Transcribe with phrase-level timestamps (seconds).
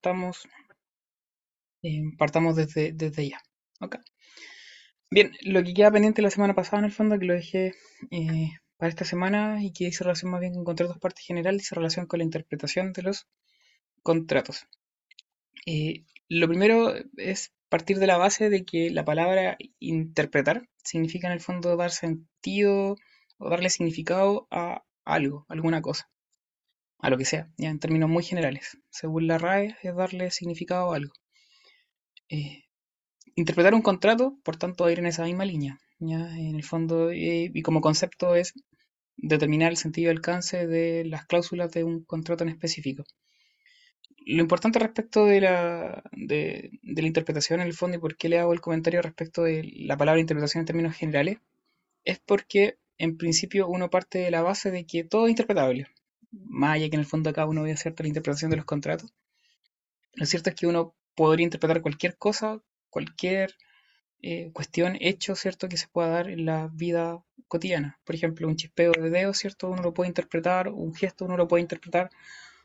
[0.00, 0.48] partamos,
[1.82, 3.42] eh, partamos desde, desde ya.
[5.10, 7.74] Bien, lo que queda pendiente la semana pasada, en el fondo, que lo dejé
[8.10, 11.74] eh, para esta semana y que hice relación más bien con contratos partes generales, hice
[11.74, 13.26] relación con la interpretación de los
[14.02, 14.66] contratos.
[15.66, 21.34] Eh, lo primero es partir de la base de que la palabra interpretar significa en
[21.34, 22.96] el fondo dar sentido
[23.38, 26.10] o darle significado a algo, alguna cosa,
[27.02, 28.78] a lo que sea, ya en términos muy generales.
[28.90, 31.12] Según la RAE es darle significado a algo.
[32.28, 32.64] Eh,
[33.34, 35.78] interpretar un contrato, por tanto, va a ir en esa misma línea.
[35.98, 36.36] ¿ya?
[36.36, 38.54] En el fondo, eh, y como concepto es
[39.16, 43.04] determinar el sentido y alcance de las cláusulas de un contrato en específico.
[44.26, 48.38] Lo importante respecto de la, de, la interpretación en el fondo y por qué le
[48.38, 51.38] hago el comentario respecto de la palabra interpretación en términos generales,
[52.04, 55.88] es porque en principio uno parte de la base de que todo es interpretable.
[56.32, 59.12] Más allá que en el fondo acá uno ve cierta la interpretación de los contratos.
[60.14, 63.54] Lo cierto es que uno podría interpretar cualquier cosa cualquier
[64.22, 67.98] eh, cuestión, hecho, ¿cierto?, que se pueda dar en la vida cotidiana.
[68.04, 71.48] Por ejemplo, un chispeo de dedo, ¿cierto?, uno lo puede interpretar, un gesto uno lo
[71.48, 72.10] puede interpretar,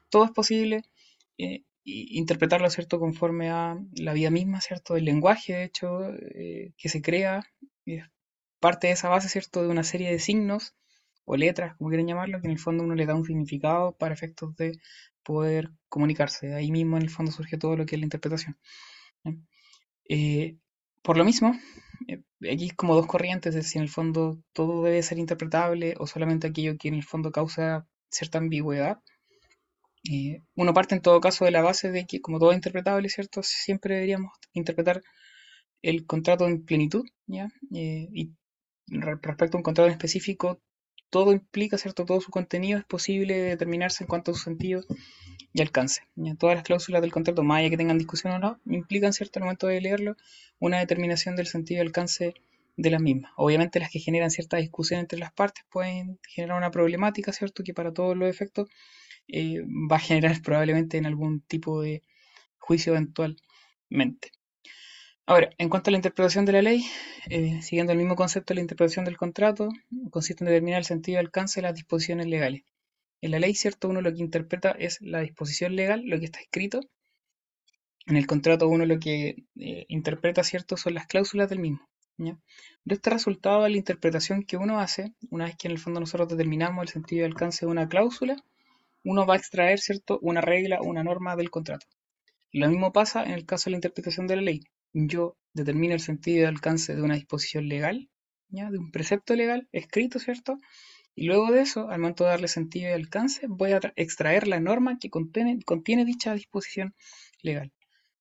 [0.09, 0.84] todo es posible.
[1.38, 7.02] Eh, interpretarlo, ¿cierto?, conforme a la vida misma, ¿cierto?, el lenguaje, hecho, eh, que se
[7.02, 7.44] crea,
[8.59, 10.73] parte de esa base, ¿cierto?, de una serie de signos
[11.26, 14.14] o letras, como quieren llamarlo, que en el fondo uno le da un significado para
[14.14, 14.80] efectos de
[15.23, 16.54] poder comunicarse.
[16.54, 18.58] ahí mismo en el fondo surge todo lo que es la interpretación.
[20.09, 20.58] Eh,
[21.02, 21.56] por lo mismo,
[22.08, 26.08] eh, aquí como dos corrientes, es si en el fondo todo debe ser interpretable o
[26.08, 29.00] solamente aquello que en el fondo causa cierta ambigüedad.
[30.12, 33.09] Eh, uno parte en todo caso de la base de que como todo es interpretable,
[33.09, 33.42] ¿cierto?
[33.44, 35.02] Siempre deberíamos interpretar
[35.81, 37.50] el contrato en plenitud, ¿ya?
[37.72, 38.31] y
[38.88, 40.62] respecto a un contrato en específico,
[41.16, 42.04] todo implica, ¿cierto?
[42.04, 44.84] Todo su contenido es posible determinarse en cuanto a su sentido
[45.54, 46.02] y alcance.
[46.38, 49.40] Todas las cláusulas del contrato, más allá que tengan discusión o no, implican, ¿cierto?
[49.40, 50.18] Al momento de leerlo,
[50.60, 52.34] una determinación del sentido y alcance
[52.76, 53.32] de las mismas.
[53.38, 57.64] Obviamente las que generan cierta discusión entre las partes pueden generar una problemática, ¿cierto?
[57.64, 58.68] Que para todos los efectos
[59.30, 62.02] eh, va a generar probablemente en algún tipo de
[62.58, 64.34] juicio eventualmente.
[65.28, 66.86] Ahora, en cuanto a la interpretación de la ley,
[67.30, 69.69] eh, siguiendo el mismo concepto de la interpretación del contrato,
[70.12, 72.62] consiste en determinar el sentido y alcance de las disposiciones legales.
[73.22, 73.90] En la ley, ¿cierto?
[73.90, 76.81] Uno lo que interpreta es la disposición legal, lo que está escrito.
[78.06, 80.78] En el contrato uno lo que eh, interpreta, ¿cierto?
[80.78, 81.81] Son las cláusulas del mismo.
[82.18, 86.30] De este resultado la interpretación que uno hace, una vez que en el fondo nosotros
[86.30, 88.36] determinamos el sentido y alcance de una cláusula,
[89.03, 90.19] uno va a extraer, ¿cierto?
[90.22, 91.88] Una regla, una norma del contrato.
[92.52, 94.62] Lo mismo pasa en el caso de la interpretación de la ley
[94.95, 98.09] yo determino el sentido y alcance de una disposición legal,
[98.47, 98.72] ¿ya?
[98.72, 100.57] de un precepto legal escrito, ¿cierto?
[101.16, 104.59] Y luego de eso, al momento de darle sentido y alcance, voy a extraer la
[104.59, 106.95] norma que contiene, dicha disposición
[107.41, 107.73] legal.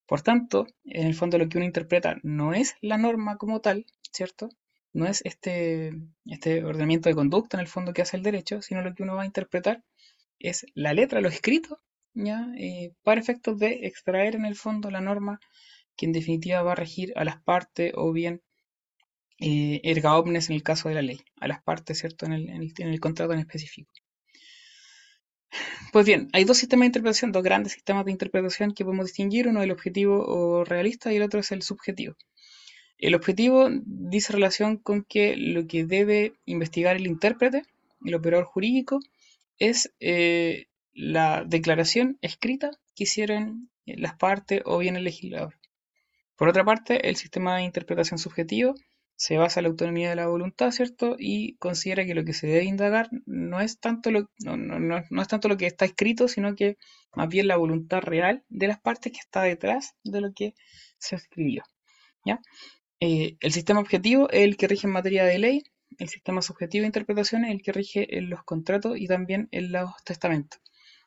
[0.06, 3.86] Por tanto, en el fondo lo que uno interpreta no es la norma como tal,
[4.12, 4.48] ¿cierto?
[4.92, 5.92] No es este,
[6.26, 9.16] este ordenamiento de conducta en el fondo que hace el derecho, sino lo que uno
[9.16, 9.82] va a interpretar
[10.38, 11.80] es la letra, lo escrito,
[12.14, 12.46] ¿ya?
[12.58, 15.40] Eh, para efectos de extraer en el fondo la norma
[15.96, 18.42] que en definitiva va a regir a las partes o bien
[19.40, 23.00] eh, erga omnes en el caso de la ley, a las partes, ¿cierto?, en el,
[23.00, 23.90] contrato en específico.
[25.92, 29.48] Pues bien, hay dos sistemas de interpretación, dos grandes sistemas de interpretación que podemos distinguir,
[29.48, 32.16] uno es el objetivo o realista y el otro es el subjetivo.
[32.98, 37.62] El objetivo dice relación con que lo que debe investigar el intérprete,
[38.04, 39.00] el operador jurídico,
[39.58, 45.54] es eh, la declaración escrita que hicieron las partes o bien el legislador.
[46.36, 48.74] Por otra parte, el sistema de interpretación subjetivo
[49.16, 51.16] se basa en la autonomía de la voluntad, ¿cierto?
[51.18, 55.48] Y considera que lo que se debe indagar no es tanto lo, no, es tanto
[55.48, 56.76] lo que está escrito, sino que
[57.14, 60.54] más bien la voluntad real de las partes que está detrás de lo que
[60.98, 61.62] se escribió.
[62.24, 62.40] ¿ya?
[63.00, 65.62] Eh, el sistema objetivo es el que rige en materia de ley,
[65.98, 69.70] el sistema subjetivo de interpretación es el que rige en los contratos y también en
[69.70, 70.60] los testamentos.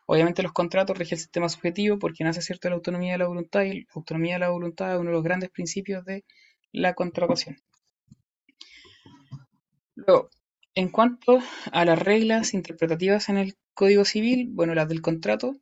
[0.09, 3.63] Obviamente los contratos rigen el sistema subjetivo porque nace cierta la autonomía de la voluntad
[3.63, 6.23] y la autonomía de la voluntad es uno de los grandes principios de
[6.71, 7.57] la contratación.
[9.95, 10.29] Luego,
[10.75, 11.39] en cuanto
[11.73, 15.57] a las reglas interpretativas en el Código Civil, bueno, las del contrato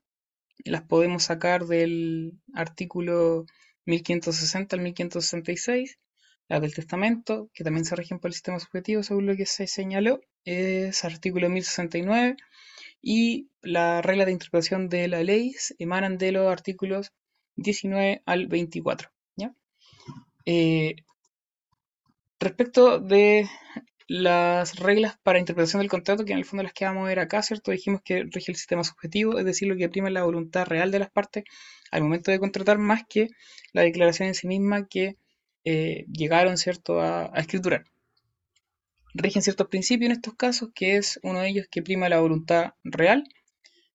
[0.63, 3.45] las podemos sacar del artículo
[3.85, 5.97] 1560 al 1566,
[6.49, 9.65] las del testamento, que también se rigen por el sistema subjetivo según lo que se
[9.65, 12.37] señaló, es artículo 1069
[13.07, 17.13] y la regla de interpretación de la ley emanan de los artículos
[17.55, 19.09] 19 al 24.
[20.47, 20.95] Eh,
[22.39, 23.49] respecto de
[24.07, 27.19] las reglas para interpretación del contrato, que en el fondo las que vamos a ver
[27.19, 27.71] acá, ¿cierto?
[27.71, 30.91] Dijimos que rige el sistema subjetivo, es decir, lo que prima es la voluntad real
[30.91, 31.43] de las partes
[31.91, 33.29] al momento de contratar más que
[33.73, 35.17] la declaración en sí misma que
[35.63, 37.01] eh, llegaron ¿cierto?
[37.01, 37.85] A, a, escriturar.
[39.17, 42.73] Rigen ciertos principios en estos casos, que es uno de ellos que prima la voluntad
[42.83, 43.23] real.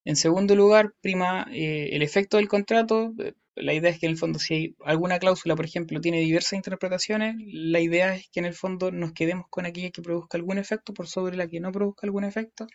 [0.06, 3.12] En segundo lugar, prima eh, el efecto del contrato.
[3.54, 6.54] La idea es que en el fondo si hay alguna cláusula, por ejemplo, tiene diversas
[6.54, 10.56] interpretaciones, la idea es que en el fondo nos quedemos con aquella que produzca algún
[10.56, 12.66] efecto por sobre la que no produzca algún efecto.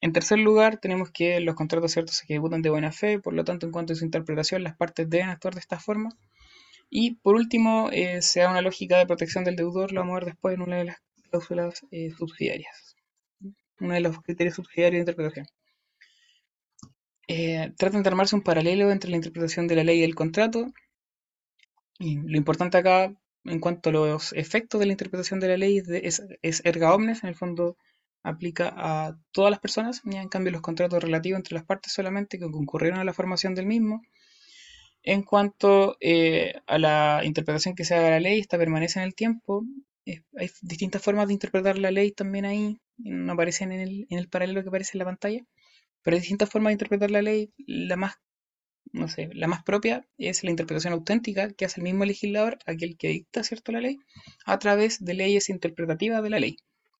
[0.00, 3.44] En tercer lugar, tenemos que los contratos ciertos se ejecutan de buena fe, por lo
[3.44, 6.10] tanto, en cuanto a su interpretación, las partes deben actuar de esta forma.
[6.90, 10.20] Y por último, eh, se da una lógica de protección del deudor, lo vamos a
[10.20, 10.96] ver después en una de las
[11.34, 12.94] cláusulas eh, subsidiarias,
[13.80, 15.46] uno de los criterios subsidiarios de interpretación.
[17.26, 20.66] Eh, tratan de armarse un paralelo entre la interpretación de la ley y el contrato.
[21.98, 23.14] Y lo importante acá,
[23.44, 27.30] en cuanto a los efectos de la interpretación de la ley, es, erga omnes, en
[27.30, 27.76] el fondo
[28.22, 32.50] aplica a todas las personas, en cambio los contratos relativos entre las partes solamente que
[32.50, 34.02] concurrieron a la formación del mismo.
[35.02, 39.04] En cuanto eh, a la interpretación que se haga de la ley, esta permanece en
[39.06, 39.64] el tiempo.
[40.06, 44.28] Hay distintas formas de interpretar la ley también ahí, no aparecen en el, en el
[44.28, 45.44] paralelo que aparece en la pantalla,
[46.02, 47.52] pero hay distintas formas de interpretar la ley.
[47.66, 48.14] La más,
[48.92, 52.96] no sé, la más propia es la interpretación auténtica que hace el mismo legislador, aquel
[52.98, 53.98] que dicta cierto la ley,
[54.46, 56.56] a través de leyes interpretativas de la ley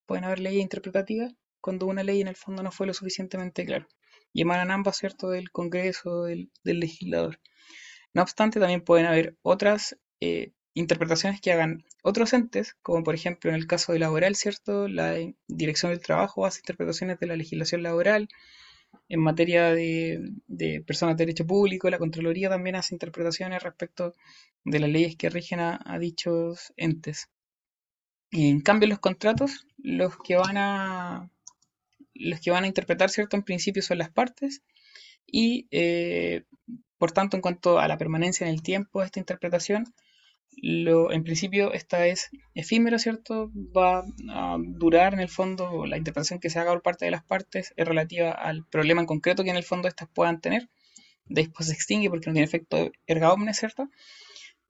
[0.07, 3.89] pueden haber leyes interpretativas cuando una ley en el fondo no fue lo suficientemente clara.
[4.33, 7.41] Y emanan ambas, ¿cierto?, del Congreso, del, del legislador.
[8.13, 13.51] No obstante, también pueden haber otras eh, interpretaciones que hagan otros entes, como por ejemplo
[13.51, 14.89] en el caso de laboral, ¿cierto?
[14.89, 15.17] La
[15.49, 18.29] Dirección del Trabajo hace interpretaciones de la legislación laboral.
[19.09, 20.33] En materia de,
[20.87, 24.15] personas de derecho público, la Contraloría también hace interpretaciones respecto
[24.65, 27.29] de las leyes que rigen a, a dichos entes.
[28.31, 31.31] Y en cambio los contratos, los que van a
[32.15, 33.37] los que van a interpretar, ¿cierto?
[33.37, 34.63] En principio son las partes
[35.27, 36.45] y eh,
[36.99, 39.93] por tanto en cuanto a la permanencia en el tiempo de esta interpretación,
[40.63, 43.51] lo, en principio esta es efímero, ¿cierto?
[43.77, 47.25] Va a durar en el fondo, la interpretación que se haga por parte de las
[47.25, 50.69] partes es relativa al problema en concreto que en el fondo estas puedan tener.
[51.27, 53.89] Después se extingue porque no tiene efecto erga omnes, ¿cierto?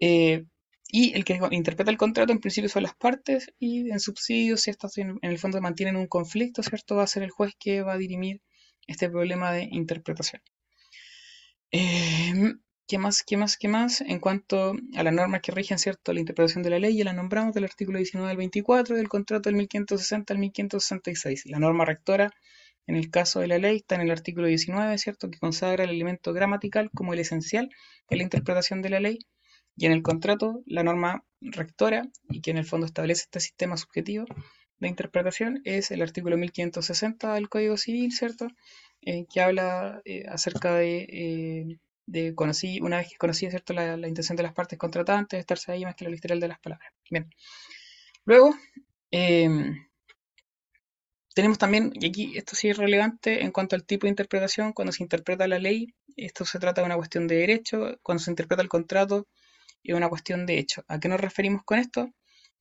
[0.01, 0.45] Eh,
[0.89, 4.71] y el que interpreta el contrato en principio son las partes y en subsidios, si
[4.71, 6.97] estas en, el fondo mantienen un conflicto, ¿cierto?
[6.97, 8.43] Va a ser el juez que va a dirimir
[8.87, 10.43] este problema de interpretación.
[11.71, 13.23] Em, ¿Qué más?
[13.23, 13.57] ¿Qué más?
[13.57, 14.03] ¿Qué más?
[14.03, 16.13] En cuanto a las normas que rigen, ¿cierto?
[16.13, 19.49] La interpretación de la ley, ya la nombramos del artículo 19 al 24 del contrato
[19.49, 21.47] del 1560 al 1566.
[21.47, 22.31] La norma rectora,
[22.87, 25.31] en el caso de la ley, está en el artículo 19, ¿cierto?
[25.31, 27.71] Que consagra el elemento gramatical como el esencial
[28.11, 29.19] en la interpretación de la ley
[29.77, 33.79] y en el contrato, la norma rectora, y que en el fondo establece este sistema
[33.79, 34.27] subjetivo
[34.79, 38.49] de interpretación, es el artículo 1560 del Código Civil, ¿cierto?
[39.03, 43.97] Eh, que habla eh, acerca de, eh, de conocí, una vez que conocía, ¿cierto?, la,
[44.09, 46.93] intención de las partes contratantes, estarse ahí más que lo literal de las palabras.
[47.11, 47.31] Bien.
[48.25, 48.55] Luego,
[49.11, 49.87] em,
[51.35, 54.93] tenemos también, y aquí esto sí es relevante en cuanto al tipo de interpretación, cuando
[54.93, 58.63] se interpreta la ley, esto se trata de una cuestión de derecho, cuando se interpreta
[58.63, 59.27] el contrato,
[59.83, 60.85] es una cuestión de hecho.
[60.89, 62.11] ¿A qué nos referimos con esto?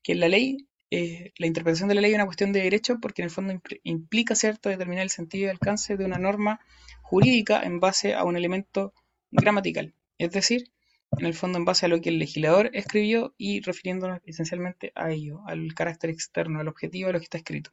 [0.02, 3.22] Que la ley, eh, la interpretación de la ley es una cuestión de derecho porque
[3.22, 3.54] en el fondo
[3.84, 6.60] implica, ¿cierto?, determinar el sentido y alcance de una norma
[7.02, 8.94] jurídica en base a un elemento
[9.34, 9.94] gramatical.
[10.18, 10.72] Es decir,
[11.18, 15.12] en el fondo en base a lo que el legislador escribió y refiriéndonos esencialmente a
[15.12, 17.72] ello, al carácter externo, al objetivo de lo que está escrito.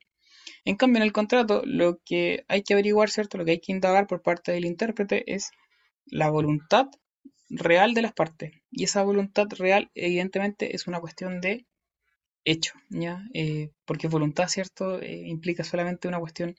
[0.65, 3.39] En cambio, en el contrato, lo que hay que averiguar, ¿cierto?
[3.39, 5.51] Lo que hay que indagar por parte del intérprete es
[6.07, 6.87] la voluntad
[7.49, 8.53] real de las partes.
[8.71, 11.67] Y esa voluntad real, evidentemente, es una cuestión de
[12.45, 13.23] hecho, ¿ya?
[13.35, 16.57] Eh, porque voluntad, ¿cierto?, eh, implica solamente una cuestión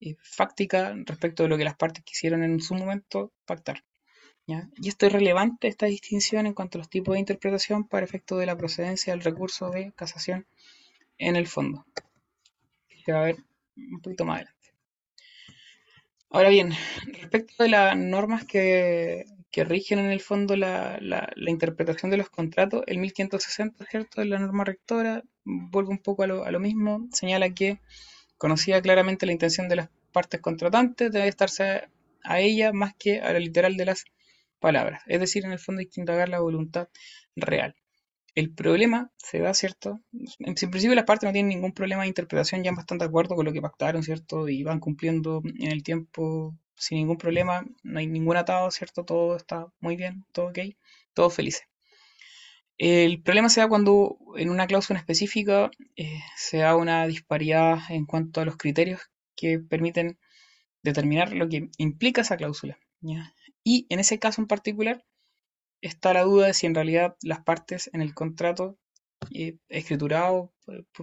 [0.00, 3.84] eh, fáctica respecto de lo que las partes quisieron en su momento pactar.
[4.48, 4.68] ¿Ya?
[4.78, 8.36] Y esto es relevante, esta distinción en cuanto a los tipos de interpretación para efecto
[8.38, 10.46] de la procedencia del recurso de casación
[11.18, 11.86] en el fondo.
[13.04, 13.36] Se va a ver
[13.76, 14.72] un poquito más adelante.
[16.30, 16.72] Ahora bien,
[17.20, 19.24] respecto de las normas que
[19.64, 24.20] rigen en el fondo la, la, interpretación de los contratos, el 1560, ¿cierto?
[24.20, 27.80] De la norma rectora, vuelve un poco a lo, a lo mismo, señala que
[28.36, 31.88] conocía claramente la intención de las partes contratantes, debe estarse
[32.22, 34.04] a ella más que a la literal de las
[34.58, 35.02] palabras.
[35.06, 36.88] Es decir, en el fondo hay que indagar la voluntad
[37.36, 37.74] real.
[38.34, 40.00] El problema se da, ¿cierto?
[40.38, 43.44] En principio las partes no tienen ningún problema de interpretación, ya bastante de acuerdo con
[43.44, 44.48] lo que pactaron, ¿cierto?
[44.48, 49.04] Y van cumpliendo en el tiempo sin ningún problema, no hay ningún atado, ¿cierto?
[49.04, 50.58] Todo está muy bien, todo ok,
[51.14, 51.62] todo feliz.
[52.78, 58.06] El problema se da cuando en una cláusula específica eh, se da una disparidad en
[58.06, 59.00] cuanto a los criterios
[59.34, 60.18] que permiten
[60.82, 62.78] determinar lo que implica esa cláusula.
[63.00, 63.34] ¿ya?
[63.64, 65.04] Y en ese caso en particular,
[65.80, 68.78] está la duda de si en realidad las partes en el contrato
[69.32, 70.52] eh, escriturado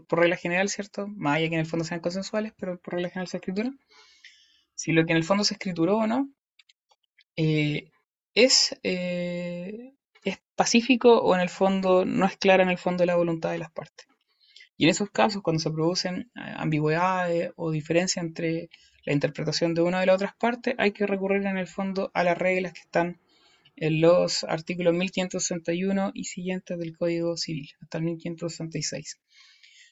[0.07, 1.07] por, regla general, ¿cierto?
[1.07, 3.71] Más allá que en el fondo sean consensuales, pero por regla general se escritura.
[4.73, 6.29] Si lo que en el fondo se escrituró o no
[7.37, 7.91] eh,
[8.33, 9.93] es, eh,
[10.23, 13.59] es pacífico o en el fondo no es clara en el fondo la voluntad de
[13.59, 14.07] las partes.
[14.77, 18.69] Y en esos casos, cuando se producen ambigüedades o diferencias entre
[19.05, 22.23] la interpretación de una de las otras partes, hay que recurrir en el fondo a
[22.23, 23.19] las reglas que están
[23.75, 29.19] en los artículos 1561 y siguientes del Código Civil, hasta el 1566.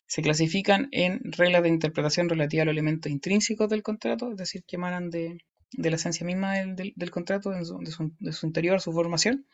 [0.07, 4.63] Se clasifican en reglas de interpretación relativas a los elementos intrínsecos del contrato, es decir,
[4.65, 5.37] que emanan de,
[5.77, 9.47] la esencia misma del, contrato, de su, interior, su formación,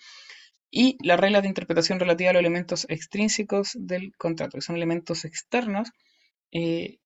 [0.72, 5.26] y las reglas de interpretación relativas a los elementos extrínsecos del contrato, que son elementos
[5.26, 5.90] externos.
[6.52, 7.00] Eh,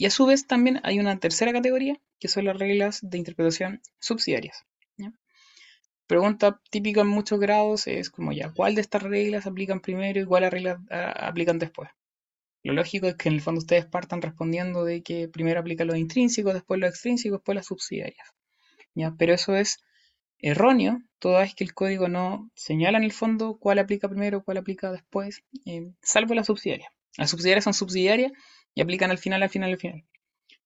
[0.00, 3.82] y a su vez también hay una tercera categoría, que son las reglas de interpretación
[3.98, 4.64] subsidiarias.
[6.06, 10.24] Pregunta típica en muchos grados es como ya, ¿cuál de estas reglas aplican primero y
[10.24, 11.90] cuáles reglas ah, aplican después?
[12.62, 15.98] Lo lógico es que en el fondo ustedes partan respondiendo de que primero aplica los
[15.98, 18.26] intrínsecos, después los extrínsecos, después las subsidiarias.
[19.18, 19.84] Pero eso es
[20.38, 24.56] erróneo, toda vez que el código no señala en el fondo cuál aplica primero, cuál
[24.56, 26.90] aplica después, eh, salvo las subsidiarias.
[27.18, 28.32] Las subsidiarias son subsidiarias
[28.74, 30.04] y aplican al final, al final, al final.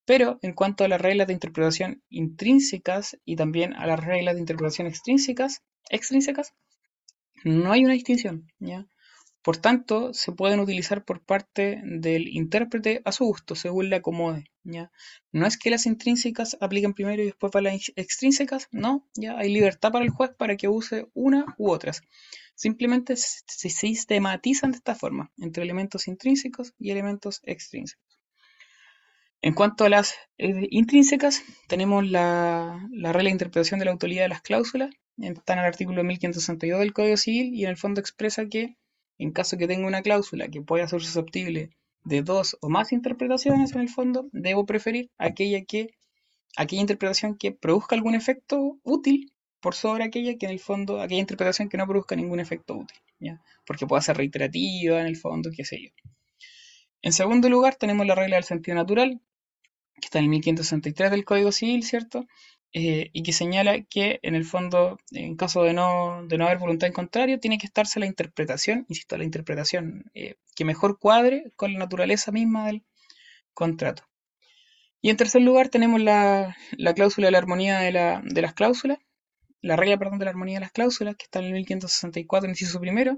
[0.04, 4.40] Pero en cuanto a las reglas de interpretación intrínsecas y también a las reglas de
[4.40, 6.54] interpretación extrínsecas, extrínsecas,
[7.44, 8.86] no hay una distinción, ¿ya?
[9.42, 14.44] Por tanto, se pueden utilizar por parte del intérprete a su gusto, según le acomode,
[14.62, 14.90] ¿ya?
[15.32, 19.52] No es que las intrínsecas apliquen primero y después para las extrínsecas, no, ya hay
[19.52, 22.00] libertad para el juez para que use una u otras.
[22.54, 28.04] Simplemente se sistematizan de esta forma, entre elementos intrínsecos y elementos extrínsecos.
[29.44, 34.30] En cuanto a las eh, intrínsecas, tenemos la, regla de interpretación de la autoridad de
[34.30, 34.94] las cláusulas.
[35.18, 38.78] Está en el artículo 1562 del Código Civil y en el fondo expresa que
[39.18, 43.74] en caso que tenga una cláusula que pueda ser susceptible de dos o más interpretaciones
[43.74, 45.90] en el fondo, debo preferir aquella que
[46.56, 49.33] aquella interpretación que produzca algún efecto útil
[49.64, 52.98] por sobre aquella que en el fondo, aquella interpretación que no produzca ningún efecto útil,
[53.18, 53.40] ¿ya?
[53.64, 55.88] porque pueda ser reiterativa en el fondo, qué sé yo.
[57.00, 59.22] En segundo lugar, tenemos la regla del sentido natural,
[59.94, 62.26] que está en el 1563 del Código Civil, ¿cierto?
[62.74, 66.58] Eh, y que señala que en el fondo, en caso de no, de no haber
[66.58, 71.52] voluntad en contrario, tiene que estarse la interpretación, insisto, la interpretación eh, que mejor cuadre
[71.56, 72.82] con la naturaleza misma del
[73.54, 74.02] contrato.
[75.00, 76.54] Y en tercer lugar tenemos la,
[76.94, 78.98] cláusula de la armonía de, de, las cláusulas,
[79.64, 82.80] la regla, perdón, de la armonía de las cláusulas, que está en el 1564, inciso
[82.80, 83.16] primero,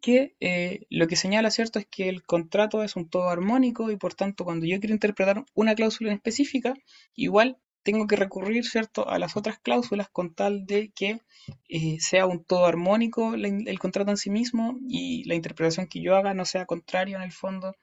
[0.00, 3.96] que eh, lo que señala, ¿cierto?, es que el contrato es un todo armónico y
[3.96, 6.74] por tanto cuando yo quiero interpretar una cláusula en específica,
[7.14, 11.20] igual tengo que recurrir, ¿cierto?, a las otras cláusulas con tal de que
[11.68, 16.16] eh, sea un todo armónico el, contrato en sí mismo y la interpretación que yo
[16.16, 17.76] haga no sea contraria en el fondo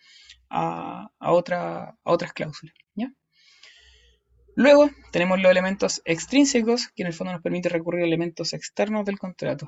[0.50, 2.76] a, otra, a otras cláusulas.
[4.56, 9.06] Luego tenemos los elementos extrínsecos, que en el fondo nos permite recurrir a elementos externos
[9.06, 9.68] del contrato.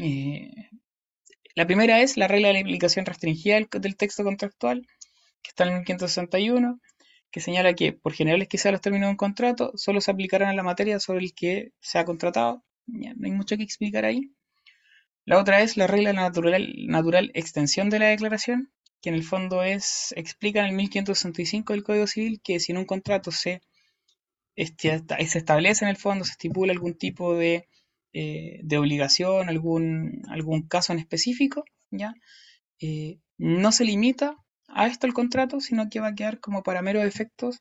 [0.00, 0.50] Eh,
[1.54, 4.86] la primera es la regla de la aplicación restringida del, texto contractual,
[5.42, 6.80] que está en el 1561,
[7.30, 10.48] que señala que, por generales que sean los términos de un contrato, solo se aplicarán
[10.48, 12.64] a la materia sobre el que se ha contratado.
[12.86, 14.32] no hay mucho que explicar ahí.
[15.26, 16.30] La otra es la regla de la
[16.88, 18.72] natural extensión de la declaración,
[19.06, 22.78] que en el fondo es, explica en el 1565 del Código Civil que si en
[22.78, 23.62] un contrato se,
[24.56, 27.68] este, se establece en el fondo, se estipula algún tipo de
[28.18, 32.14] eh, de obligación, algún, algún caso en específico, ¿ya?
[32.80, 34.36] Eh, no se limita
[34.66, 37.60] a esto el contrato, sino que va a quedar como para meros efectos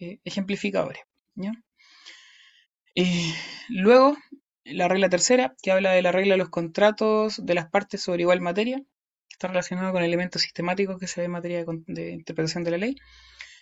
[0.00, 1.00] eh, ejemplificadores.
[3.68, 4.18] luego,
[4.64, 8.20] la regla tercera, que habla de la regla de los contratos de las partes sobre
[8.20, 8.82] igual materia,
[9.34, 12.96] está relacionado con elementos sistemáticos que se ve en materia de, interpretación de la ley,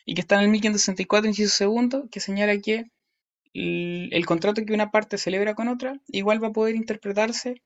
[0.05, 2.87] y que está en el 1564, inciso segundo, que señala que
[3.55, 7.63] el, contrato que una parte celebra con otra, igual va a poder interpretarse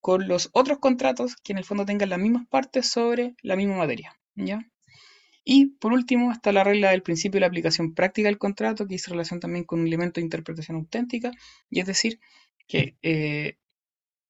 [0.00, 3.76] con los otros contratos que en el fondo tengan las mismas partes sobre la misma
[3.76, 4.18] materia.
[4.34, 4.68] ¿ya?
[5.44, 8.94] Y por último está la regla del principio de la aplicación práctica del contrato, que
[8.94, 11.30] dice relación también con un elemento de interpretación auténtica,
[11.70, 12.20] y es decir,
[12.66, 13.56] que eh,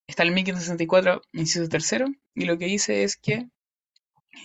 [0.06, 3.48] está el 1564, inciso tercero, y lo que dice es que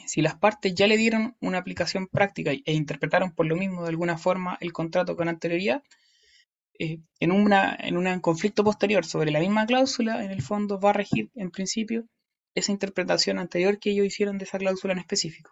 [0.05, 3.89] si las partes ya le dieron una aplicación práctica e interpretaron por lo mismo de
[3.89, 5.83] alguna forma el contrato con anterioridad,
[6.77, 10.91] eh, en, una, en un conflicto posterior sobre la misma cláusula, en el fondo va
[10.91, 12.05] a regir en principio
[12.55, 15.51] esa interpretación anterior que ellos hicieron de esa cláusula en específico.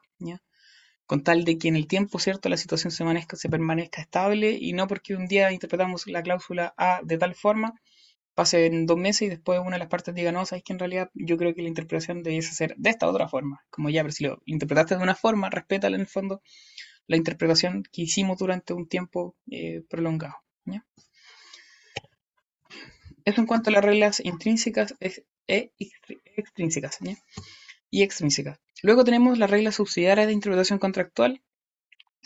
[1.06, 3.04] Con tal de que en el tiempo, ¿cierto?, la situación se,
[3.38, 7.74] se permanezca estable y no porque un día interpretamos la cláusula A de tal forma,
[8.38, 11.10] pasen dos meses y después una de las partes diga, no, sabes que en realidad
[11.16, 13.66] yo creo que la interpretación debiese ser de esta otra forma.
[13.72, 16.44] Como ya, pero si lo interpretaste de una forma, respétala en el fondo
[17.08, 20.36] la interpretación que hicimos durante un tiempo eh, prolongado.
[23.26, 25.72] Eso en cuanto a las reglas intrínsecas e
[26.38, 27.00] extrínsecas
[27.90, 28.60] y extrínsecas.
[28.84, 31.42] Luego tenemos las reglas subsidiarias de interpretación contractual.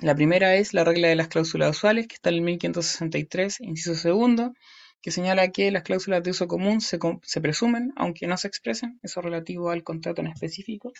[0.01, 3.96] La primera es la regla de las cláusulas usuales, que está en el 1563, inciso
[3.96, 4.53] segundo,
[5.01, 7.00] que señala que las cláusulas de uso común se,
[7.41, 10.93] presumen, aunque no se expresen, eso relativo al contrato en específico.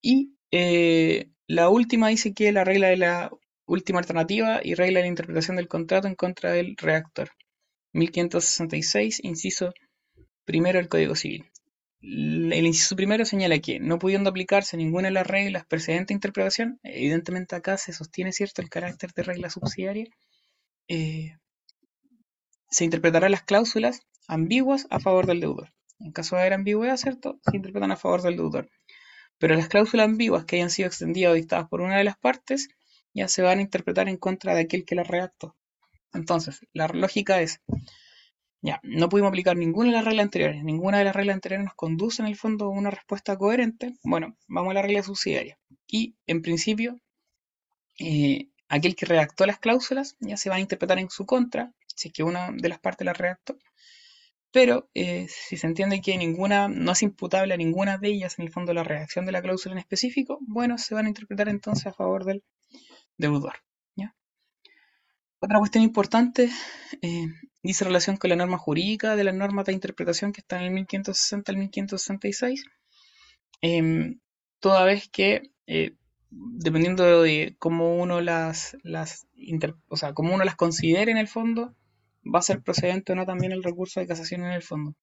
[0.00, 3.30] Y eh, la última dice que la regla de la
[3.66, 7.30] última alternativa y regla de la interpretación del contrato en contra del reactor.
[7.92, 9.72] 1566, inciso
[10.44, 11.50] primero del Código Civil.
[12.02, 16.78] El inciso primero señala que, no pudiendo aplicarse ninguna de las reglas precedentes de interpretación,
[16.82, 20.06] evidentemente acá se sostiene cierto el carácter de regla subsidiaria,
[20.88, 21.38] eh,
[22.74, 25.72] se interpretarán las cláusulas ambiguas a favor del deudor.
[26.00, 27.38] En caso de haber ambigüedad, ¿cierto?
[27.48, 28.68] Se interpretan a favor del deudor.
[29.38, 32.68] Pero las cláusulas ambiguas que hayan sido extendidas o dictadas por una de las partes
[33.12, 35.56] ya se van a interpretar en contra de aquel que las redactó.
[36.12, 37.60] Entonces, la lógica es,
[38.60, 41.74] ya, no pudimos aplicar ninguna de las reglas anteriores, ninguna de las reglas anteriores nos
[41.74, 45.58] conduce en el fondo a una respuesta coherente, bueno, vamos a la regla subsidiaria.
[45.86, 46.98] Y, en principio,
[48.00, 52.08] eh, aquel que redactó las cláusulas ya se va a interpretar en su contra, si
[52.08, 53.58] es que una de las partes las redactó,
[54.50, 58.44] pero eh, si se entiende que ninguna no es imputable a ninguna de ellas en
[58.46, 61.86] el fondo la redacción de la cláusula en específico, bueno, se van a interpretar entonces
[61.86, 62.44] a favor del
[63.18, 63.54] deudor.
[65.44, 66.48] Otra cuestión importante
[67.02, 67.26] eh,
[67.62, 70.72] dice relación con la norma jurídica de las normas de interpretación que están en el
[70.72, 72.64] 1560 al 1566,
[73.60, 74.20] em,
[74.58, 75.96] toda vez que eh,
[76.30, 79.26] dependiendo de cómo uno las, las
[79.88, 81.74] o sea, cómo uno las considere en el fondo,
[82.32, 84.94] va a ser procedente o no también el recurso de casación en el fondo.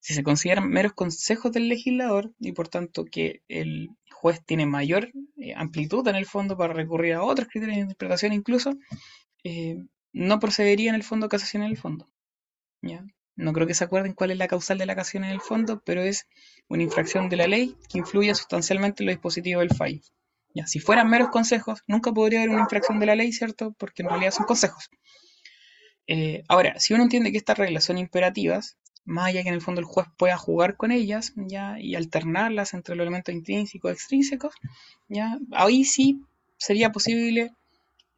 [0.00, 5.10] Si se consideran meros consejos del legislador y por tanto que el juez tiene mayor
[5.36, 8.74] eh, amplitud en el fondo para recurrir a otros criterios de interpretación incluso,
[9.44, 9.78] eh,
[10.12, 12.08] no procedería en el fondo casación en el fondo.
[12.82, 13.04] ¿ya?
[13.34, 15.82] No creo que se acuerden cuál es la causal de la casación en el fondo,
[15.84, 16.26] pero es
[16.68, 20.00] una infracción de la ley que influye sustancialmente en los dispositivos del fallo.
[20.54, 20.66] ¿ya?
[20.66, 23.74] Si fueran meros consejos, nunca podría haber una infracción de la ley, ¿cierto?
[23.78, 24.88] Porque en realidad son consejos.
[26.06, 29.62] Eh, ahora, si uno entiende que estas reglas son imperativas, más allá que en el
[29.62, 31.78] fondo el juez pueda jugar con ellas ¿ya?
[31.78, 34.54] y alternarlas entre los elementos intrínsecos y extrínsecos,
[35.08, 35.38] ¿ya?
[35.52, 36.20] ahí sí
[36.58, 37.52] sería posible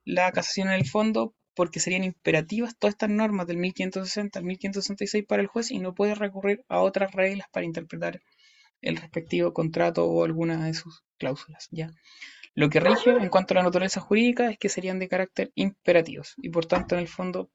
[0.05, 5.25] la casación en el fondo porque serían imperativas todas estas normas del 1560 al 1566
[5.27, 8.21] para el juez y no puede recurrir a otras reglas para interpretar
[8.81, 11.69] el respectivo contrato o alguna de sus cláusulas.
[11.71, 11.91] ¿ya?
[12.55, 16.35] Lo que rige en cuanto a la naturaleza jurídica es que serían de carácter imperativos
[16.39, 17.51] y por tanto en el fondo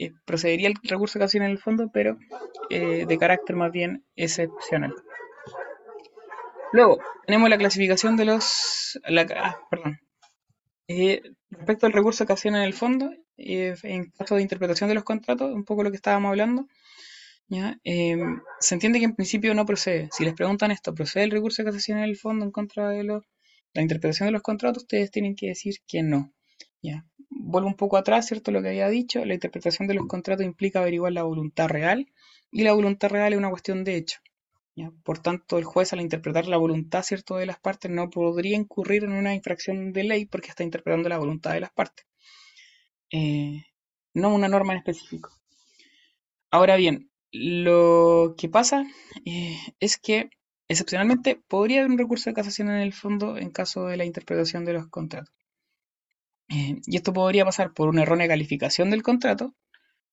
[0.00, 2.16] eh, procedería el recurso de casación en el fondo, pero
[2.70, 4.94] eh, de carácter más bien excepcional.
[6.72, 8.98] Luego, tenemos la clasificación de los...
[9.36, 9.98] ah, perdón.
[10.88, 15.04] Eh, respecto al recurso de casación en el fondo, en caso de interpretación de los
[15.04, 16.66] contratos, un poco lo que estábamos hablando,
[17.48, 17.78] ¿ya?
[17.84, 20.08] se entiende que en principio no procede.
[20.12, 23.04] Si les preguntan esto, ¿procede el recurso de casación en el fondo en contra de
[23.04, 23.20] la
[23.82, 24.84] interpretación de los contratos?
[24.84, 26.32] Ustedes tienen que decir que no.
[26.80, 27.04] ¿ya?
[27.42, 28.50] Vuelvo un poco atrás, ¿cierto?
[28.50, 32.06] Lo que había dicho, la interpretación de los contratos implica averiguar la voluntad real
[32.50, 34.20] y la voluntad real es una cuestión de hecho.
[35.04, 39.04] Por tanto, el juez al interpretar la voluntad, ¿cierto?, de las partes no podría incurrir
[39.04, 42.06] en una infracción de ley porque está interpretando la voluntad de las partes,
[43.10, 43.64] eh,
[44.14, 45.30] no una norma en específico.
[46.50, 48.86] Ahora bien, lo que pasa
[49.24, 50.30] eh, es que
[50.68, 54.64] excepcionalmente podría haber un recurso de casación en el fondo en caso de la interpretación
[54.64, 55.34] de los contratos.
[56.50, 59.54] Eh, y esto podría pasar por una errónea calificación del contrato,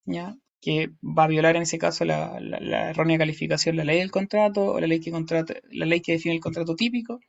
[0.04, 0.36] ¿ya?
[0.60, 2.38] que va a violar en ese caso la,
[2.90, 6.40] errónea calificación, la ley del contrato, o la ley, que la ley que define el
[6.40, 7.20] contrato típico,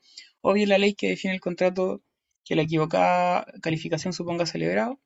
[0.41, 2.01] o bien la ley que define el contrato
[2.43, 4.99] que la equivocada calificación suponga celebrado.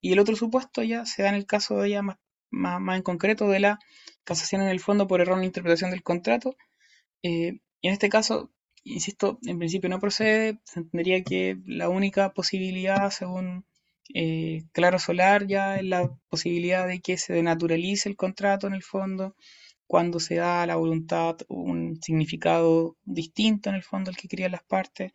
[0.00, 2.18] Y el otro supuesto ya se da en el caso ya más,
[2.50, 3.78] más, en concreto de la
[4.24, 6.56] casación en el fondo por errónea interpretación del contrato.
[7.22, 8.50] Eh, y en este caso
[8.84, 13.64] insisto, en principio no procede, se entendería que la única posibilidad, según
[14.14, 18.82] eh, Claro Solar, ya es la posibilidad de que se denaturalice el contrato en el
[18.82, 19.36] fondo,
[19.86, 24.52] cuando se da a la voluntad un significado distinto en el fondo al que querían
[24.52, 25.12] las partes,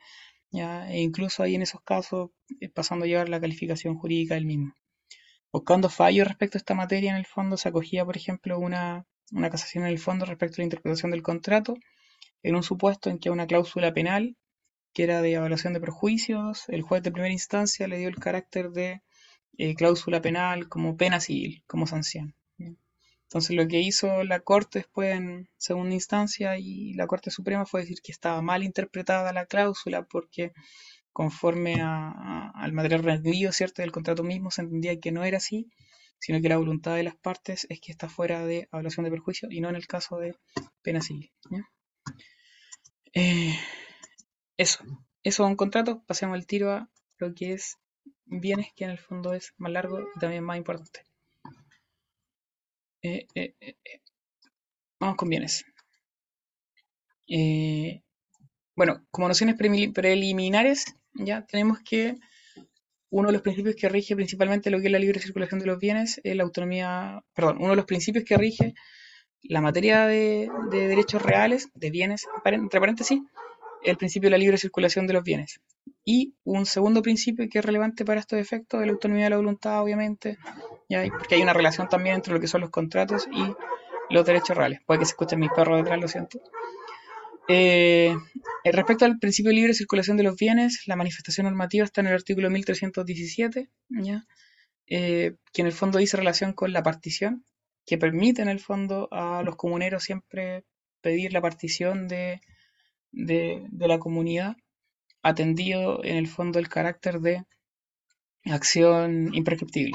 [0.51, 4.45] ya, e incluso ahí en esos casos eh, pasando a llevar la calificación jurídica del
[4.45, 4.73] mismo.
[5.51, 9.49] Buscando fallos respecto a esta materia, en el fondo se acogía, por ejemplo, una, una
[9.49, 11.75] casación en el fondo respecto a la interpretación del contrato,
[12.45, 14.37] en un supuesto en que una cláusula penal,
[14.93, 18.69] que era de evaluación de perjuicios, el juez de primera instancia le dio el carácter
[18.69, 19.01] de
[19.57, 22.35] eh, cláusula penal como pena civil, como sanción.
[23.23, 27.81] Entonces lo que hizo la Corte después en segunda instancia y la Corte Suprema fue
[27.81, 30.53] decir que estaba mal interpretada la cláusula porque
[31.11, 35.71] conforme al material rendido, ¿cierto?, del contrato mismo se entendía que no era así,
[36.19, 39.49] sino que la voluntad de las partes es que está fuera de evaluación de perjuicio
[39.49, 40.35] y no en el caso de
[40.83, 41.31] pena civil.
[43.17, 43.57] Eh,
[44.57, 44.83] eso,
[45.23, 47.77] eso es un contrato, pasemos el tiro a lo que es
[48.25, 51.01] bienes, que en el fondo es más largo y también más importante.
[53.01, 53.55] Eh, eh,
[54.99, 55.63] vamos con bienes.
[58.75, 62.17] bueno, como nociones preliminares, ya tenemos que
[63.11, 65.79] uno de los principios que rige principalmente lo que es la libre circulación de los
[65.79, 68.73] bienes es la autonomía, perdón, uno de los principios que rige
[69.49, 73.21] la materia de, derechos reales, de bienes, entre paréntesis,
[73.83, 75.59] el principio de la libre circulación de los bienes.
[76.03, 79.37] Y un segundo principio que es relevante para estos efectos es la autonomía de la
[79.37, 80.37] voluntad, obviamente,
[80.89, 81.03] ¿ya?
[81.09, 84.79] porque hay una relación también entre lo que son los contratos y los derechos reales.
[84.85, 86.39] Puede que se escuchen mis perros detrás, lo siento.
[87.47, 88.15] Eh,
[88.63, 92.13] respecto al principio de libre circulación de los bienes, la manifestación normativa está en el
[92.13, 94.25] artículo 1317, ¿ya?
[94.87, 97.43] Eh, que en el fondo dice relación con la partición,
[97.85, 100.65] que permite en el fondo a los comuneros siempre
[101.01, 102.41] pedir la partición de,
[103.11, 104.57] de, la comunidad,
[105.21, 107.45] atendido en el fondo el carácter de
[108.45, 109.93] acción imprescriptible.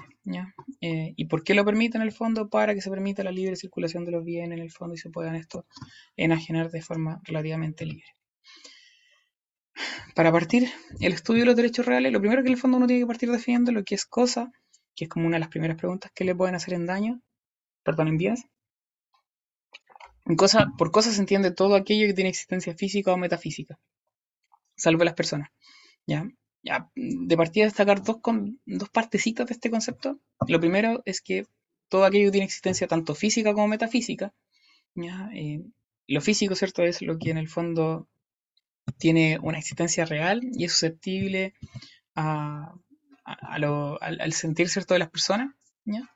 [0.81, 2.48] Eh, ¿Y por qué lo permite en el fondo?
[2.48, 5.11] Para que se permita la libre circulación de los bienes en el fondo y se
[5.11, 5.66] puedan esto
[6.16, 8.07] enajenar de forma relativamente libre.
[10.14, 10.68] Para partir
[11.00, 13.07] el estudio de los derechos reales, lo primero que en el fondo uno tiene que
[13.07, 14.53] partir definiendo lo que es cosa,
[14.94, 17.20] que es como una de las primeras preguntas que le pueden hacer en daño,
[17.83, 18.45] perdón, en bienes.
[20.37, 23.79] cosa, por cosa se entiende todo aquello que tiene existencia física o metafísica,
[24.77, 25.51] salvo las personas.
[26.07, 26.29] ¿ya?
[26.62, 30.21] Ya, de partida destacar dos, con, dos partecitas de este concepto.
[30.47, 31.47] Lo primero es que
[31.88, 34.35] todo aquello que tiene existencia tanto física como metafísica,
[34.95, 35.31] ¿ya?
[35.35, 35.62] Eh,
[36.07, 36.83] lo físico, ¿cierto?
[36.83, 38.09] Es lo que en el fondo
[38.99, 41.55] tiene una existencia real y es susceptible
[42.14, 42.75] a,
[43.25, 44.95] al, sentir, ¿cierto?
[44.95, 46.11] de las personas, ¿ya?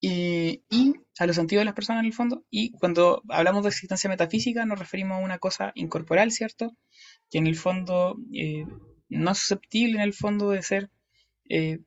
[0.00, 0.62] Y,
[1.18, 2.44] a los sentidos de las personas en el fondo.
[2.50, 6.76] Y cuando hablamos de existencia metafísica nos referimos a una cosa incorporal, ¿cierto?
[7.30, 8.64] Que en el fondo eh,
[9.08, 10.90] no es susceptible en el fondo de ser,
[11.48, 11.80] eh,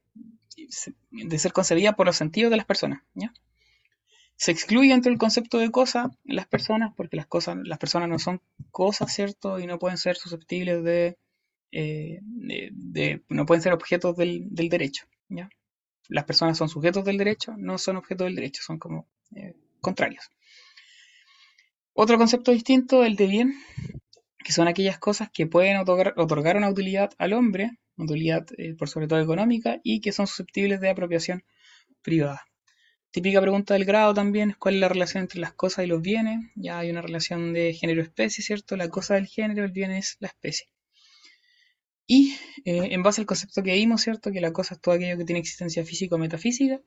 [1.11, 3.03] de ser concebida por los sentidos de las personas.
[3.13, 3.33] ¿ya?
[4.35, 8.19] Se excluye entre el concepto de cosa las personas, porque las, cosas, las personas no
[8.19, 9.59] son cosas, ¿cierto?
[9.59, 11.17] Y no pueden ser susceptibles de,
[11.71, 15.05] eh, de, no pueden ser objetos del, del, derecho.
[15.29, 15.49] ¿ya?
[16.11, 20.29] Las personas son sujetos del derecho, no son objetos del derecho, son como eh, contrarios.
[21.93, 23.55] Otro concepto distinto, el de bien,
[24.43, 29.07] que son aquellas cosas que pueden otorgar, una utilidad al hombre, utilidad eh, por sobre
[29.07, 31.45] todo económica, y que son susceptibles de apropiación
[32.01, 32.45] privada.
[33.11, 36.01] Típica pregunta del grado también es cuál es la relación entre las cosas y los
[36.01, 36.39] bienes.
[36.55, 38.75] Ya hay una relación de género-especie, ¿cierto?
[38.75, 40.67] La cosa del género, el bien es la especie.
[42.07, 42.35] Y
[42.65, 44.31] eh, en base al concepto que vimos, ¿cierto?
[44.31, 46.81] Que la cosa es todo aquello que tiene existencia física o metafísica,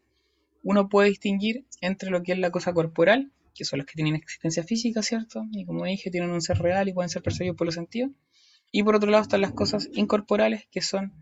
[0.63, 4.17] uno puede distinguir entre lo que es la cosa corporal, que son los que tienen
[4.17, 5.45] existencia física, ¿cierto?
[5.53, 8.11] Y como dije, tienen un ser real y pueden ser percibidos por los sentidos.
[8.73, 11.13] Y por otro lado están las cosas incorporales, que son,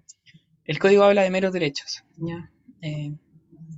[0.64, 2.04] el código habla de meros derechos.
[2.80, 3.12] Eh,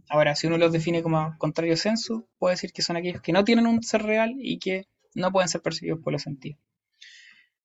[0.09, 3.45] ahora, si uno los define como contrario sensu, puede decir que son aquellos que no
[3.45, 6.61] tienen un ser real y que no pueden ser percibidos por los sentidos.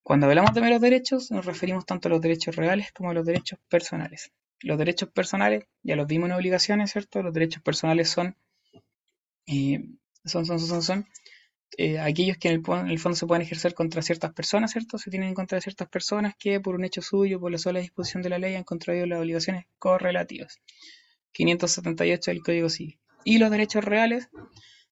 [0.09, 3.23] Cuando hablamos de meros derechos, nos referimos tanto a los derechos reales como a los
[3.23, 4.31] derechos personales.
[4.61, 7.21] Los derechos personales, ya los vimos en obligaciones, ¿cierto?
[7.21, 8.35] Los derechos personales son
[9.45, 9.85] eh,
[10.25, 11.05] son, son, son, son
[11.77, 14.97] eh, aquellos que en el, fondo se pueden ejercer contra ciertas personas, ¿cierto?
[14.97, 17.79] Se tienen en contra de ciertas personas que por un hecho suyo, por la sola
[17.79, 20.59] disposición de la ley, han contraído las obligaciones correlativas.
[21.33, 22.99] 578 del Código Civil.
[23.25, 24.27] Y los derechos reales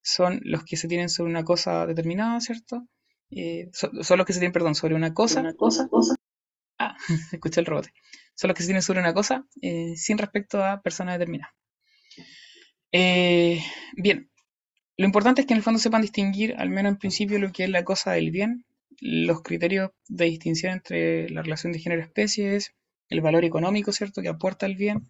[0.04, 2.88] son los que se tienen sobre una cosa determinada, ¿cierto?
[3.32, 5.42] Eh, son, los que se tienen, perdón, sobre una cosa.
[5.42, 6.16] Una cosa, cosa.
[6.80, 6.96] Ah,
[7.32, 7.94] escuché el rebote.
[8.36, 11.54] Son los que se tienen sobre una cosa eh, sin respecto a persona determinada.
[12.92, 14.30] bien,
[14.98, 17.66] lo importante es que en el fondo sepan distinguir, al menos en principio, lo que
[17.66, 18.66] es la cosa del bien,
[19.00, 22.74] los criterios de distinción entre la relación de género-especie es
[23.10, 25.08] el valor económico, ¿cierto?, que aporta el bien,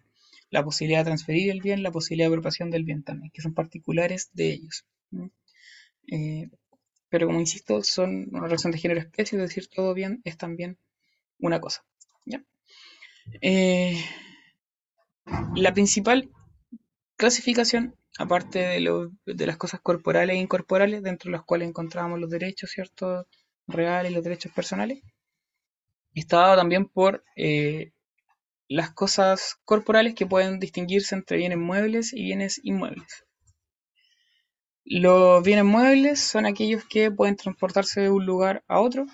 [0.50, 3.54] la posibilidad de transferir el bien, la posibilidad de apropiación del bien también, que son
[3.54, 4.86] particulares de ellos.
[6.06, 6.48] Eh,
[7.08, 10.78] pero como insisto, son una relación de género-especie, es decir, todo bien es también
[11.38, 11.84] una cosa.
[13.42, 14.02] Eh,
[15.54, 16.30] la principal
[17.16, 22.70] clasificación aparte de, las cosas corporales e incorporales, dentro de las cuales encontramos los derechos,
[22.70, 23.26] ¿cierto?
[23.68, 25.02] Reales los derechos personales.
[26.14, 27.92] Está dado también por eh,
[28.66, 33.24] las cosas corporales que pueden distinguirse entre bienes muebles y bienes inmuebles.
[34.90, 39.04] Los bienes muebles son aquellos que pueden transportarse de un lugar a otro.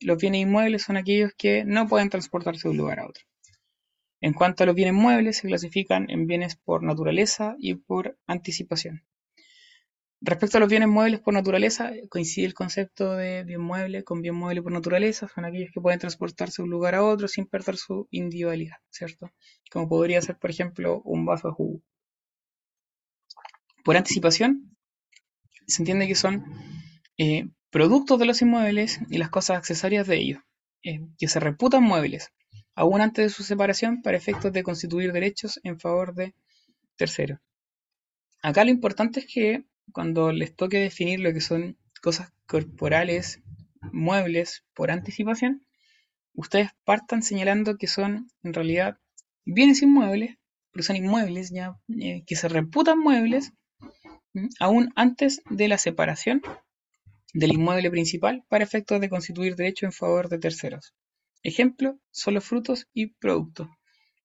[0.00, 3.22] Los bienes inmuebles son aquellos que no pueden transportarse de un lugar a otro.
[4.20, 9.04] En cuanto a los bienes muebles, se clasifican en bienes por naturaleza y por anticipación.
[10.20, 14.34] Respecto a los bienes muebles por naturaleza, coincide el concepto de bien mueble con bien
[14.34, 17.76] mueble por naturaleza, son aquellos que pueden transportarse de un lugar a otro sin perder
[17.76, 19.30] su individualidad, ¿cierto?
[19.70, 21.82] Como podría ser, por ejemplo, un vaso de jugo.
[23.84, 24.73] Por anticipación,
[25.66, 26.44] se entiende que son
[27.18, 30.42] eh, productos de los inmuebles y las cosas accesorias de ellos,
[30.82, 32.30] eh, que se reputan muebles,
[32.74, 36.34] aún antes de su separación para efectos de constituir derechos en favor de
[36.96, 37.40] terceros.
[38.42, 43.40] Acá lo importante es que cuando les toque definir lo que son cosas corporales,
[43.92, 45.66] muebles, por anticipación,
[46.34, 48.98] ustedes partan señalando que son en realidad
[49.44, 50.36] bienes inmuebles,
[50.72, 53.52] pero son inmuebles ya, eh, que se reputan muebles,
[54.60, 56.42] aún antes de la separación
[57.32, 60.94] del inmueble principal para efectos de constituir derecho en favor de terceros.
[61.42, 63.68] Ejemplo, son los frutos y productos.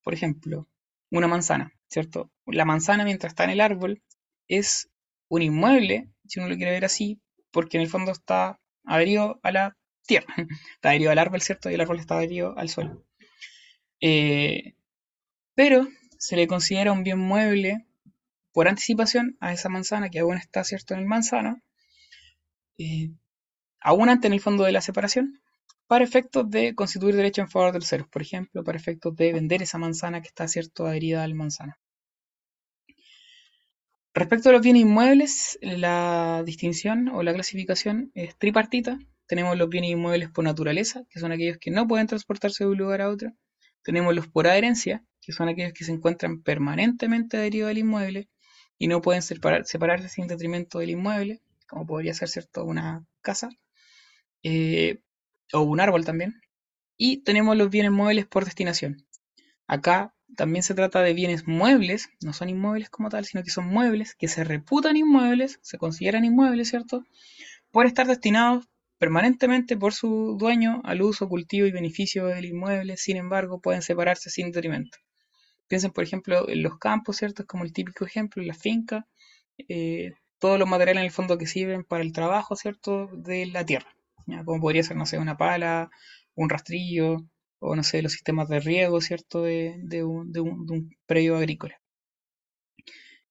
[0.04, 0.70] Por ejemplo,
[1.12, 2.32] una manzana, ¿cierto?
[2.46, 4.02] La manzana mientras está en el árbol
[4.48, 4.90] es
[5.28, 7.20] un inmueble, si uno lo quiere ver así,
[7.52, 10.34] porque en el fondo está adherido a la tierra,
[10.76, 11.70] está adherido al árbol, ¿cierto?
[11.70, 13.04] Y el árbol está adherido al suelo.
[14.02, 14.76] Eh,
[15.56, 17.86] pero se le considera un bien mueble
[18.52, 21.62] por anticipación a esa manzana que aún está, ¿cierto?, en el manzano,
[22.78, 23.12] eh,
[23.82, 25.42] aún antes en el fondo de la separación,
[25.88, 29.62] para efectos de constituir derecho en favor de terceros, por ejemplo, para efectos de vender
[29.62, 31.76] esa manzana que está, ¿cierto?, adherida al manzano.
[34.14, 39.00] Respecto a los bienes inmuebles, la distinción o la clasificación es tripartita.
[39.28, 42.78] Tenemos los bienes inmuebles por naturaleza, que son aquellos que no pueden transportarse de un
[42.78, 43.32] lugar a otro.
[43.84, 48.30] Tenemos los por adherencia, que son aquellos que se encuentran permanentemente adheridos al inmueble
[48.80, 53.50] y no pueden separarse sin detrimento del inmueble, como podría ser cierto una casa
[54.42, 55.02] eh,
[55.54, 56.42] o un árbol también.
[56.98, 59.06] Y tenemos los bienes muebles por destinación.
[59.68, 63.68] Acá también se trata de bienes muebles, no son inmuebles como tal, sino que son
[63.68, 67.04] muebles que se reputan inmuebles, se consideran inmuebles, ¿cierto?
[67.72, 68.66] Por estar destinados
[68.98, 74.30] permanentemente por su dueño al uso, cultivo y beneficio del inmueble, sin embargo, pueden separarse
[74.30, 74.98] sin detrimento.
[75.70, 77.44] Piensen, por ejemplo, en los campos, ¿cierto?
[77.44, 79.08] Es como el típico ejemplo, la finca,
[79.70, 83.08] eh, todos los materiales en el fondo que sirven para el trabajo, ¿cierto?
[83.14, 83.96] De la tierra,
[84.46, 85.92] como podría ser, no sé, una pala,
[86.36, 87.18] un rastrillo,
[87.60, 90.42] o no sé, los sistemas de riego, ¿cierto?, de, un, de,
[91.06, 91.80] predio agrícola.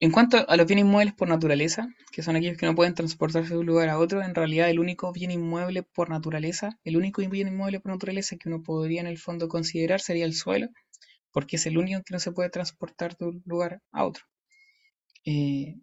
[0.00, 3.54] En cuanto a los bienes inmuebles por naturaleza, que son aquellos que no pueden transportarse
[3.54, 7.20] de un lugar a otro, en realidad el único bien inmueble por naturaleza, el único
[7.28, 10.68] bien inmueble por naturaleza que uno podría en el fondo considerar sería el suelo,
[11.38, 14.24] porque es el único que no se puede transportar de un lugar a otro.
[15.24, 15.76] Eh,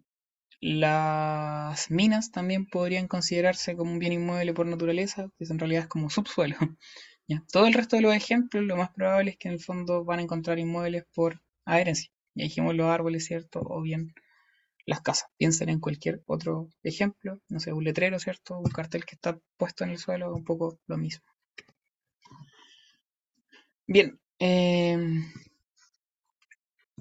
[0.60, 5.88] las minas también podrían considerarse como un bien inmueble por naturaleza, que en realidad es
[5.88, 6.56] como subsuelo.
[7.50, 10.18] Todo el resto de los ejemplos, lo más probable es que en el fondo van
[10.18, 12.10] a encontrar inmuebles por adherencia.
[12.34, 13.62] Ya dijimos los árboles, ¿cierto?
[13.64, 14.12] O bien
[14.84, 15.30] las casas.
[15.38, 18.58] Piensen en cualquier otro ejemplo, no sé, un letrero, ¿cierto?
[18.58, 21.24] Un cartel que está puesto en el suelo, un poco lo mismo.
[23.86, 24.20] Bien.
[24.38, 25.24] Em,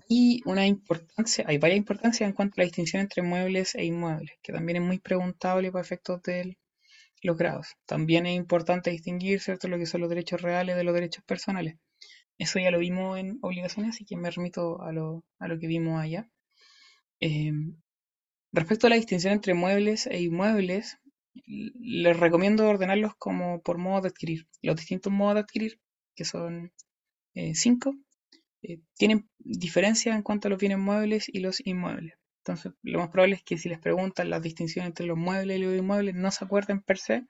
[0.07, 4.37] y una importancia, hay varias importancias en cuanto a la distinción entre muebles e inmuebles,
[4.41, 6.57] que también es muy preguntable para efectos del
[7.25, 7.75] los grados.
[7.85, 11.75] También es importante distinguir, ¿cierto?, lo que son los derechos reales de los derechos personales.
[12.37, 15.23] Eso ya lo vimos en obligaciones, así que me remito a lo,
[15.59, 16.29] que vimos allá.
[17.19, 17.77] Em,
[18.51, 20.97] respecto a la distinción entre muebles e inmuebles,
[21.45, 24.47] les recomiendo ordenarlos como por modo de adquirir.
[24.61, 25.79] Los distintos modos de adquirir,
[26.15, 26.71] que son
[27.35, 27.95] eh, cinco,
[28.67, 32.13] eh, tienen diferencia en cuanto a los bienes muebles y los inmuebles.
[32.39, 35.63] Entonces, lo más probable es que si les preguntan la distinción entre los muebles y
[35.63, 37.25] los inmuebles, no se acuerden per se,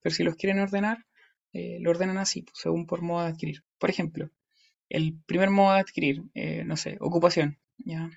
[0.00, 1.04] pero si los quieren ordenar,
[1.52, 3.64] eh, lo ordenan así, pues, según por modo de adquirir.
[3.78, 4.30] Por ejemplo,
[4.88, 8.10] el primer modo de adquirir, eh, no sé, ocupación, ¿ya?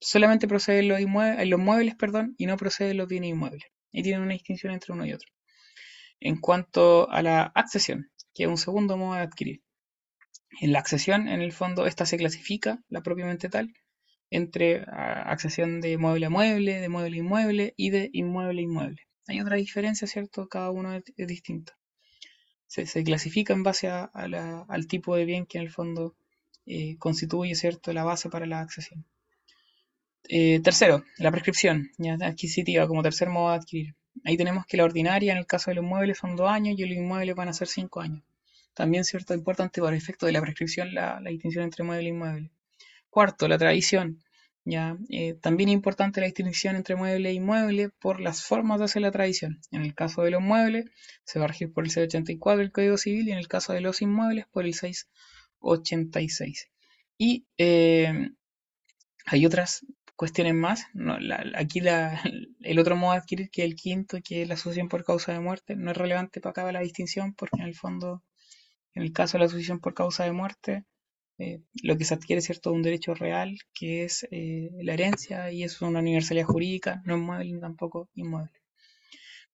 [0.00, 3.64] Solamente procede los, en los muebles perdón, y no procede los bienes inmuebles.
[3.92, 5.28] Y tienen una distinción entre uno y otro.
[6.20, 9.62] En cuanto a la accesión, que es un segundo modo de adquirir.
[10.60, 13.72] En la accesión, en el fondo, esta se clasifica, la propiamente tal,
[14.30, 19.02] entre accesión de mueble a mueble, de mueble a inmueble y de inmueble a inmueble.
[19.26, 20.48] Hay otra diferencia, ¿cierto?
[20.48, 21.72] Cada uno es, distinto.
[22.66, 26.16] Se, clasifica en base al tipo de bien que en el fondo
[26.66, 29.06] eh, constituye, ¿cierto?, la base para la accesión.
[30.28, 33.94] Eh, tercero, la prescripción ya adquisitiva como tercer modo de adquirir.
[34.24, 36.84] Ahí tenemos que la ordinaria en el caso de los muebles son dos años y
[36.84, 38.22] los inmuebles van a ser cinco años.
[38.74, 42.50] También, cierto, importante por efecto de la prescripción la, la distinción entre mueble e inmueble.
[43.08, 44.22] Cuarto, la tradición.
[44.64, 44.96] ¿ya?
[45.10, 49.02] Eh, también es importante la distinción entre mueble e inmueble por las formas de hacer
[49.02, 49.60] la tradición.
[49.70, 50.86] En el caso de los muebles,
[51.24, 53.80] se va a regir por el 684 del Código Civil y en el caso de
[53.80, 56.70] los inmuebles por el 686.
[57.18, 58.30] Y eh,
[59.26, 60.86] hay otras cuestiones más.
[61.56, 61.80] aquí
[62.60, 65.32] el otro modo de adquirir, que es el quinto, que es la asociación por causa
[65.32, 68.22] de muerte, no es relevante para acá la distinción porque en el fondo,
[68.94, 70.84] en el caso de la asociación por causa de muerte,
[71.38, 75.50] eh, lo que se adquiere es cierto un derecho real, que es eh, la herencia,
[75.50, 78.52] y eso es una universalidad jurídica, no es mueble ni tampoco inmueble.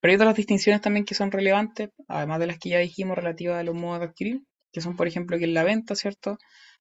[0.00, 3.58] Pero hay otras distinciones también que son relevantes, además de las que ya dijimos relativas
[3.58, 6.38] a los modos de adquirir, que son, por ejemplo, que en la venta, ¿cierto?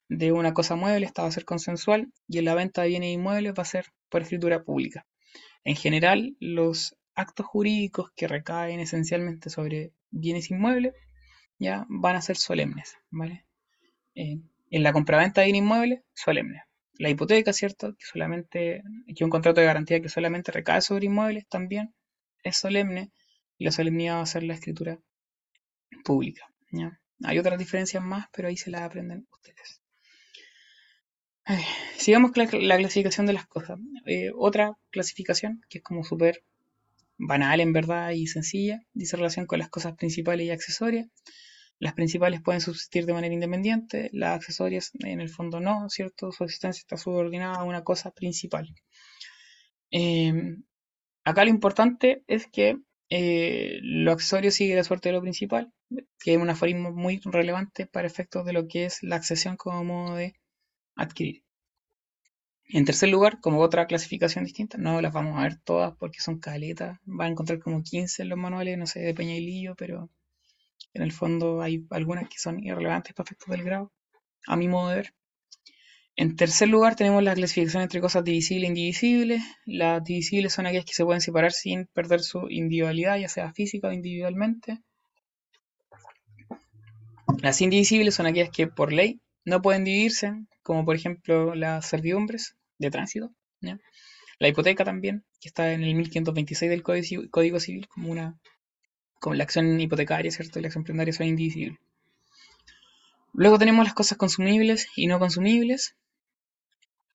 [0.10, 3.14] De una cosa mueble, esta va a ser consensual, y en la venta de bienes
[3.14, 5.06] inmuebles va a ser por escritura pública.
[5.64, 10.94] En general, los actos jurídicos que recaen esencialmente sobre bienes inmuebles
[11.60, 13.46] ya van a ser solemnes, ¿vale?
[14.16, 16.64] En la compraventa de un inmueble, solemne.
[16.94, 17.96] La hipoteca, ¿cierto?
[17.96, 18.84] Que solamente,
[19.16, 21.94] que un contrato de garantía que solamente recae sobre inmuebles también
[22.44, 23.12] es solemne
[23.58, 25.00] y la solemnidad va a ser la escritura
[26.04, 26.50] pública.
[27.24, 29.82] Hay otras diferencias más, pero ahí se las aprenden ustedes.
[31.98, 33.80] sigamos con la, clasificación de las cosas.
[34.06, 36.44] Eh, otra clasificación, que es como súper
[37.18, 41.08] banal en verdad y sencilla, dice relación con las cosas principales y accesorias.
[41.80, 46.32] Las principales pueden subsistir de manera independiente, las accesorias en el fondo no, ¿cierto?
[46.32, 48.74] Su existencia está subordinada a una cosa principal.
[49.92, 50.64] Em,
[51.24, 52.78] acá lo importante es que
[53.10, 55.74] eh, lo accesorio sigue la suerte de lo principal,
[56.20, 59.84] que es un aforismo muy relevante para efectos de lo que es la accesión como
[59.84, 60.36] modo de
[60.96, 61.44] adquirir.
[62.72, 66.40] En tercer lugar, como otra clasificación distinta, no las vamos a ver todas porque son
[66.40, 69.76] caletas, van a encontrar como 15 en los manuales, no sé, de Peña y Lillo,
[69.76, 70.10] pero
[70.94, 73.92] en el fondo hay algunas que son irrelevantes para efectos del grado,
[74.48, 75.14] a mi modo de ver.
[76.16, 79.42] En tercer lugar tenemos la clasificación entre cosas divisibles e indivisibles.
[79.66, 83.88] Las divisibles son aquellas que se pueden separar sin perder su individualidad, ya sea física
[83.88, 84.80] o individualmente.
[87.42, 92.58] Las indivisibles son aquellas que por ley no pueden dividirse, como por ejemplo las servidumbres
[92.80, 93.32] de tránsito.
[94.40, 98.38] La hipoteca también, que está en el 1526 del Código Civil como una
[99.20, 100.60] como la acción hipotecaria, ¿cierto?
[100.60, 101.80] La acción prendaria son indivisibles.
[103.34, 105.96] Luego tenemos las cosas consumibles y no consumibles.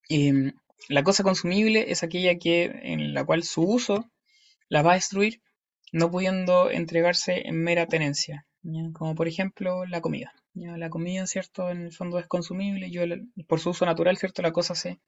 [0.08, 0.52] Em,
[0.88, 4.10] la cosa consumible es aquella que, en la cual su uso
[4.68, 5.40] la va a destruir,
[5.92, 8.46] no pudiendo entregarse en mera tenencia,
[8.92, 10.32] como por ejemplo la comida.
[10.54, 11.70] La comida, ¿cierto?
[11.70, 13.02] En el fondo es consumible, yo,
[13.46, 14.40] por su uso natural, ¿cierto?
[14.42, 15.00] La cosa se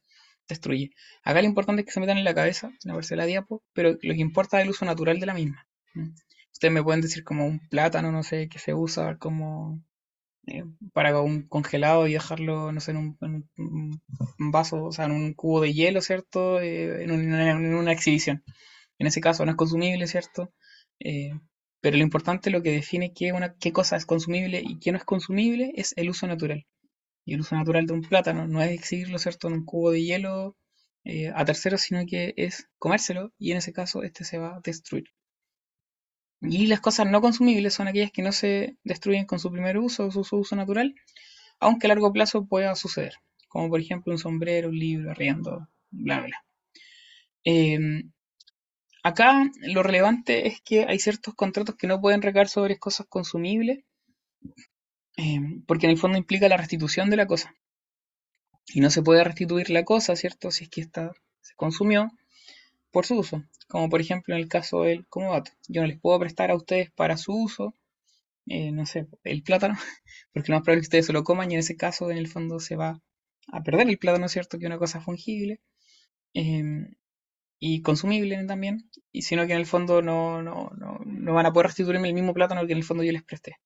[0.49, 0.91] destruye.
[1.23, 4.15] Acá lo importante es que se metan en la cabeza, en la diapo, pero lo
[4.15, 5.67] que importa es el uso natural de la misma.
[6.57, 9.83] Ustedes me pueden decir como un plátano, no sé, que se usa como
[10.47, 10.65] eh,
[10.95, 13.19] para un congelado y dejarlo, no sé, en
[13.59, 14.03] un,
[14.39, 16.59] vaso, o sea, en un cubo de hielo, ¿cierto?
[16.63, 18.43] Eh, en, una, exhibición.
[18.99, 20.51] En ese caso no es consumible, ¿cierto?
[20.99, 21.33] Eh,
[21.83, 25.05] pero lo importante, lo que define qué, qué cosa es consumible y qué no es
[25.05, 26.67] consumible, es el uso natural.
[27.27, 30.03] Y el uso natural de un plátano no es exhibirlo, ¿cierto?, en un cubo de
[30.03, 30.57] hielo
[31.35, 35.05] a terceros, sino que es comérselo y en ese caso este se va a destruir.
[36.49, 40.07] Y las cosas no consumibles son aquellas que no se destruyen con su primer uso
[40.07, 40.95] o su, uso natural,
[41.59, 43.15] aunque a largo plazo pueda suceder,
[43.49, 46.45] como por ejemplo un sombrero, un libro, arriendo, bla, bla.
[47.45, 48.13] Em,
[49.03, 53.85] acá lo relevante es que hay ciertos contratos que no pueden recaer sobre cosas consumibles,
[55.17, 57.55] em, porque en el fondo implica la restitución de la cosa.
[58.69, 60.51] Y no se puede restituir la cosa, ¿cierto?
[60.51, 62.11] Si es que esta se consumió
[62.91, 65.53] por su uso como por ejemplo en el caso del comodato.
[65.69, 67.75] Yo no les puedo prestar a ustedes para su uso,
[68.47, 69.77] eh, no sé, el plátano,
[70.33, 72.19] porque lo más probable es que ustedes se lo coman y en ese caso en
[72.19, 73.01] el fondo se va
[73.53, 74.59] a perder el plátano, ¿cierto?
[74.59, 75.61] Que es una cosa fungible
[76.35, 76.95] em,
[77.59, 81.69] y consumible también, y sino que en el fondo no, no, no, van a poder
[81.69, 83.57] restituirme el mismo plátano que en el fondo yo les presté.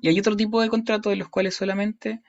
[0.00, 2.22] Y hay otro tipo de contratos en los cuales solamente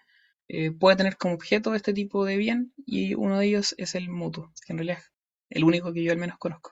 [0.48, 4.10] eh, puede tener como objeto este tipo de bien y uno de ellos es el
[4.10, 5.04] mutuo, que en realidad
[5.50, 6.72] el único que yo al menos conozco.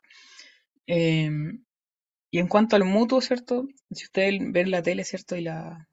[0.88, 1.64] Em,
[2.32, 3.68] y en cuanto al mutuo, ¿cierto?
[3.92, 5.36] Si ustedes ven la tele, ¿cierto?
[5.36, 5.88] Y la,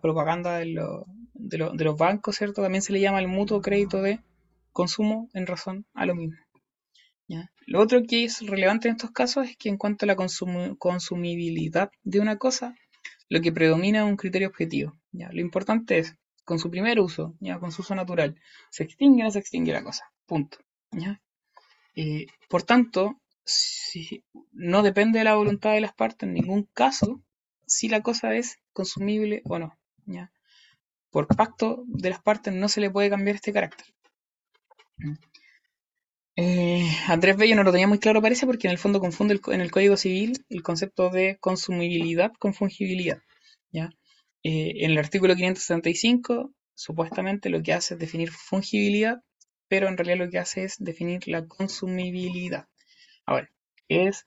[0.00, 2.62] propaganda de, los bancos, ¿cierto?
[2.62, 4.20] También se le llama el mutuo crédito de
[4.72, 6.36] consumo en razón a lo mismo.
[7.66, 10.16] Lo otro que es relevante en estos casos es que en cuanto a la
[10.78, 12.76] consumibilidad de una cosa,
[13.28, 14.92] lo que predomina es un criterio objetivo.
[15.10, 15.30] ¿ya?
[15.32, 17.58] Lo importante es, con su primer uso, ¿ya?
[17.58, 18.40] con su uso natural,
[18.70, 20.04] se extingue o no se extingue la cosa.
[20.26, 20.58] Punto.
[20.92, 21.20] ¿ya?
[22.48, 27.22] Por tanto, si no depende de la voluntad de las partes en ningún caso
[27.66, 29.78] si la cosa es consumible o no.
[31.10, 33.86] Por pacto de las partes no se le puede cambiar este carácter.
[36.36, 39.60] Eh, Andrés Bello no lo tenía muy claro, parece, porque en el fondo confunde en
[39.60, 43.22] el Código Civil el concepto de consumibilidad con fungibilidad.
[43.70, 43.90] ¿ya?
[44.42, 49.22] Eh, en el artículo 575, supuestamente lo que hace es definir fungibilidad,
[49.68, 52.68] pero en realidad lo que hace es definir la consumibilidad.
[53.24, 53.50] Ahora,
[53.88, 54.26] ¿qué es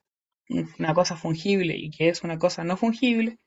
[0.80, 3.40] una cosa fungible y qué es una cosa no fungible?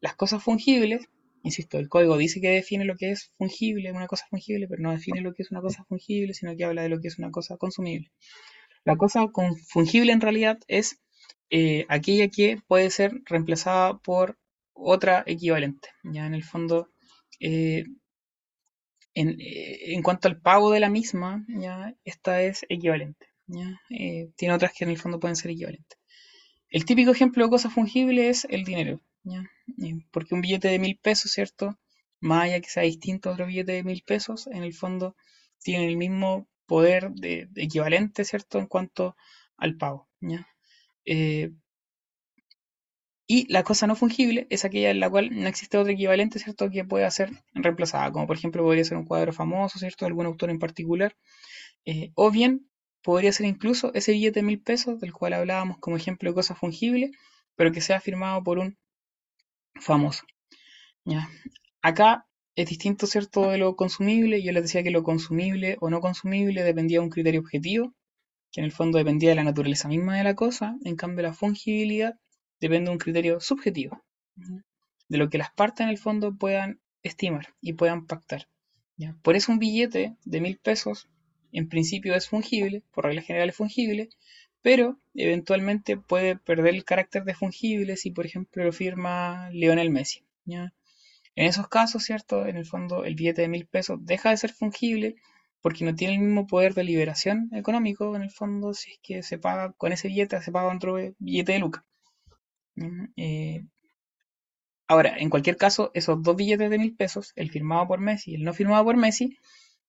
[0.00, 1.08] Las cosas fungibles
[1.42, 4.92] Insisto, el código dice que define lo que es fungible, una cosa fungible, pero no
[4.92, 7.30] define lo que es una cosa fungible, sino que habla de lo que es una
[7.30, 8.10] cosa consumible.
[8.84, 9.26] La cosa
[9.68, 11.00] fungible en realidad es
[11.50, 14.38] eh, aquella que puede ser reemplazada por
[14.72, 15.88] otra equivalente.
[16.04, 16.90] Ya en el fondo,
[17.40, 17.84] eh,
[19.18, 23.26] eh, en, cuanto al pago de la misma, ya esta es equivalente.
[24.36, 25.98] tiene otras que en el fondo pueden ser equivalentes.
[26.70, 29.00] El típico ejemplo de cosa fungible es el dinero.
[30.10, 31.78] Porque un billete de mil pesos, ¿cierto?
[32.20, 35.16] Más allá que sea distinto a otro billete de mil pesos, en el fondo
[35.60, 38.58] tiene el mismo poder de, equivalente, ¿cierto?
[38.58, 39.16] En cuanto
[39.56, 40.08] al pago,
[41.04, 41.50] eh,
[43.30, 46.70] y la cosa no fungible es aquella en la cual no existe otro equivalente, ¿cierto?
[46.70, 50.06] Que pueda ser reemplazada, como por ejemplo podría ser un cuadro famoso, ¿cierto?
[50.06, 51.14] Algún autor en particular.
[51.84, 52.70] Eh, o bien
[53.02, 56.54] podría ser incluso ese billete de mil pesos del cual hablábamos como ejemplo de cosa
[56.54, 57.10] fungible,
[57.54, 58.78] pero que sea firmado por un
[59.74, 60.24] famoso.
[61.04, 61.28] ¿ya?
[61.82, 62.26] Acá
[62.56, 64.42] es distinto, ¿cierto?, de lo consumible.
[64.42, 67.94] Yo les decía que lo consumible o no consumible dependía de un criterio objetivo,
[68.52, 70.76] que en el fondo dependía de la naturaleza misma de la cosa.
[70.84, 72.14] En cambio, la fungibilidad
[72.60, 74.02] depende de un criterio subjetivo,
[75.08, 78.48] de lo que las partes en el fondo puedan estimar y puedan pactar.
[78.96, 79.16] ¿ya?
[79.22, 81.08] Por eso un billete de mil pesos
[81.52, 84.10] en principio es fungible, por regla general es fungible,
[84.60, 90.24] pero eventualmente puede perder el carácter de fungible si, por ejemplo, lo firma Lionel Messi.
[90.46, 92.46] En esos casos, ¿cierto?
[92.46, 95.16] En el fondo, el billete de mil pesos deja de ser fungible
[95.60, 99.22] porque no tiene el mismo poder de liberación económico, en el fondo, si es que
[99.22, 101.84] se paga con ese billete, se paga otro billete de Luca.
[103.16, 103.64] Eh,
[104.86, 108.34] ahora, en cualquier caso, esos dos billetes de mil pesos, el firmado por Messi y
[108.36, 109.36] el no firmado por Messi,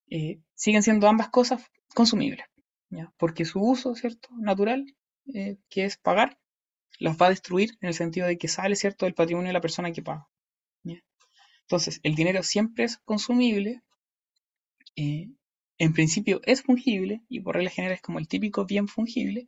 [0.09, 1.61] eh, siguen siendo ambas cosas
[1.93, 2.45] consumibles
[3.17, 4.29] porque su uso, ¿cierto?
[4.37, 4.85] Natural,
[5.33, 6.39] eh, que es pagar,
[6.99, 9.61] las va a destruir en el sentido de que sale, ¿cierto?, del patrimonio de la
[9.61, 10.27] persona que paga.
[11.61, 13.83] Entonces, el dinero siempre es consumible,
[14.95, 19.47] en principio es fungible, y por regla general es como el típico bien fungible,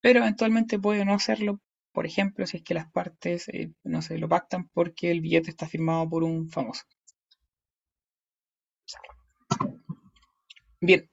[0.00, 1.60] pero eventualmente puede no serlo,
[1.92, 5.50] por ejemplo, si es que las partes, eh, no sé, lo pactan porque el billete
[5.50, 6.84] está firmado por un famoso.
[10.80, 11.10] Bien,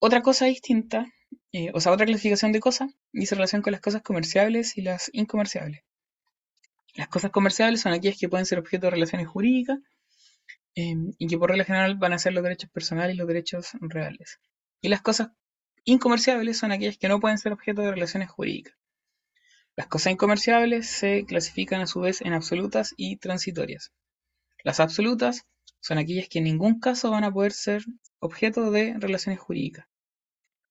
[0.00, 1.06] otra cosa distinta,
[1.52, 5.10] eh, o sea, otra clasificación de cosas, dice relación con las cosas comerciables y las
[5.12, 5.82] incomerciables.
[6.94, 9.78] Las cosas comerciables son aquellas que pueden ser objeto de relaciones jurídicas
[10.74, 13.70] em, y que por regla general van a ser los derechos personales y los derechos
[13.80, 14.40] reales.
[14.80, 15.28] Y las cosas
[15.84, 18.74] incomerciables son aquellas que no pueden ser objeto de relaciones jurídicas.
[19.78, 23.92] Las cosas incomerciables se clasifican a su vez en absolutas y transitorias.
[24.64, 25.46] Las absolutas
[25.78, 27.84] son aquellas que en ningún caso van a poder ser
[28.18, 29.86] objeto de relaciones jurídicas.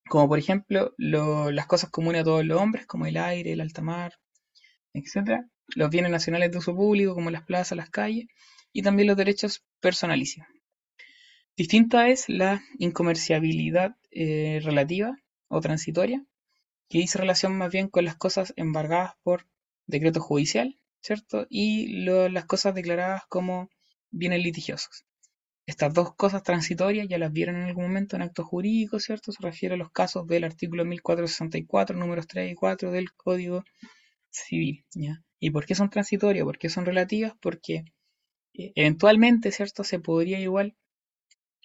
[0.09, 3.81] Como por ejemplo las cosas comunes a todos los hombres, como el aire, el alta
[3.81, 4.19] mar,
[4.93, 5.45] etc.
[5.73, 8.27] Los bienes nacionales de uso público, como las plazas, las calles,
[8.73, 10.49] y también los derechos personalísimos.
[11.55, 16.25] Distinta es la incomerciabilidad eh, relativa o transitoria,
[16.89, 19.47] que dice relación más bien con las cosas embargadas por
[19.85, 21.47] decreto judicial, ¿cierto?
[21.49, 23.69] Y las cosas declaradas como
[24.11, 25.05] bienes litigiosos.
[25.65, 29.33] Estas dos cosas transitorias ya las vieron en algún momento en actos jurídicos, ¿cierto?
[29.33, 33.65] Se refiere a los casos del artículo 1464, números 3 y 4 del Código
[34.29, 34.85] Civil.
[35.39, 36.45] ¿Y por qué son transitorias?
[36.45, 37.33] ¿Por qué son relativas?
[37.41, 37.83] Porque
[38.53, 39.83] eh, eventualmente, ¿cierto?
[39.83, 40.75] Se podría igual,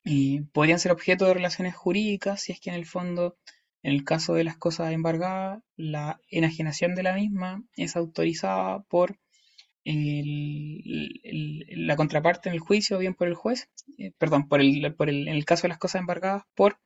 [0.05, 3.39] eh, podrían ser objeto de relaciones jurídicas si es que en el fondo,
[3.83, 9.19] en el caso de las cosas embargadas, la enajenación de la misma es autorizada por
[9.85, 13.69] la contraparte en el juicio o bien por el juez,
[13.99, 16.79] eh, perdón, por el, por el, en el caso de las cosas embargadas, por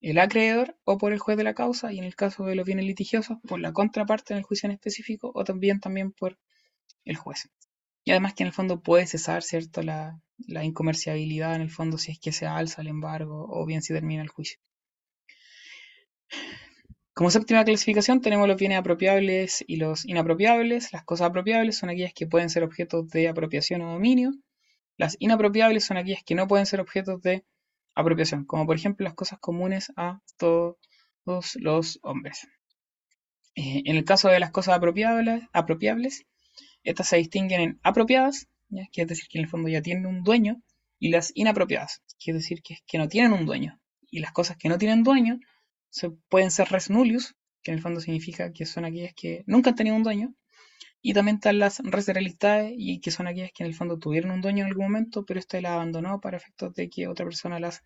[0.00, 2.66] el acreedor o por el juez de la causa, y en el caso de los
[2.66, 6.38] bienes litigiosos, por la contraparte en el juicio en específico, o también, también por
[7.04, 7.48] el juez.
[8.04, 11.98] Y además que en el fondo puede cesar, ¿cierto?, la, la incomerciabilidad en el fondo
[11.98, 14.58] si es que se alza el embargo o bien si termina el juicio.
[17.16, 20.92] Como séptima clasificación tenemos los bienes apropiables y los inapropiables.
[20.92, 24.32] Las cosas apropiables son aquellas que pueden ser objetos de apropiación o dominio.
[24.98, 27.44] Las inapropiables son aquellas que no pueden ser objetos de
[27.94, 30.76] apropiación, como por ejemplo las cosas comunes a todos
[31.54, 32.46] los hombres.
[33.54, 36.26] Eh, en el caso de las cosas apropiables,
[36.82, 38.46] estas se distinguen en apropiadas,
[38.92, 40.60] que es decir, que en el fondo ya tienen un dueño,
[40.98, 44.68] y las inapropiadas, que es decir, que no tienen un dueño y las cosas que
[44.68, 45.40] no tienen dueño
[45.90, 49.70] se, pueden ser res nullius, que en el fondo significa que son aquellas que nunca
[49.70, 50.34] han tenido un dueño,
[51.02, 54.30] y también están las res realidades, y que son aquellas que en el fondo tuvieron
[54.30, 57.60] un dueño en algún momento, pero este las abandonó para efectos de que otra persona
[57.60, 57.82] las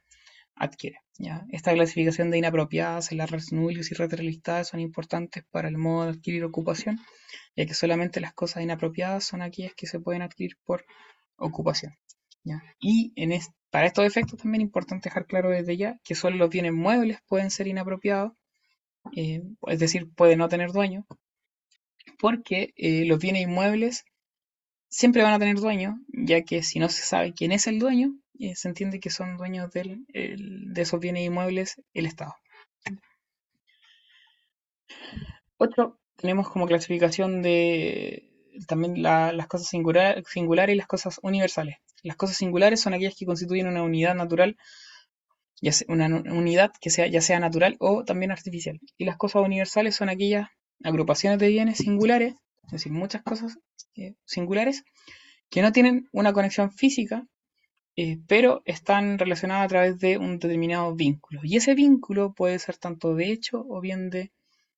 [0.54, 0.98] adquiere.
[1.18, 1.44] ¿ya?
[1.50, 5.78] Esta clasificación de inapropiadas en las res nullius y res realidades son importantes para el
[5.78, 6.98] modo de adquirir ocupación,
[7.56, 10.84] ya que solamente las cosas inapropiadas son aquellas que se pueden adquirir por
[11.36, 11.94] ocupación.
[12.44, 12.62] ¿ya?
[12.78, 13.32] Y en
[13.70, 17.18] para estos efectos también es importante dejar claro desde ya que solo los bienes muebles
[17.26, 18.32] pueden ser inapropiados,
[19.16, 21.06] eh, es decir, pueden no tener dueño,
[22.18, 24.04] porque eh, los bienes inmuebles
[24.88, 28.14] siempre van a tener dueño, ya que si no se sabe quién es el dueño,
[28.38, 32.34] eh, se entiende que son dueños del, de esos bienes inmuebles el Estado.
[35.58, 38.30] Otro, tenemos como clasificación de
[38.66, 41.76] también las cosas singulares y las cosas universales.
[42.02, 44.56] Las cosas singulares son aquellas que constituyen una unidad natural,
[45.60, 48.80] ya sea, una unidad que sea ya sea natural o también artificial.
[48.96, 50.48] Y las cosas universales son aquellas
[50.82, 52.34] agrupaciones de bienes singulares,
[52.66, 53.58] es decir, muchas cosas
[53.96, 54.84] eh, singulares,
[55.50, 57.26] que no tienen una conexión física,
[57.96, 61.40] eh, pero están relacionadas a través de un determinado vínculo.
[61.44, 64.32] Y ese vínculo puede ser tanto de hecho o bien de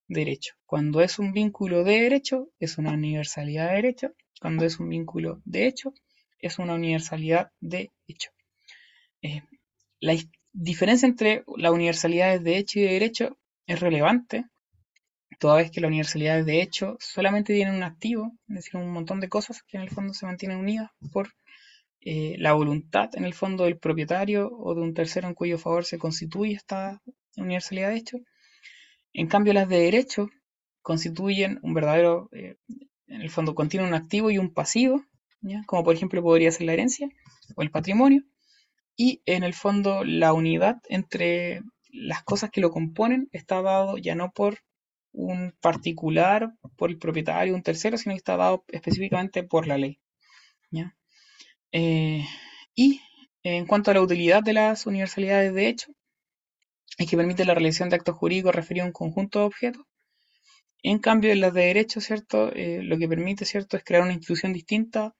[0.09, 0.55] derecho.
[0.67, 4.13] Cuando es un vínculo de derecho, es una universalidad de derecho.
[4.41, 5.93] Cuando es un vínculo de hecho,
[6.43, 8.31] es una universalidad de hecho.
[9.23, 9.43] Eh,
[10.01, 10.15] la
[10.53, 14.45] diferencia entre las universalidades de hecho y de derecho es relevante,
[15.39, 19.21] toda vez que las universalidades de hecho solamente tienen un activo, es decir, un montón
[19.21, 21.31] de cosas que en el fondo se mantienen unidas por
[22.01, 25.85] eh, la voluntad en el fondo del propietario o de un tercero en cuyo favor
[25.85, 27.01] se constituye esta
[27.37, 28.19] universalidad de hecho.
[29.13, 30.29] En cambio, las de derecho
[30.81, 32.57] constituyen un verdadero, eh,
[33.07, 35.05] en el fondo contienen un activo y un pasivo,
[35.67, 37.09] como por ejemplo podría ser la herencia
[37.57, 38.23] o el patrimonio,
[38.97, 44.15] y en el fondo la unidad entre las cosas que lo componen está dado ya
[44.15, 44.59] no por
[45.13, 49.99] un particular, por el propietario, un tercero, sino que está dado específicamente por la ley.
[51.73, 52.25] Eh,
[52.75, 53.01] y
[53.43, 55.93] en cuanto a la utilidad de las universalidades de hecho,
[56.99, 59.83] es que permite la realización de actos jurídicos referidos a un conjunto de objetos.
[60.83, 62.53] En cambio, en las de derecho, ¿cierto?
[62.55, 65.15] Eh, lo que permite, ¿cierto?, es crear una institución distinta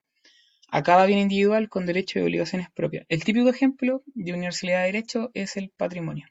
[0.75, 3.05] a cada bien individual con derechos y obligaciones propias.
[3.11, 6.27] El típico ejemplo de universalidad de derecho es el patrimonio.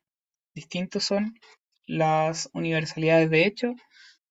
[0.55, 1.35] Distintos son
[1.85, 3.75] las universalidades de hecho,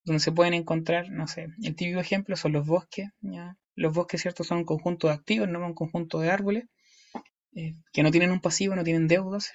[0.03, 3.07] donde se pueden encontrar, no sé, el típico ejemplo son los bosques.
[3.75, 6.65] Los bosques, ¿cierto?, son un conjunto de activos, no un conjunto de árboles.
[7.55, 9.53] Eh, que no tienen un pasivo, no tienen deudas,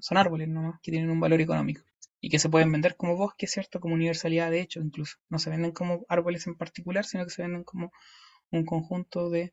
[0.00, 1.82] son árboles nomás, que tienen un valor económico
[2.20, 3.80] y que se pueden vender como bosques, ¿cierto?
[3.80, 5.16] Como universalidad de hecho, incluso.
[5.28, 7.90] No se venden como árboles en particular, sino que se venden como
[8.50, 9.52] un conjunto de,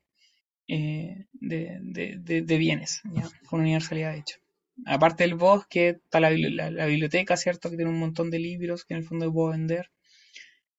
[0.67, 3.29] eh, de, bienes, ¿ya?
[3.47, 4.39] con universalidad de hecho.
[4.85, 7.69] Aparte del bosque, está la, biblioteca, ¿cierto?
[7.69, 9.91] Que tiene un montón de libros que en el fondo puedo vender,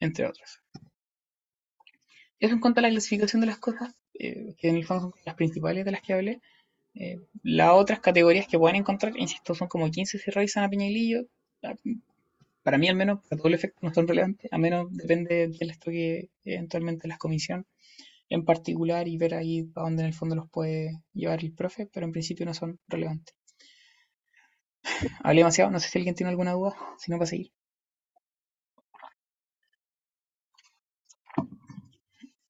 [0.01, 0.63] entre otros.
[2.41, 5.13] Eso en cuanto a la clasificación de las cosas, eh, que en el fondo son
[5.25, 6.41] las principales de las que hablé.
[6.95, 11.27] Eh, las otras categorías que pueden encontrar, insisto, son como 15 si revisan a Peñalillo.
[11.63, 11.75] Ah,
[12.63, 15.71] para mí, al menos, para todo el efecto, no son relevantes, a menos depende del
[15.71, 17.67] esto que eventualmente las comisión
[18.35, 21.87] en particular y ver ahí a dónde en el fondo los puede llevar el profe,
[21.93, 23.35] pero en principio no son relevantes.
[25.25, 27.53] Hablé demasiado, no sé si alguien tiene alguna duda, si no, va a seguir.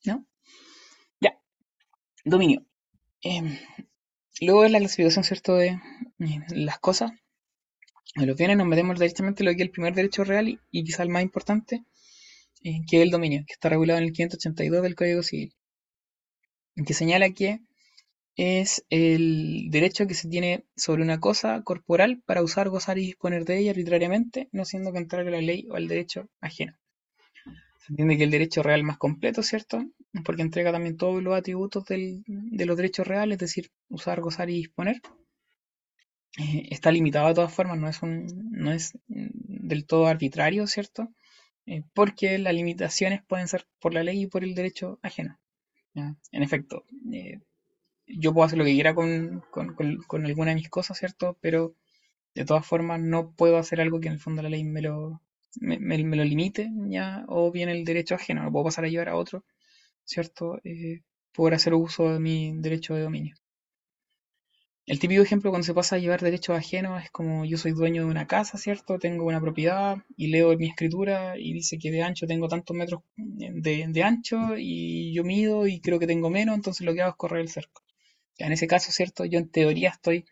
[0.04, 0.26] ¿No?
[1.20, 1.38] Ya.
[2.24, 2.64] Dominio.
[3.22, 3.56] Em,
[4.40, 7.12] Luego es la clasificación, ¿cierto?, de eh, las cosas,
[8.16, 10.84] de los bienes, nos metemos directamente en lo que es el primer derecho real y,
[10.84, 11.84] quizá el más importante,
[12.62, 15.54] eh, que es el dominio, que está regulado en el 582 del Código Civil,
[16.86, 17.60] que señala que
[18.36, 23.44] es el derecho que se tiene sobre una cosa corporal para usar, gozar y disponer
[23.44, 26.76] de ella arbitrariamente, no siendo contrario a la ley o al derecho ajeno.
[27.78, 29.84] Se entiende que el derecho real más completo, ¿cierto?
[30.24, 34.54] Porque entrega también todos los atributos de los derechos reales, es decir, usar, gozar y
[34.54, 35.00] disponer.
[36.38, 41.12] Eh, está limitado de todas formas, no es, un, no es del todo arbitrario, ¿cierto?
[41.66, 45.38] Eh, porque las limitaciones pueden ser por la ley y por el derecho ajeno.
[45.94, 47.40] En efecto, eh,
[48.06, 51.38] yo puedo hacer lo que quiera con, con, alguna de mis cosas, ¿cierto?
[51.40, 51.74] Pero
[52.34, 55.22] de todas formas no puedo hacer algo que en el fondo la ley me lo,
[55.60, 59.16] me, lo limite, ya, o bien el derecho ajeno, lo puedo pasar a llevar a
[59.16, 59.44] otro,
[60.04, 60.60] ¿cierto?
[60.64, 63.36] Eh, por hacer uso de mi derecho de dominio.
[64.86, 68.04] El típico ejemplo cuando se pasa a llevar derechos ajenos es como yo soy dueño
[68.04, 68.98] de una casa, ¿cierto?
[68.98, 73.02] Tengo una propiedad y leo mi escritura y dice que de ancho tengo tantos metros
[73.16, 77.10] de, de ancho y yo mido y creo que tengo menos, entonces lo que hago
[77.10, 77.82] es correr el cerco.
[78.38, 79.24] En ese caso, ¿cierto?
[79.26, 80.24] Yo en teoría estoy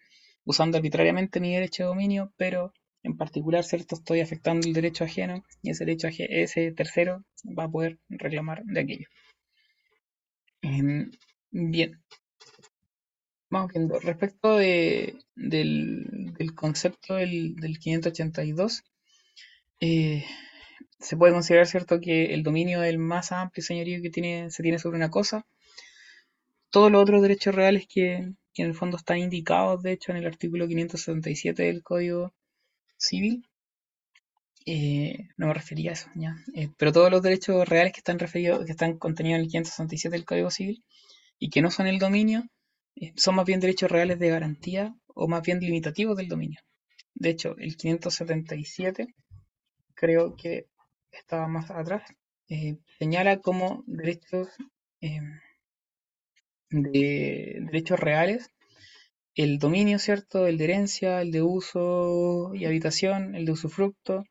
[0.45, 2.73] usando arbitrariamente mi derecho de dominio, pero
[3.03, 3.97] en particular, ¿cierto?
[3.97, 7.25] Estoy afectando el derecho ajeno y ese derecho ese tercero
[7.59, 9.09] va a poder reclamar de aquello.
[10.63, 11.11] Em,
[11.51, 12.01] bien.
[13.53, 14.01] Vamos viendo.
[14.01, 18.83] Respecto de, del, concepto del, del 582,
[19.79, 20.25] eh,
[20.99, 24.09] se puede considerar cierto que el dominio es el más amplio señorío que
[24.51, 25.45] se tiene sobre una cosa.
[26.71, 30.27] Todos los otros derechos reales que, en el fondo están indicados, de hecho, en el
[30.27, 32.33] artículo 577 del Código
[32.97, 33.47] Civil,
[34.65, 36.37] eh, no me refería a eso, ¿ya?
[36.55, 40.17] Eh, pero todos los derechos reales que están referidos, que están contenidos en el 567
[40.17, 40.83] del Código Civil
[41.39, 42.49] y que no son el dominio,
[43.17, 46.61] son más bien derechos reales de garantía o más bien limitativos del dominio.
[47.15, 49.15] De hecho, el 577,
[49.95, 50.67] creo que
[51.11, 52.03] estaba más atrás,
[52.49, 54.49] eh, señala como derechos
[55.01, 55.41] em,
[56.71, 58.51] de derechos reales
[59.35, 60.47] el dominio, ¿cierto?
[60.47, 64.25] El de herencia, el de uso y habitación, el de usufructo,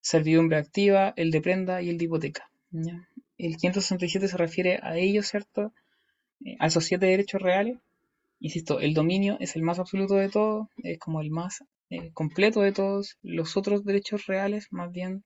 [0.00, 2.50] servidumbre activa, el de prenda y el de hipoteca.
[2.70, 3.08] ¿ya?
[3.38, 5.72] El 567 se refiere a ellos, ¿cierto?
[6.44, 7.78] Eh, a esos siete derechos reales.
[8.38, 12.60] Insisto, el dominio es el más absoluto de todos, es como el más eh, completo
[12.60, 13.16] de todos.
[13.22, 15.24] Los otros derechos reales, más bien,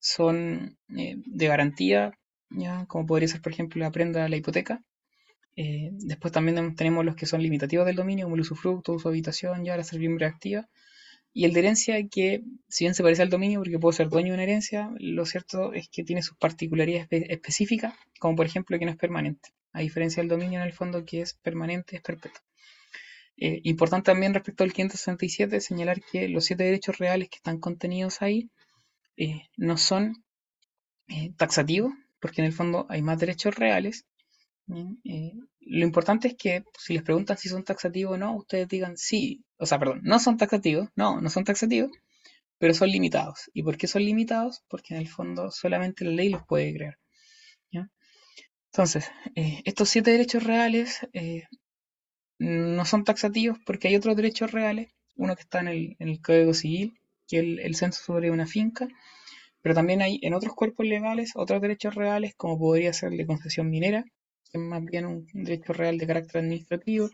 [0.00, 2.12] son eh, de garantía,
[2.50, 2.86] ¿ya?
[2.86, 4.82] como podría ser, por ejemplo, la prenda, la hipoteca.
[5.56, 9.64] Eh, después también tenemos los que son limitativos del dominio, como el usufructo, uso habitación,
[9.64, 10.68] ya la servidumbre activa.
[11.32, 14.28] Y el de herencia, que si bien se parece al dominio, porque puedo ser dueño
[14.28, 18.78] de una herencia, lo cierto es que tiene sus particularidades espe específicas, como por ejemplo
[18.78, 22.02] que no es permanente, a diferencia del dominio en el fondo que es permanente, es
[22.02, 22.40] perpetuo.
[23.36, 28.22] Eh, importante también respecto al 567 señalar que los siete derechos reales que están contenidos
[28.22, 28.48] ahí
[29.16, 30.24] eh, no son
[31.08, 34.06] eh, taxativos, porque en el fondo hay más derechos reales.
[34.66, 39.44] Lo importante es que si les preguntan si son taxativos o no, ustedes digan sí,
[39.58, 41.90] o sea, perdón, no son taxativos, no, no son taxativos,
[42.58, 43.50] pero son limitados.
[43.52, 44.62] ¿Y por qué son limitados?
[44.68, 46.98] Porque en el fondo solamente la ley los puede crear.
[48.74, 51.44] Entonces, eh, estos siete derechos reales eh,
[52.40, 56.98] no son taxativos porque hay otros derechos reales, uno que está en el, Código Civil,
[57.28, 58.88] que es el, el censo sobre una finca,
[59.62, 63.70] pero también hay en otros cuerpos legales otros derechos reales, como podría ser la concesión
[63.70, 64.02] minera,
[64.50, 67.10] que es más bien un derecho real de carácter administrativo.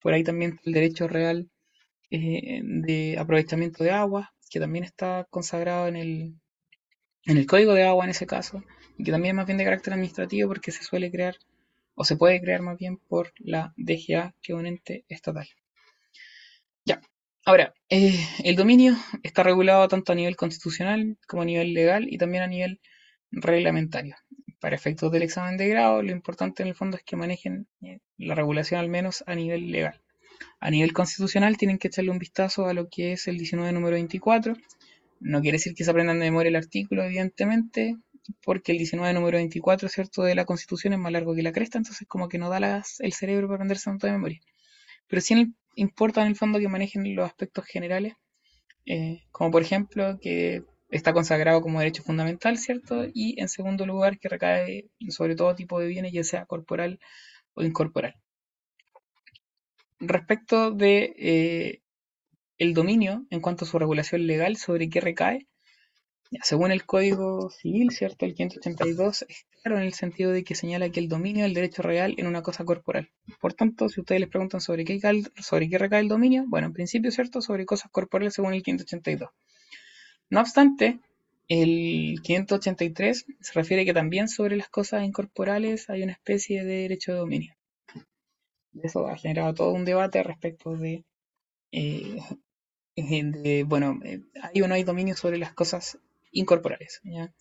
[0.00, 1.48] Por ahí también el derecho real
[2.10, 6.34] eh, de aprovechamiento de agua, que también está consagrado en el,
[7.26, 8.64] en el código de agua en ese caso,
[8.98, 11.36] y que también es más bien de carácter administrativo porque se suele crear,
[11.94, 15.48] o se puede crear más bien por la DGA, que un ente estatal.
[16.84, 17.00] Ya,
[17.44, 22.18] ahora, eh, el dominio está regulado tanto a nivel constitucional como a nivel legal y
[22.18, 22.80] también a nivel
[23.30, 24.16] reglamentario.
[24.60, 28.00] Para efectos del examen de grado, lo importante en el fondo es que manejen eh,
[28.16, 30.00] la regulación al menos a nivel legal.
[30.60, 33.94] A nivel constitucional tienen que echarle un vistazo a lo que es el 19 número
[33.94, 34.54] 24.
[35.20, 37.96] No quiere decir que se aprendan de memoria el artículo, evidentemente,
[38.44, 41.78] porque el 19 número 24, ¿cierto?, de la Constitución es más largo que la cresta,
[41.78, 44.40] entonces como que no da las, el cerebro para aprenderse tanto de memoria.
[45.08, 48.14] Pero sí importa en el fondo que manejen los aspectos generales,
[48.86, 53.04] eh, como por ejemplo que está consagrado como derecho fundamental, ¿cierto?
[53.12, 56.98] Y en segundo lugar, que recae sobre todo tipo de bienes, ya sea corporal
[57.54, 58.14] o incorporal.
[59.98, 61.82] Respecto de eh,
[62.58, 65.46] el dominio en cuanto a su regulación legal, sobre qué recae,
[66.42, 68.24] según el Código Civil, ¿cierto?
[68.24, 71.54] El 582 es claro en el sentido de que señala que el dominio es el
[71.54, 73.10] derecho real en una cosa corporal.
[73.40, 75.00] Por tanto, si ustedes les preguntan sobre qué,
[75.40, 77.40] sobre recae el dominio, bueno, en principio, ¿cierto?
[77.40, 79.30] Sobre cosas corporales según el 582.
[80.30, 80.98] No obstante,
[81.48, 87.12] el 583 se refiere que también sobre las cosas incorporales hay una especie de derecho
[87.12, 87.54] de dominio.
[88.82, 91.04] Eso ha generado todo un debate respecto de,
[91.72, 92.18] eh,
[92.96, 95.98] de bueno, eh, hay o no hay dominio sobre las cosas
[96.38, 97.00] incorporales.
[97.04, 97.32] ¿ya?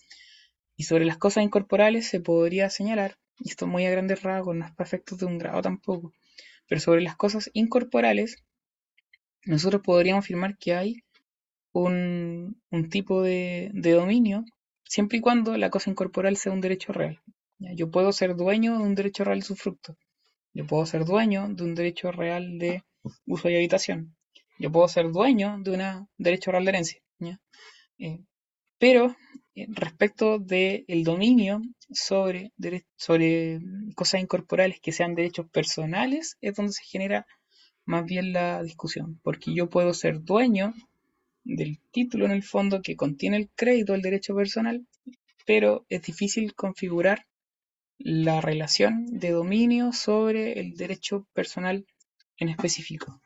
[0.76, 4.66] Y sobre las cosas incorporales se podría señalar, y esto muy a grandes rasgos, no
[4.66, 6.14] es para efectos de un grado tampoco,
[6.68, 8.44] pero sobre las cosas incorporales,
[9.44, 11.04] nosotros podríamos afirmar que hay
[11.72, 14.44] un, un tipo de, de, dominio
[14.84, 17.22] siempre y cuando la cosa incorporal sea un derecho real.
[17.60, 19.48] Yo puedo ser dueño de un derecho real de.
[20.54, 22.84] Yo puedo ser dueño de un derecho real de
[23.26, 24.16] uso y habitación.
[24.58, 27.02] Yo puedo ser dueño de un derecho real de herencia.
[27.98, 28.20] Eh,
[28.78, 29.16] pero
[29.56, 31.62] eh, respecto del de dominio
[31.92, 32.52] sobre,
[33.96, 37.26] cosas incorporales que sean derechos personales, es donde se genera
[37.86, 39.20] más bien la discusión.
[39.24, 40.74] Porque yo puedo ser dueño
[41.44, 44.86] del título en el fondo que contiene el crédito del derecho personal,
[45.46, 47.28] pero es difícil configurar
[47.98, 51.86] la relación de dominio sobre el derecho personal
[52.38, 53.22] en específico.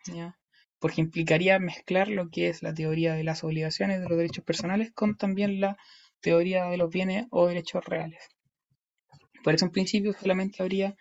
[0.79, 4.91] Porque implicaría mezclar lo que es la teoría de las obligaciones de los derechos personales
[4.91, 5.77] con también la
[6.21, 8.27] teoría de los bienes o derechos reales.
[9.43, 10.95] Por eso en principio solamente habría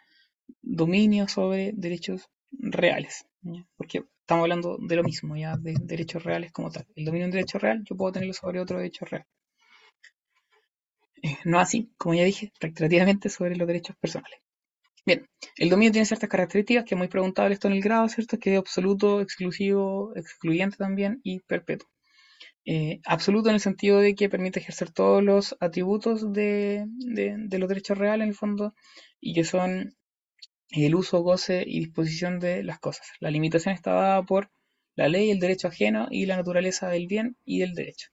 [0.62, 3.26] dominio sobre derechos reales,
[3.76, 6.86] porque estamos hablando de lo mismo, ya de derechos reales como tal.
[6.94, 9.26] El dominio de un derecho real yo puedo tenerlo sobre otro derecho real.
[11.22, 14.40] Eh, no así, como ya dije, reiterativamente sobre los derechos personales.
[15.06, 15.26] Bien,
[15.56, 18.38] el dominio tiene ciertas características que es muy preguntable esto en el grado, ¿cierto?
[18.38, 21.88] Que es absoluto, exclusivo, excluyente también y perpetuo.
[22.64, 27.68] Eh, absoluto en el sentido de que permite ejercer todos los atributos de, de, los
[27.68, 28.74] derechos reales en el fondo
[29.20, 29.96] y que son
[30.70, 33.06] el uso, goce y disposición de las cosas.
[33.20, 34.50] La limitación está dada por
[34.96, 38.08] la ley, el derecho ajeno y la naturaleza del bien y del derecho.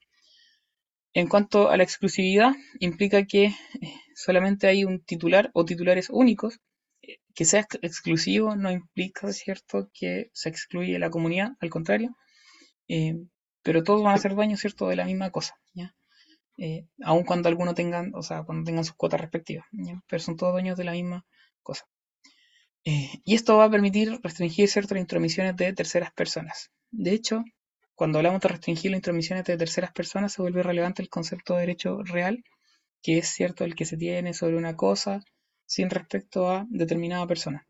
[1.14, 3.54] En cuanto a la exclusividad, implica que eh,
[4.16, 6.60] solamente hay un titular o titulares únicos.
[7.08, 12.16] Eh, que sea exclusivo no implica, ¿cierto?, que se excluye la comunidad, al contrario.
[12.88, 13.16] Eh,
[13.64, 15.96] pero todos van a ser dueños, ¿cierto?, de la misma cosa, ¿ya?
[17.04, 19.66] aun cuando algunos tengan, o sea, cuando tengan sus cuotas respectivas,
[20.08, 21.26] pero son todos dueños de la misma
[21.62, 21.86] cosa.
[22.84, 26.72] y esto va a permitir restringir ciertas intromisiones de terceras personas.
[26.92, 27.44] De hecho,
[27.96, 31.62] cuando hablamos de restringir las intromisiones de terceras personas, se vuelve relevante el concepto de
[31.62, 32.44] derecho real,
[33.02, 35.22] que es cierto el que se tiene sobre una cosa
[35.66, 37.66] sin respecto a determinada persona.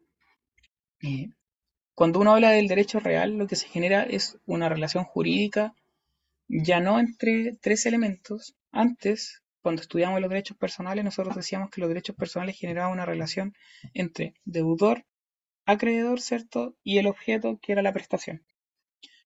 [1.93, 5.73] cuando uno habla del derecho real, lo que se genera es una relación jurídica
[6.47, 8.55] ya no entre tres elementos.
[8.71, 13.53] Antes, cuando estudiamos los derechos personales, nosotros decíamos que los derechos personales generaban una relación
[13.93, 15.05] entre deudor,
[15.65, 16.75] acreedor, ¿cierto?
[16.83, 18.45] Y el objeto que era la prestación.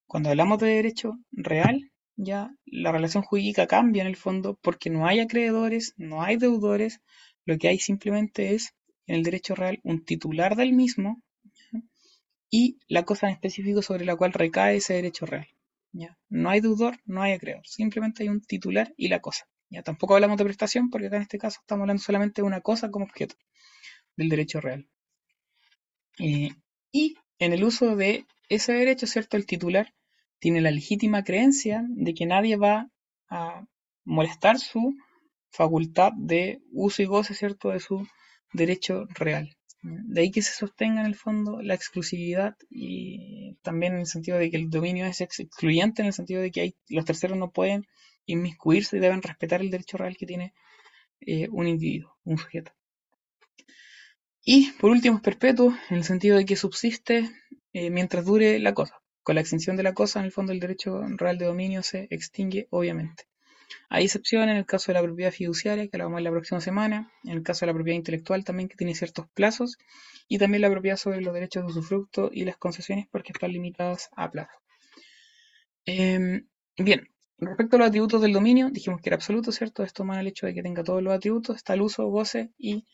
[0.05, 5.05] Cuando hablamos de derecho real, ya la relación jurídica cambia en el fondo porque no
[5.05, 7.01] hay acreedores, no hay deudores,
[7.49, 8.75] lo que hay simplemente es
[9.07, 11.19] en el derecho real un titular del mismo
[12.51, 15.47] y la cosa en específico sobre la cual recae ese derecho real.
[15.91, 16.15] ¿ya?
[16.29, 19.47] No hay deudor, no hay acreedor, simplemente hay un titular y la cosa.
[19.71, 19.81] ¿ya?
[19.81, 22.91] Tampoco hablamos de prestación porque acá en este caso estamos hablando solamente de una cosa
[22.91, 23.35] como objeto
[24.15, 24.87] del derecho real.
[26.19, 26.51] Eh,
[26.91, 29.37] y en el uso de ese derecho, ¿cierto?
[29.37, 29.95] El titular
[30.37, 32.91] tiene la legítima creencia de que nadie va
[33.27, 33.65] a
[34.05, 34.95] molestar su
[35.51, 38.07] facultad de uso y goce, ¿cierto?, de su
[38.53, 39.55] derecho real.
[39.81, 44.37] De ahí que se sostenga en el fondo la exclusividad y también en el sentido
[44.37, 47.87] de que el dominio es excluyente, en el sentido de que los terceros no pueden
[48.25, 50.53] inmiscuirse y deben respetar el derecho real que tiene
[51.21, 52.73] eh, un individuo, un sujeto.
[54.43, 57.29] Y por último es perpetuo, en el sentido de que subsiste
[57.71, 58.99] eh, mientras dure la cosa.
[59.23, 62.07] Con la extinción de la cosa, en el fondo el derecho real de dominio se
[62.09, 63.25] extingue, obviamente.
[63.89, 66.31] Hay excepciones en el caso de la propiedad fiduciaria, que la vamos a ver la
[66.31, 69.77] próxima semana, en el caso de la propiedad intelectual también, que tiene ciertos plazos,
[70.27, 74.09] y también la propiedad sobre los derechos de usufructo y las concesiones, porque están limitadas
[74.15, 74.57] a plazo.
[75.85, 76.47] Em,
[76.77, 79.83] bien, respecto a los atributos del dominio, dijimos que era absoluto, ¿cierto?
[79.83, 82.85] Esto más el hecho de que tenga todos los atributos, está el uso, goce y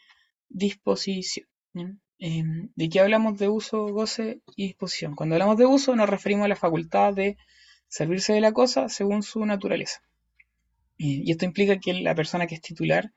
[0.49, 1.47] disposición.
[2.19, 5.15] Em, ¿De qué hablamos de uso, goce y disposición?
[5.15, 7.37] Cuando hablamos de uso nos referimos a la facultad de
[7.87, 10.01] servirse de la cosa según su naturaleza.
[10.97, 13.11] Y esto implica que la persona que es titular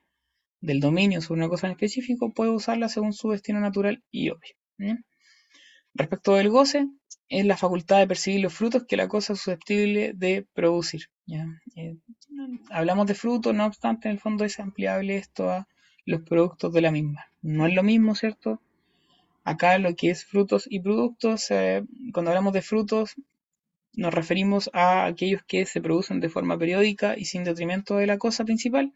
[0.61, 4.99] del dominio sobre una cosa en específico puede usarla según su destino natural y obvio.
[5.95, 6.87] Respecto del goce,
[7.29, 11.03] es la facultad de percibir los frutos que la cosa es susceptible de producir.
[11.77, 11.97] Eh,
[12.71, 15.69] hablamos de frutos, no obstante, en el fondo es ampliable esto a
[16.07, 17.27] los productos de la misma.
[17.43, 18.63] No es lo mismo, ¿cierto?
[19.45, 23.15] Acá lo que es frutos y productos, eh, cuando hablamos de frutos,
[23.99, 28.17] nos referimos a aquellos que se producen de forma periódica y sin detrimento de la
[28.17, 28.93] cosa principal,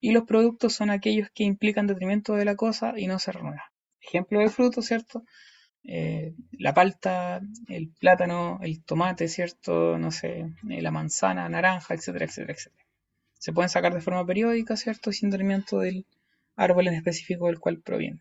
[0.00, 3.60] y los productos son aquellos que implican detrimento de la cosa y no se renuevan.
[4.00, 5.22] Ejemplo de frutos, ¿cierto?
[5.84, 9.96] Eh, la palta, el plátano, el tomate, ¿cierto?
[9.98, 12.84] No sé, eh, la manzana, naranja, etcétera, etcétera, etcétera.
[13.38, 15.12] Se pueden sacar de forma periódica, ¿cierto?
[15.12, 16.06] Sin detrimento del
[16.56, 18.20] árbol en específico del cual proviene.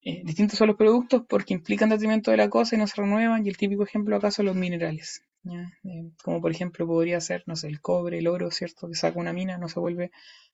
[0.00, 3.44] Eh, distintos son los productos porque implican detrimento de la cosa y no se renuevan,
[3.44, 5.25] y el típico ejemplo acá son los minerales.
[5.48, 8.88] Eh, como por ejemplo podría ser, no sé, el cobre, el oro, ¿cierto?
[8.88, 10.10] Que saca una mina, no se vuelve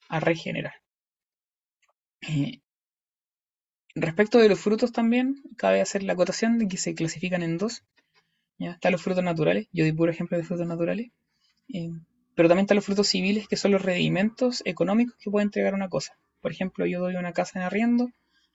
[0.08, 0.74] a regenerar.
[2.28, 2.60] Eh,
[3.94, 7.84] respecto de los frutos también, cabe hacer la acotación de que se clasifican en dos.
[8.58, 8.72] ¿ya?
[8.72, 11.10] Están los frutos naturales, yo di puro ejemplo de frutos naturales,
[12.34, 15.88] pero también están los frutos civiles, que son los rendimientos económicos que puede entregar una
[15.88, 16.18] cosa.
[16.40, 18.10] Por ejemplo, yo doy una casa en arriendo,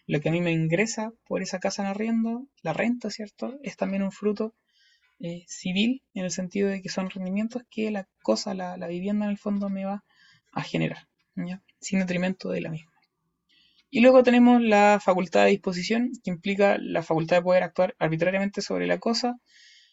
[0.06, 3.58] lo que a mí me ingresa por esa casa en arriendo, la renta, ¿cierto?
[3.64, 4.54] Es también un fruto
[5.20, 9.32] eh, civil en el sentido de que son rendimientos que la cosa, la, vivienda en
[9.32, 10.04] el fondo me va
[10.52, 11.08] a generar,
[11.80, 12.92] sin detrimento de la misma.
[13.90, 18.62] Y luego tenemos la facultad de disposición, que implica la facultad de poder actuar arbitrariamente
[18.62, 19.38] sobre la cosa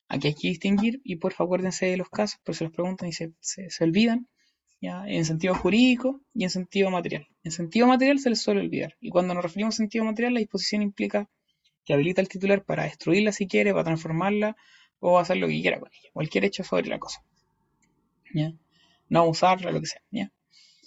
[0.09, 3.09] Aquí hay que distinguir, y por favor acuérdense de los casos, pero se los preguntan
[3.09, 4.29] y se, se, olvidan,
[4.81, 5.05] ¿ya?
[5.07, 7.27] en sentido jurídico y en sentido material.
[7.43, 10.41] En sentido material se les suele olvidar, y cuando nos referimos a sentido material, la
[10.41, 11.29] disposición implica
[11.85, 14.57] que habilita al titular para destruirla si quiere, para transformarla
[15.01, 17.23] o hacer lo que quiera con ella, cualquier hecho sobre la cosa.
[18.35, 18.53] ¿ya?
[19.09, 20.03] No usarla, lo que sea.
[20.11, 20.33] ¿ya?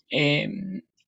[0.09, 0.49] Eh,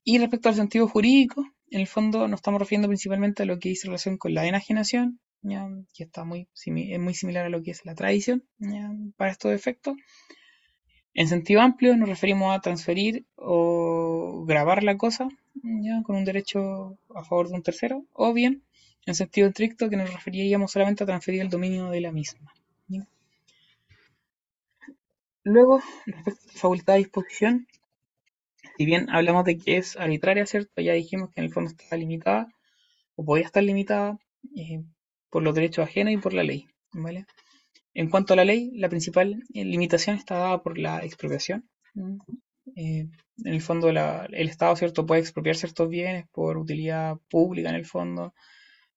[0.04, 3.70] y respecto al sentido jurídico, en el fondo nos estamos refiriendo principalmente a lo que
[3.70, 5.20] dice relación con la enajenación,
[5.93, 8.43] que está muy, es muy similar a lo que es la tradición
[9.16, 9.95] para estos efectos.
[11.14, 15.28] En sentido amplio nos referimos a transferir o grabar la cosa
[16.04, 18.64] con un derecho a favor de un tercero, o bien
[19.06, 22.52] en sentido estricto que nos referiríamos solamente a transferir el dominio de la misma.
[25.50, 27.68] Luego, respecto a la facultad de disposición,
[28.78, 30.80] si bien hablamos de que es arbitraria, ¿cierto?
[30.80, 32.54] Ya dijimos que en el fondo está limitada,
[33.16, 34.20] o podía estar limitada
[34.56, 34.84] eh,
[35.32, 37.26] por los derechos ajenos y por la ley, ¿vale?
[37.95, 41.68] En cuanto a la ley, la principal eh, limitación está dada por la expropiación.
[42.76, 43.08] Eh,
[43.43, 47.86] en el fondo, el Estado, ¿cierto?, puede expropiar ciertos bienes por utilidad pública, en el
[47.88, 48.36] fondo,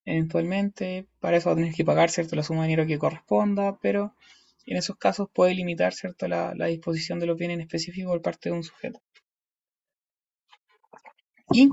[0.05, 1.07] eventualmente.
[1.19, 4.15] Para eso va a tener que pagar, ¿cierto?, la suma de dinero que corresponda, pero
[4.67, 8.51] en esos casos puede limitar, ¿cierto?, la, disposición de los bienes en específico por parte
[8.51, 9.01] de un sujeto.
[11.53, 11.69] Y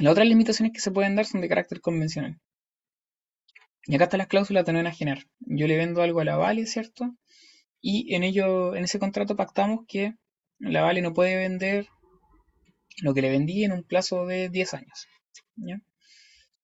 [0.00, 2.38] las otras limitaciones que se pueden dar son de carácter convencional.
[3.84, 5.18] Y acá están las cláusulas de no enajenar.
[5.40, 7.16] Yo le vendo algo a la Vale, ¿cierto?
[7.80, 10.14] Y en ello, en ese contrato pactamos que
[10.58, 11.86] la Vale no puede vender
[13.02, 15.06] lo que le vendí en un plazo de 10 años.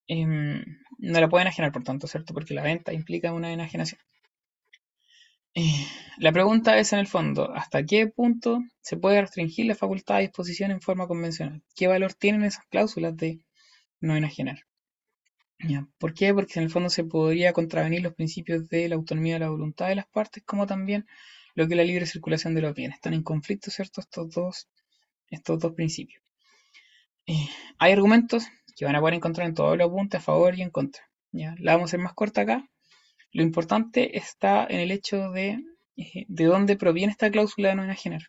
[0.09, 0.65] Em,
[0.99, 2.35] no la puede enajenar, por tanto, ¿cierto?
[2.35, 4.01] Porque la venta implica una enajenación.
[5.55, 5.87] Eh,
[6.17, 10.23] la pregunta es en el fondo, ¿hasta qué punto se puede restringir la facultad de
[10.23, 11.63] disposición en forma convencional?
[11.77, 13.41] ¿Qué valor tienen esas cláusulas de
[14.01, 14.61] no enajenar?
[15.99, 16.35] ¿Por qué?
[16.35, 19.89] Porque en el fondo se podría contravenir los principios de la autonomía de la voluntad
[19.89, 21.07] de las partes, como también
[21.55, 22.97] lo que es la libre circulación de los bienes.
[22.97, 24.01] Están en conflicto, ¿cierto?
[24.01, 24.69] Estos dos,
[25.29, 26.23] estos dos principios.
[27.27, 27.49] Eh,
[27.79, 30.71] hay argumentos que van a poder encontrar en todos los puntos a favor y en
[30.71, 31.03] contra.
[31.31, 32.69] La vamos a hacer más corta acá
[33.33, 35.59] lo importante está en el hecho de
[35.97, 38.23] eh, de dónde proviene esta cláusula de no enajenar.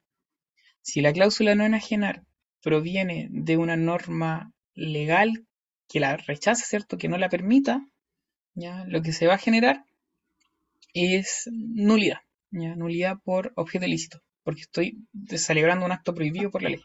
[0.81, 2.23] Si la cláusula de no enajenar
[2.61, 5.45] proviene de una norma legal
[5.87, 6.97] que la rechaza, ¿cierto?
[6.97, 7.85] Que no la permita,
[8.53, 8.83] ¿ya?
[8.87, 9.85] lo que se va a generar
[10.93, 12.19] es nulidad,
[12.51, 12.75] ¿ya?
[12.75, 16.81] nulidad por objeto ilícito, porque estoy celebrando un acto prohibido por la ley.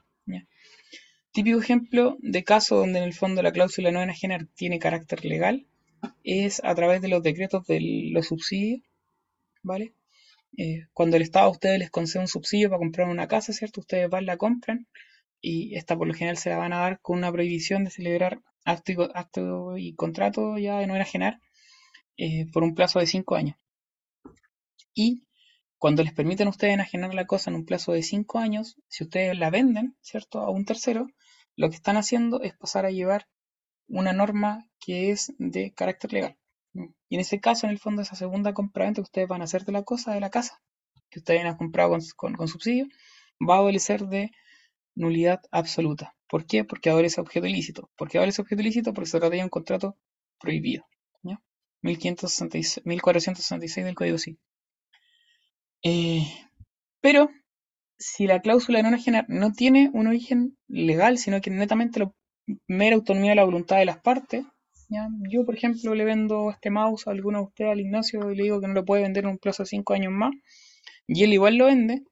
[1.32, 5.66] Típico ejemplo de caso donde en el fondo la cláusula no enajenar tiene carácter legal
[6.24, 8.82] es a través de los decretos de los subsidios,
[9.62, 9.94] ¿vale?
[10.56, 13.80] Eh, cuando el Estado a ustedes les concede un subsidio para comprar una casa, ¿cierto?
[13.80, 14.86] Ustedes van, la compran
[15.40, 18.40] y esta por lo general se la van a dar con una prohibición de celebrar
[18.64, 21.40] acto y, contrato ya de no enajenar
[22.16, 23.56] eh, por un plazo de cinco años.
[24.94, 25.24] Y
[25.78, 29.04] cuando les permiten a ustedes enajenar la cosa en un plazo de cinco años, si
[29.04, 30.40] ustedes la venden, ¿cierto?
[30.40, 31.06] A un tercero,
[31.56, 33.28] lo que están haciendo es pasar a llevar
[33.88, 36.36] una norma que es de carácter legal.
[37.08, 39.64] Y en ese caso, en el fondo, esa segunda compraventa que ustedes van a hacer
[39.64, 40.60] de la cosa, de la casa,
[41.10, 42.86] que ustedes han comprado con, subsidio,
[43.48, 44.30] va a adolecer de
[44.94, 46.14] nulidad absoluta.
[46.28, 46.64] ¿Por qué?
[46.64, 47.90] Porque adolece objeto ilícito.
[47.96, 48.92] ¿Por qué adolece objeto ilícito?
[48.92, 49.96] Porque se trata de un contrato
[50.38, 50.84] prohibido.
[51.82, 54.40] 1466 del Código Civil.
[55.82, 56.26] Eh,
[57.00, 57.30] pero
[57.96, 58.90] si la cláusula no
[59.28, 62.14] no tiene un origen legal, sino que netamente lo
[62.66, 64.44] mera autonomía de la voluntad de las partes.
[65.30, 68.44] Yo, por ejemplo, le vendo este mouse a alguno de ustedes, al Ignacio, y le
[68.44, 70.32] digo que no lo puede vender en un plazo de 5 años más,
[71.06, 72.04] y él igual lo vende.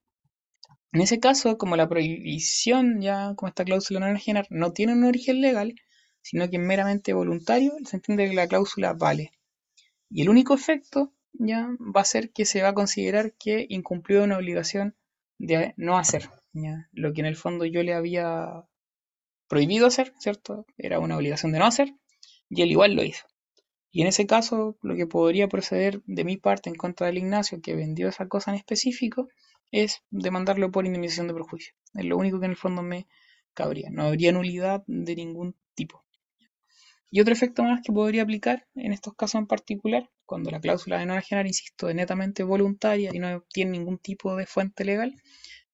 [0.92, 5.04] En ese caso, como la prohibición, ya como esta cláusula no enajenar, no tiene un
[5.04, 5.74] origen legal,
[6.22, 9.32] sino que es meramente voluntario, se entiende que la cláusula vale.
[10.10, 14.24] Y el único efecto ya va a ser que se va a considerar que incumplió
[14.24, 14.96] una obligación
[15.38, 16.30] de no hacer,
[16.92, 18.64] lo que en el fondo yo le había
[19.48, 20.66] prohibido hacer, ¿cierto?
[20.76, 21.94] Era una obligación de no hacer,
[22.48, 23.26] y él igual lo hizo.
[23.90, 27.60] Y en ese caso, lo que podría proceder de mi parte en contra del Ignacio,
[27.62, 29.28] que vendió esa cosa en específico,
[29.70, 31.74] es demandarlo por indemnización de perjuicio.
[31.94, 33.06] Es lo único que en el fondo me
[33.54, 33.88] cabría.
[33.90, 36.04] No habría nulidad de ningún tipo.
[37.10, 40.98] Y otro efecto más que podría aplicar en estos casos en particular, cuando la cláusula
[40.98, 45.14] de no enajenar, insisto, es netamente voluntaria y no tiene ningún tipo de fuente legal,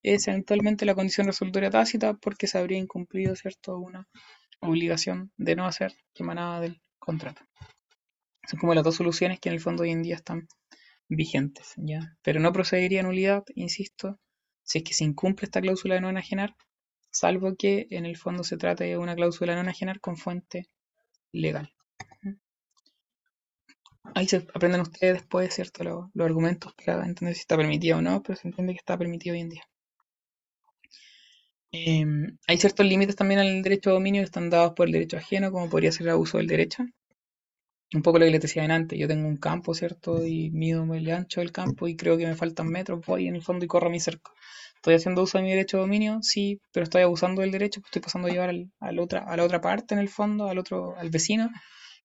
[0.02, 4.08] es eventualmente la condición resolutoria tácita porque se habría incumplido cierto una
[4.60, 7.42] obligación de no hacer que emanaba del contrato.
[8.48, 10.48] Son como las dos soluciones que en el fondo hoy en día están
[11.08, 12.16] vigentes, ¿ya?
[12.22, 14.18] Pero no procedería nulidad, insisto,
[14.62, 16.56] si es que se incumple esta cláusula de no enajenar,
[17.10, 20.68] salvo que en el fondo se trate de una cláusula de no enajenar con fuente
[21.32, 21.72] legal.
[24.14, 26.10] ahí se aprenden ustedes después, ¿cierto?
[26.12, 29.34] Los argumentos para entender si está permitido o no, pero se entiende que está permitido
[29.34, 29.62] hoy en día.
[31.72, 35.16] Em, hay ciertos límites también al derecho de dominio que están dados por el derecho
[35.16, 36.84] ajeno, como podría ser el abuso del derecho.
[37.94, 40.26] Un poco lo que les decía antes, yo tengo un campo, ¿cierto?
[40.26, 43.42] Y mido el ancho del campo y creo que me faltan metros, voy en el
[43.42, 44.32] fondo y corro mi cerco.
[44.76, 46.18] ¿Estoy haciendo uso de mi derecho de dominio?
[46.22, 48.50] Sí, pero estoy abusando del derecho, pues estoy pasando a llevar
[48.80, 51.50] al, otra, a la otra parte en el fondo, al otro, al vecino,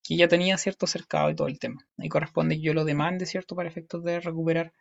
[0.03, 1.81] que ya tenía cierto cercado y todo el tema.
[1.97, 3.55] Y corresponde que yo lo demande, ¿cierto?
[3.55, 4.73] Para efectos de recuperar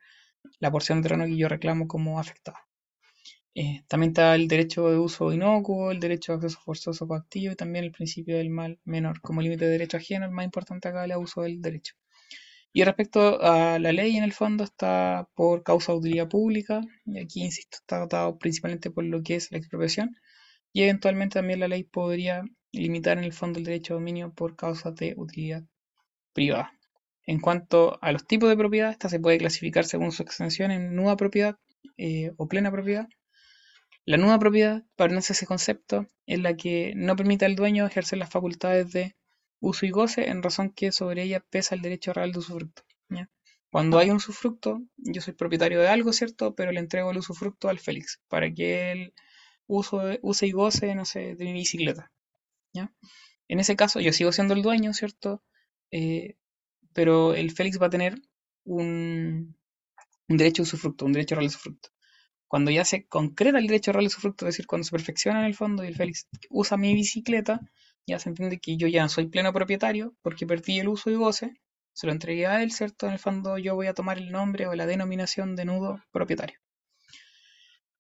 [0.60, 2.58] la porción de terreno que yo reclamo como afectado.
[3.58, 7.56] Eh, también está el derecho de uso inocuo, el derecho de acceso forzoso coactivo y
[7.56, 9.22] también el principio del mal menor.
[9.22, 11.94] Como límite de derecho ajeno, el más importante acá es el abuso del derecho.
[12.74, 17.18] Y respecto a la ley, en el fondo está por causa de utilidad pública, y
[17.18, 20.14] aquí, insisto, está dotado principalmente por lo que es la expropiación,
[20.74, 24.54] y eventualmente también la ley podría limitar en el fondo el derecho de dominio por
[24.54, 25.62] causa de utilidad
[26.34, 26.72] privada.
[27.24, 30.94] En cuanto a los tipos de propiedad, esta se puede clasificar según su extensión en
[30.94, 31.56] nuda propiedad
[31.96, 33.08] eh, o plena propiedad,
[34.06, 38.30] la nueva propiedad, para ese concepto, es la que no permite al dueño ejercer las
[38.30, 39.16] facultades de
[39.60, 42.82] uso y goce en razón que sobre ella pesa el derecho real de usufructo.
[43.68, 46.54] Cuando hay un usufructo, yo soy propietario de algo, ¿cierto?
[46.54, 49.12] Pero le entrego el usufructo al Félix para que él
[49.66, 52.12] use y goce, no sé, de mi bicicleta.
[53.48, 55.42] En ese caso, yo sigo siendo el dueño, ¿cierto?
[55.90, 56.36] Eh,
[56.92, 58.22] pero el Félix va a tener
[58.64, 59.56] un,
[60.28, 61.95] derecho de usufructo, un derecho real de usufructo
[62.48, 65.46] cuando ya se concreta el derecho real de fruto, es decir, cuando se perfecciona en
[65.46, 67.60] el fondo y el Félix usa mi bicicleta,
[68.06, 71.60] ya se entiende que yo ya soy pleno propietario porque perdí el uso y goce,
[71.92, 73.06] se lo entregué a él, ¿cierto?
[73.06, 76.58] En el fondo yo voy a tomar el nombre o la denominación de nudo propietario.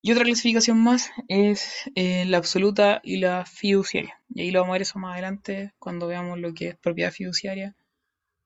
[0.02, 4.20] Y otra clasificación más es eh, la absoluta y la fiduciaria.
[4.28, 7.10] Y ahí lo vamos a ver eso más adelante cuando veamos lo que es propiedad
[7.10, 7.74] fiduciaria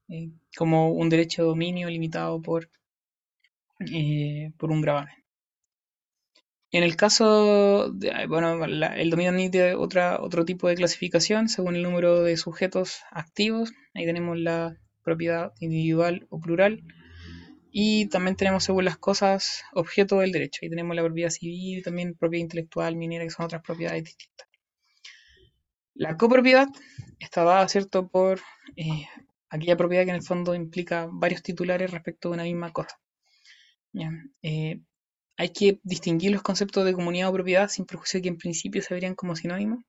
[0.09, 2.69] eh, como un derecho de dominio limitado por,
[3.79, 5.20] eh, por un gravamen.
[6.73, 11.83] En el caso, de, bueno, el dominio admite otra, otro tipo de clasificación según el
[11.83, 13.73] número de sujetos activos.
[13.93, 16.83] Ahí tenemos la propiedad individual o plural.
[17.73, 20.59] Y también tenemos según las cosas objeto del derecho.
[20.61, 24.47] Ahí tenemos la propiedad civil, también propiedad intelectual, minera, que son otras propiedades distintas.
[25.93, 26.67] La copropiedad
[27.19, 28.39] está dada, ¿cierto?, por
[28.77, 29.07] eh,
[29.49, 32.97] aquella propiedad que en el fondo implica varios titulares respecto de una misma cosa.
[34.41, 34.79] Eh,
[35.41, 38.93] hay que distinguir los conceptos de comunidad o propiedad sin perjuicio que en principio se
[38.93, 39.83] verían como sinónimos.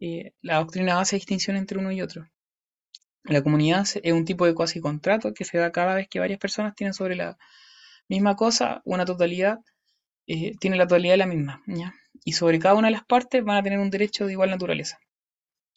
[0.00, 2.26] Eh, la doctrina hace distinción entre uno y otro.
[3.24, 6.38] La comunidad es un tipo de cuasi contrato que se da cada vez que varias
[6.38, 7.36] personas tienen sobre la
[8.08, 9.58] misma cosa una totalidad,
[10.26, 11.62] eh, tiene la totalidad de la misma.
[12.24, 14.98] Y sobre cada una de las partes van a tener un derecho de igual naturaleza.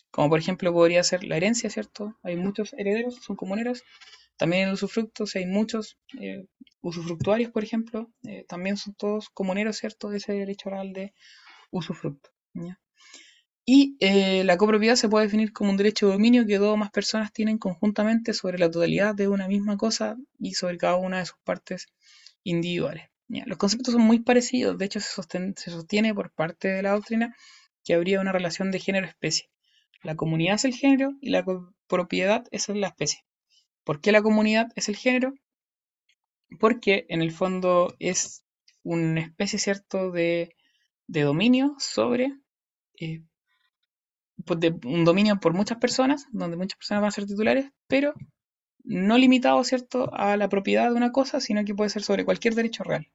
[0.10, 2.18] Como por ejemplo podría ser la herencia, ¿cierto?
[2.24, 3.84] Hay muchos herederos, son comuneros.
[4.42, 6.48] También el usufructo, si hay muchos eh,
[6.82, 11.14] usufructuarios, por ejemplo, eh, también son todos comuneros, ¿cierto?, de ese derecho oral de
[11.70, 12.32] usufructo.
[13.68, 16.78] Y eh, la copropiedad se puede definir como un derecho de dominio que dos o
[16.78, 21.20] más personas tienen conjuntamente sobre la totalidad de una misma cosa y sobre cada una
[21.20, 21.86] de sus partes
[22.44, 23.12] individuales.
[23.46, 25.22] Los conceptos son muy parecidos, de hecho se,
[25.56, 27.36] se sostiene por parte de la doctrina
[27.84, 29.52] que habría una relación de género-especie.
[30.02, 31.46] La comunidad es el género y la
[31.88, 33.20] propiedad es la especie.
[33.84, 35.34] ¿Por qué la comunidad es el género?
[36.60, 38.44] porque en el fondo es
[38.84, 40.56] una especie, ¿cierto?, de,
[41.08, 42.38] dominio sobre,
[43.00, 43.22] eh,
[44.46, 48.14] pues un dominio por muchas personas, donde muchas personas van a ser titulares, pero
[48.84, 52.56] no limitado, ¿cierto?, a la propiedad de una cosa, sino que puede ser sobre cualquier
[52.56, 53.08] derecho real.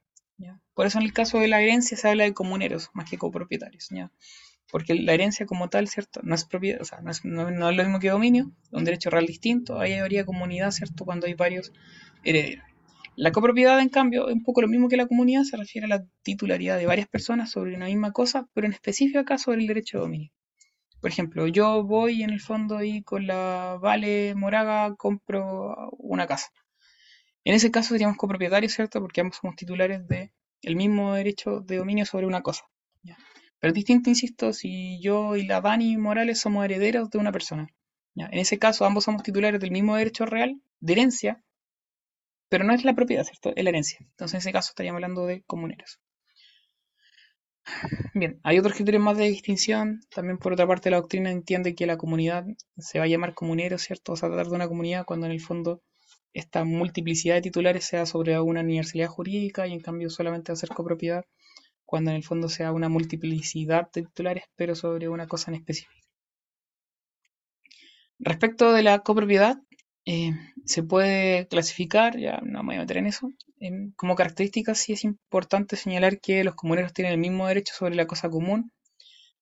[0.75, 3.89] Por eso en el caso de la herencia se habla de comuneros más que copropietarios.
[4.71, 6.21] Porque la herencia como tal, ¿cierto?
[6.23, 9.11] No es propiedad, o sea, no es, no es lo mismo que dominio, un derecho
[9.11, 11.73] real distinto, ahí habría comunidad, ¿cierto?, cuando hay varios
[12.25, 12.65] herederos.
[13.15, 15.89] La copropiedad, en cambio, es un poco lo mismo que la comunidad, se refiere a
[15.89, 19.67] la titularidad de varias personas sobre una misma cosa, pero en específico acá sobre el
[19.67, 20.33] derecho de dominio.
[21.01, 26.49] Por ejemplo, yo voy en el fondo y con la Vale Moraga compro una casa.
[27.45, 29.01] En ese caso seríamos copropietarios, ¿cierto?
[29.01, 32.65] Porque ambos somos titulares de el mismo derecho de dominio sobre una cosa.
[33.59, 37.69] Pero es distinto, insisto, si yo y la Dani Morales somos herederos de una persona.
[38.15, 41.43] En ese caso, ambos somos titulares del mismo derecho real de herencia,
[42.49, 43.53] pero no es la propiedad, ¿cierto?
[43.55, 43.99] Es la herencia.
[44.01, 46.01] Entonces, en ese caso estaríamos hablando de comuneros.
[48.15, 50.01] Bien, hay otros criterios más de distinción.
[50.15, 52.47] También, por otra parte, la doctrina entiende que la comunidad
[52.79, 54.13] se va a llamar comunero, ¿cierto?
[54.13, 55.83] O sea, tratar de una comunidad cuando en el fondo
[56.33, 61.25] esta multiplicidad de titulares sea sobre una universalidad jurídica y en cambio solamente ser copropiedad
[61.87, 66.07] cuando en el fondo sea una multiplicidad de titulares, pero sobre una cosa en específico.
[68.19, 69.59] Respecto de la copropiedad,
[70.07, 70.33] eh,
[70.65, 73.33] se puede clasificar, ya no me voy a meter en eso.
[73.97, 78.07] como características sí es importante señalar que los comuneros tienen el mismo derecho sobre la
[78.07, 78.73] cosa común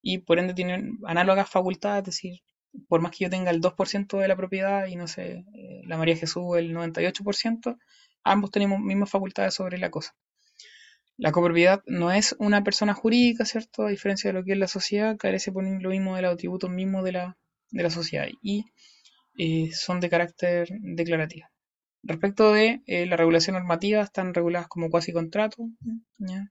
[0.01, 2.41] y por ende tienen análogas facultades, es decir,
[2.87, 5.97] por más que yo tenga el 2% de la propiedad y no sé, eh, la
[5.97, 7.77] María Jesús el 98%,
[8.23, 10.15] ambos tenemos mismas facultades sobre la cosa.
[11.17, 13.85] La copropiedad no es una persona jurídica, ¿cierto?
[13.85, 16.69] A diferencia de lo que es la sociedad, carece por lo mismo de los atributos
[16.69, 17.37] mismos de la,
[17.71, 18.65] de la sociedad y
[19.37, 21.47] eh, son de carácter declarativo.
[22.03, 25.69] Respecto de eh, la regulación normativa, están reguladas como cuasi contrato.
[26.19, 26.49] En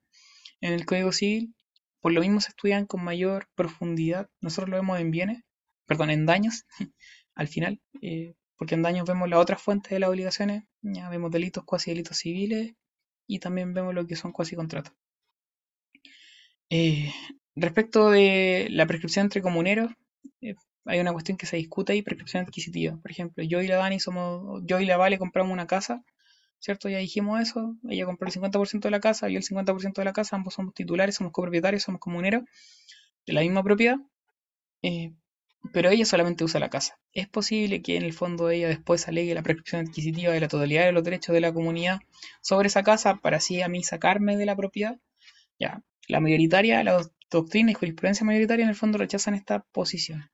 [0.72, 1.54] el Código Civil,
[2.00, 4.30] por lo mismo se estudian con mayor profundidad.
[4.40, 5.42] Nosotros lo vemos en bienes,
[5.86, 6.64] perdón, en daños,
[7.34, 11.30] al final, eh, porque en daños vemos las otras fuentes de las obligaciones, ya vemos
[11.30, 12.74] delitos, cuasi delitos civiles
[13.26, 14.92] y también vemos lo que son cuasi contratos.
[16.70, 17.12] Eh,
[17.54, 19.90] respecto de la prescripción entre comuneros,
[20.40, 20.54] eh,
[20.86, 22.96] hay una cuestión que se discute ahí, prescripción adquisitiva.
[22.96, 26.02] Por ejemplo, yo y la Dani somos, yo y la Vale compramos una casa,
[26.58, 26.88] ¿cierto?
[26.88, 30.12] Ya dijimos eso, ella compró el 50% de la casa, yo el 50% de la
[30.12, 32.42] casa, ambos somos titulares, somos copropietarios, somos comuneros
[33.26, 33.96] de la misma propiedad,
[34.82, 35.14] eh,
[35.72, 36.98] pero ella solamente usa la casa.
[37.12, 40.84] Es posible que en el fondo ella después alegue la prescripción adquisitiva de la totalidad
[40.84, 42.00] de los derechos de la comunidad
[42.42, 44.98] sobre esa casa para así a mí sacarme de la propiedad.
[45.58, 50.30] Ya, la mayoritaria, la doctrina y jurisprudencia mayoritaria en el fondo rechazan esta posición.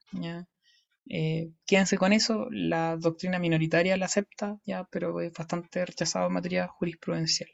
[1.09, 6.35] Eh, quédense con eso, la doctrina minoritaria la acepta, ya, pero es bastante rechazado en
[6.35, 7.51] materia jurisprudencial.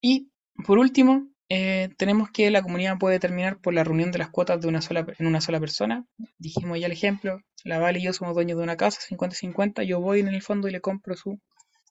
[0.00, 0.30] Y
[0.66, 4.60] por último, eh, tenemos que la comunidad puede terminar por la reunión de las cuotas
[4.60, 6.06] de una sola, en una sola persona.
[6.38, 10.00] Dijimos ya el ejemplo, la Vale y yo somos dueños de una casa, 50-50, yo
[10.00, 11.40] voy en el fondo y le compro su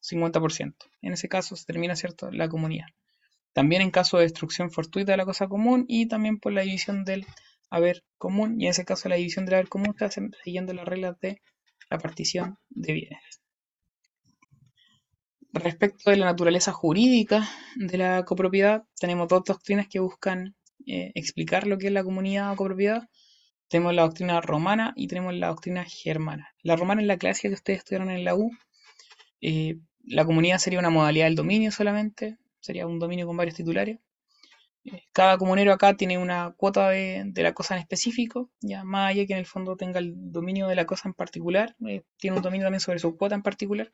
[0.02, 0.76] 50%.
[1.02, 2.88] En ese caso se termina, ¿cierto?, la comunidad.
[3.54, 7.04] También en caso de destrucción fortuita de la cosa común y también por la división
[7.04, 7.26] del
[7.70, 10.10] haber común, y en ese caso la división del haber común está
[10.44, 11.42] siguiendo las reglas de
[11.90, 13.41] la partición de bienes.
[15.54, 20.56] Respecto de la naturaleza jurídica de la copropiedad, tenemos dos doctrinas que buscan
[20.88, 23.10] eh, explicar lo que es la comunidad o copropiedad.
[23.68, 26.54] Tenemos la doctrina romana y tenemos la doctrina germana.
[26.64, 28.50] La romana es la clásica que ustedes estudiaron en la U.
[29.42, 34.00] Eh, la comunidad sería una modalidad del dominio solamente, sería un dominio con varios titulares.
[34.86, 39.26] Eh, cada comunero acá tiene una cuota de, la cosa en específico, ya más allá
[39.26, 41.76] que en el fondo tenga el dominio de la cosa en particular,
[42.18, 43.92] tiene un dominio también sobre su cuota en particular.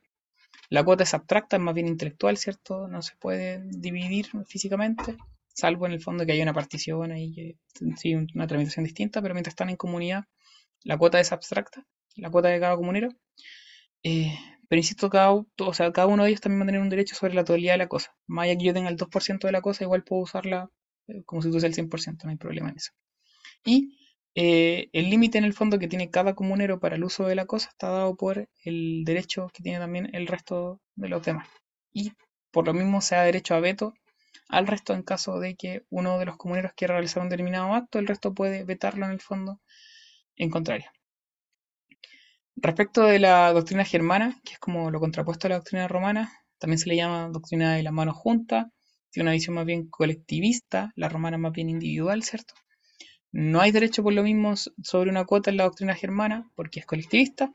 [0.70, 2.88] La cuota es abstracta, es más bien intelectual, ¿cierto?
[2.88, 7.57] No se puede dividir físicamente, salvo en el fondo que haya una partición ahí,
[8.34, 10.26] una tramitación distinta, pero mientras están en comunidad,
[10.84, 13.09] la cuota es abstracta, la cuota de cada comunero.
[14.03, 14.38] Eh,
[14.70, 17.15] pero insisto, cada, o sea, cada uno de ellos también va a tener un derecho
[17.15, 18.15] sobre la totalidad de la cosa.
[18.28, 20.70] Más allá que yo tenga el 2% de la cosa, igual puedo usarla
[21.07, 22.91] eh, como si tuviese el 100%, no hay problema en eso.
[23.65, 23.97] Y
[24.40, 27.48] eh, el límite en el fondo que tiene cada comunero para el uso de la
[27.48, 31.48] cosa está dado por el derecho que tiene también el resto de los demás.
[31.92, 32.12] Y
[32.52, 33.96] por lo mismo se da derecho a veto
[34.48, 37.98] al resto en caso de que uno de los comuneros quiera realizar un determinado acto,
[37.98, 39.60] el resto puede vetarlo en el fondo
[40.36, 40.92] en contrario.
[42.56, 46.78] Respecto de la doctrina germana, que es como lo contrapuesto a la doctrina romana, también
[46.78, 48.72] se le llama doctrina de la mano junta,
[49.10, 52.54] tiene una visión más bien colectivista, la romana más bien individual, ¿cierto?
[53.40, 56.88] No hay derecho por lo mismo sobre una cuota en la doctrina germana, porque es
[56.88, 57.54] colectivista.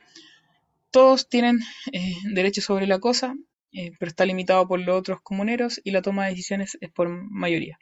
[0.92, 1.58] Todos tienen
[1.90, 3.34] eh, derecho sobre la cosa,
[3.72, 7.08] eh, pero está limitado por los otros comuneros y la toma de decisiones es por
[7.08, 7.80] mayoría.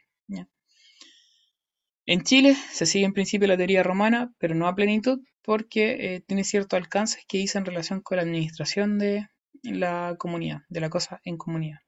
[2.07, 6.21] En Chile se sigue en principio la teoría romana, pero no a plenitud, porque eh,
[6.21, 9.27] tiene ciertos alcances que dice en relación con la administración de
[9.61, 11.81] la comunidad, de la cosa en comunidad.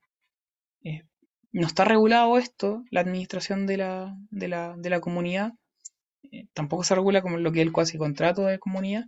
[1.51, 5.53] no está regulado esto, la administración de la comunidad,
[6.31, 9.05] eh, tampoco se regula como lo que es el cuasi contrato de comunidad.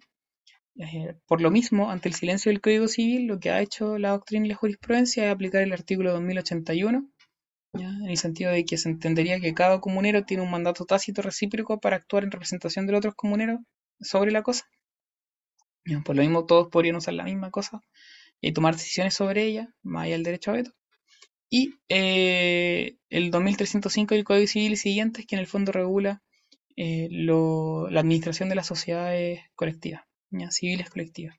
[0.77, 4.11] Eh, por lo mismo, ante el silencio del Código Civil, lo que ha hecho la
[4.11, 7.09] doctrina y la jurisprudencia es aplicar el artículo 2081,
[7.73, 11.79] en el sentido de que se entendería que cada comunero tiene un mandato tácito recíproco
[11.79, 13.59] para actuar en representación de los otros comuneros
[13.99, 14.65] sobre la cosa.
[16.03, 17.81] por lo mismo, todos podrían usar la misma cosa
[18.41, 20.71] y tomar decisiones sobre ella, más allá del derecho a veto.
[21.49, 26.21] Y eh, el 2305 del Código Civil y siguientes, que en el fondo regula
[26.77, 30.03] eh, la administración de las sociedades colectivas,
[30.49, 31.37] civiles colectivas.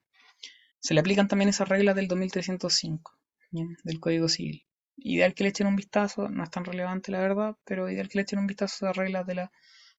[0.79, 3.13] Se le aplican también esas reglas del 2305
[3.51, 4.65] del Código Civil.
[4.97, 8.19] Ideal que le echen un vistazo, no es tan relevante la verdad, pero ideal que
[8.19, 9.53] le echen un vistazo a las reglas de la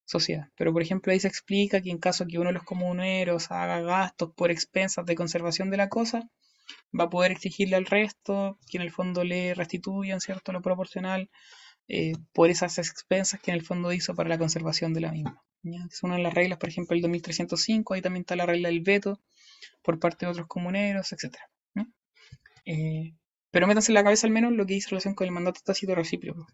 [0.05, 0.47] sociedad.
[0.55, 3.81] Pero por ejemplo ahí se explica que en caso que uno de los comuneros haga
[3.81, 6.29] gastos por expensas de conservación de la cosa,
[6.97, 11.29] va a poder exigirle al resto que en el fondo le restituyan, ¿cierto?, lo proporcional
[11.87, 15.43] eh, por esas expensas que en el fondo hizo para la conservación de la misma.
[15.89, 18.81] Es una de las reglas, por ejemplo, el 2305, ahí también está la regla del
[18.81, 19.19] veto
[19.81, 21.35] por parte de otros comuneros, etc.
[22.69, 23.13] Eh,
[23.49, 25.95] pero métanse en la cabeza al menos lo que dice relación con el mandato tácito
[25.95, 26.47] recíproco.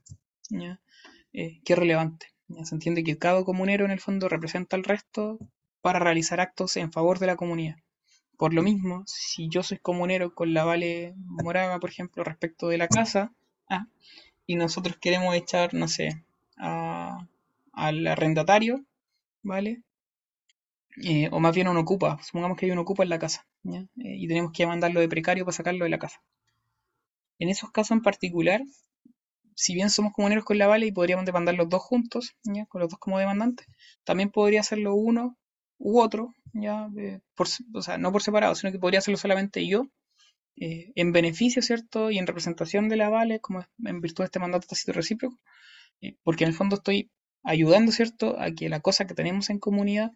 [1.34, 2.28] Eh, que es relevante.
[2.64, 5.40] Se entiende que cada comunero en el fondo representa al resto
[5.82, 7.78] para realizar actos en favor de la comunidad.
[8.38, 12.78] Por lo mismo, si yo soy comunero con la Vale Moraga, por ejemplo, respecto de
[12.78, 13.34] la casa,
[13.70, 13.88] ah,
[14.46, 16.24] y nosotros queremos echar, no sé,
[16.58, 18.84] al arrendatario,
[19.42, 19.82] ¿vale?
[21.04, 23.80] Eh, o más bien un ocupa, supongamos que hay un ocupa en la casa, ¿ya?
[23.80, 26.22] Eh, y tenemos que mandarlo de precario para sacarlo de la casa.
[27.40, 28.62] En esos casos en particular,
[29.56, 32.66] si bien somos comuneros con la Vale y podríamos demandar los dos juntos, ¿ya?
[32.68, 33.68] con los dos como demandantes,
[34.04, 35.38] también podría hacerlo uno
[35.78, 36.90] u otro, ya
[37.36, 39.88] por, o sea, no por separado, sino que podría hacerlo solamente yo,
[40.58, 42.12] eh, en beneficio, ¿cierto?
[42.12, 45.40] Y en representación de la Vale, como en virtud de este mandato tácito recíproco,
[46.02, 47.12] eh, porque en el fondo estoy
[47.44, 50.12] ayudando, ¿cierto?, a que la cosa que tenemos en comunidad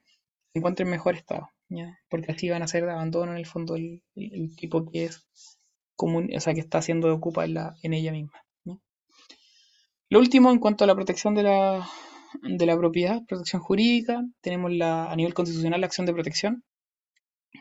[0.53, 1.99] se encuentre en mejor estado, ¿ya?
[2.09, 4.01] Porque así van a ser de abandono en el fondo el,
[4.55, 5.27] tipo que es
[5.95, 8.43] común, o sea, que está haciendo de ocupa en ella misma.
[10.09, 11.85] Lo último, en cuanto a la protección de la,
[12.41, 16.64] de la propiedad, protección jurídica, tenemos la, a nivel constitucional la acción de protección,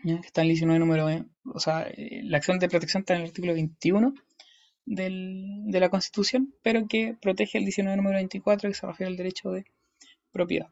[0.06, 1.06] que está en el 19 número,
[1.44, 4.14] o sea, eh, la acción de protección está en el artículo 21
[4.84, 9.16] del, de la Constitución, pero que protege el 19 número 24 que se refiere al
[9.16, 9.64] derecho de
[10.32, 10.68] propiedad.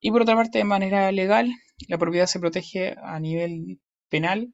[0.00, 1.52] Y por otra parte, de manera legal,
[1.88, 4.52] la propiedad se protege a nivel penal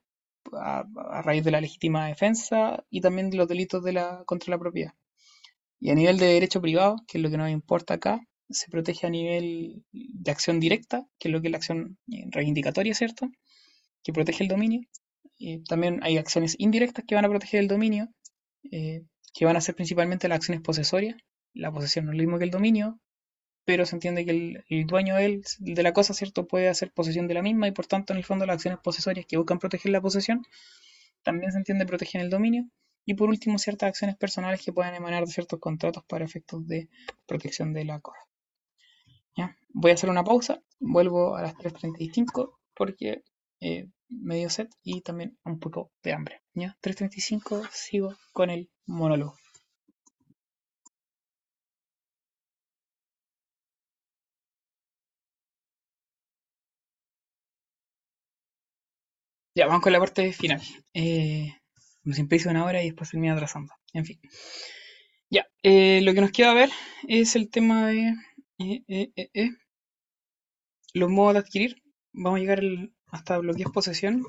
[0.52, 0.84] a,
[1.22, 4.92] raíz de la legítima defensa y también de los delitos de la, contra la propiedad.
[5.80, 8.20] Y a nivel de derecho privado, que es lo que nos importa acá,
[8.50, 12.24] se protege a nivel de acción directa, que es lo que es la acción eh,
[12.30, 13.28] reivindicatoria, ¿cierto?
[14.02, 14.80] Que protege el dominio.
[15.36, 18.08] Y también hay acciones indirectas que van a proteger el dominio,
[18.70, 19.02] eh,
[19.34, 21.16] que van a ser principalmente las acciones posesorias.
[21.54, 23.00] La posesión no es lo mismo que el dominio,
[23.64, 27.34] pero se entiende que el, dueño de, de, la cosa, ¿cierto?, puede hacer posesión de
[27.34, 30.00] la misma y por tanto, en el fondo, las acciones posesorias que buscan proteger la
[30.00, 30.42] posesión
[31.22, 32.64] también se entiende protegen el dominio.
[33.04, 36.88] Y por último, ciertas acciones personales que puedan emanar de ciertos contratos para efectos de
[37.26, 38.20] protección de la cosa.
[39.36, 39.56] ¿Ya?
[39.68, 43.22] Voy a hacer una pausa, vuelvo a las 3.35 porque
[43.60, 46.42] eh, medio set y también un poco de hambre.
[46.54, 46.76] ¿ya?
[46.80, 49.36] 3.35 sigo con el monólogo.
[59.54, 60.60] Ya, vamos con la parte final.
[60.94, 61.52] Eh,
[62.02, 63.72] como siempre hice una hora y después termina atrasando.
[63.92, 64.18] En fin.
[65.30, 66.70] Ya, eh, lo que nos queda ver
[67.06, 68.14] es el tema de
[68.58, 69.50] eh,
[70.92, 71.82] los modos de adquirir.
[72.12, 72.62] Vamos a llegar
[73.10, 74.24] hasta lo que es posesión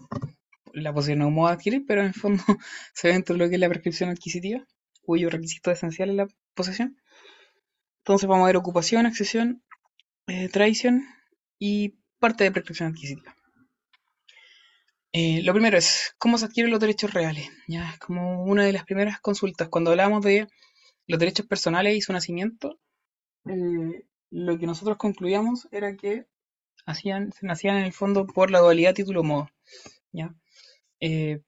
[0.73, 2.43] la posesión no modo adquirir, pero en el fondo
[2.93, 4.65] se ve dentro de lo que es la prescripción adquisitiva,
[5.01, 6.97] cuyo requisito esencial es la posesión.
[7.99, 9.63] Entonces vamos a ver ocupación, accesión,
[10.27, 11.05] eh, tradición
[11.57, 13.35] y parte de prescripción adquisitiva.
[15.11, 17.49] Eh, lo primero es cómo se adquieren los derechos reales.
[17.67, 19.69] Ya es como una de las primeras consultas.
[19.69, 20.47] Cuando hablamos de
[21.07, 22.79] los derechos personales y su nacimiento,
[23.45, 26.25] eh, lo que nosotros concluíamos era que
[26.85, 29.49] hacían, se nacían en el fondo por la dualidad título-modo.
[30.11, 30.33] ¿ya?
[30.99, 31.41] Eh,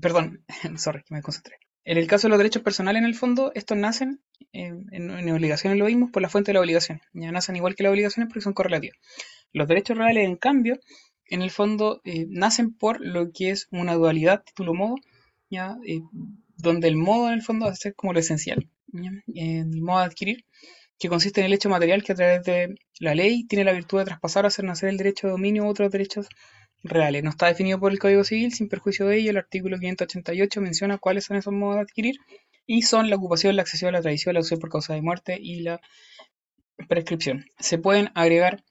[0.00, 0.44] perdón,
[0.76, 1.56] sorry, que me concentré.
[1.84, 4.20] En el caso de los derechos personales, en el fondo, estos nacen
[4.52, 7.00] en, en, obligaciones, lo mismo, por la fuente de la obligación.
[7.14, 8.98] Ya nacen igual que las obligaciones porque son correlativas.
[9.52, 10.78] Los derechos reales, en cambio,
[11.30, 14.96] en el fondo, eh, nacen por lo que es una dualidad título-modo,
[15.48, 15.78] ¿ya?
[15.86, 16.02] Eh,
[16.56, 18.68] donde el modo, en el fondo, va a ser como lo esencial.
[19.34, 20.44] El modo de adquirir,
[20.98, 23.98] que consiste en el hecho material que a través de la ley tiene la virtud
[23.98, 26.28] de traspasar o hacer nacer el derecho de dominio u otros derechos
[26.82, 27.22] reales.
[27.24, 30.98] No está definido por el Código Civil, sin perjuicio de ello, el artículo 588 menciona
[30.98, 32.16] cuáles son esos modos de adquirir
[32.66, 35.60] y son la ocupación, la accesión, la tradición, la opción por causa de muerte y
[35.60, 35.80] la
[36.88, 37.46] prescripción.
[37.58, 38.62] Se pueden agregar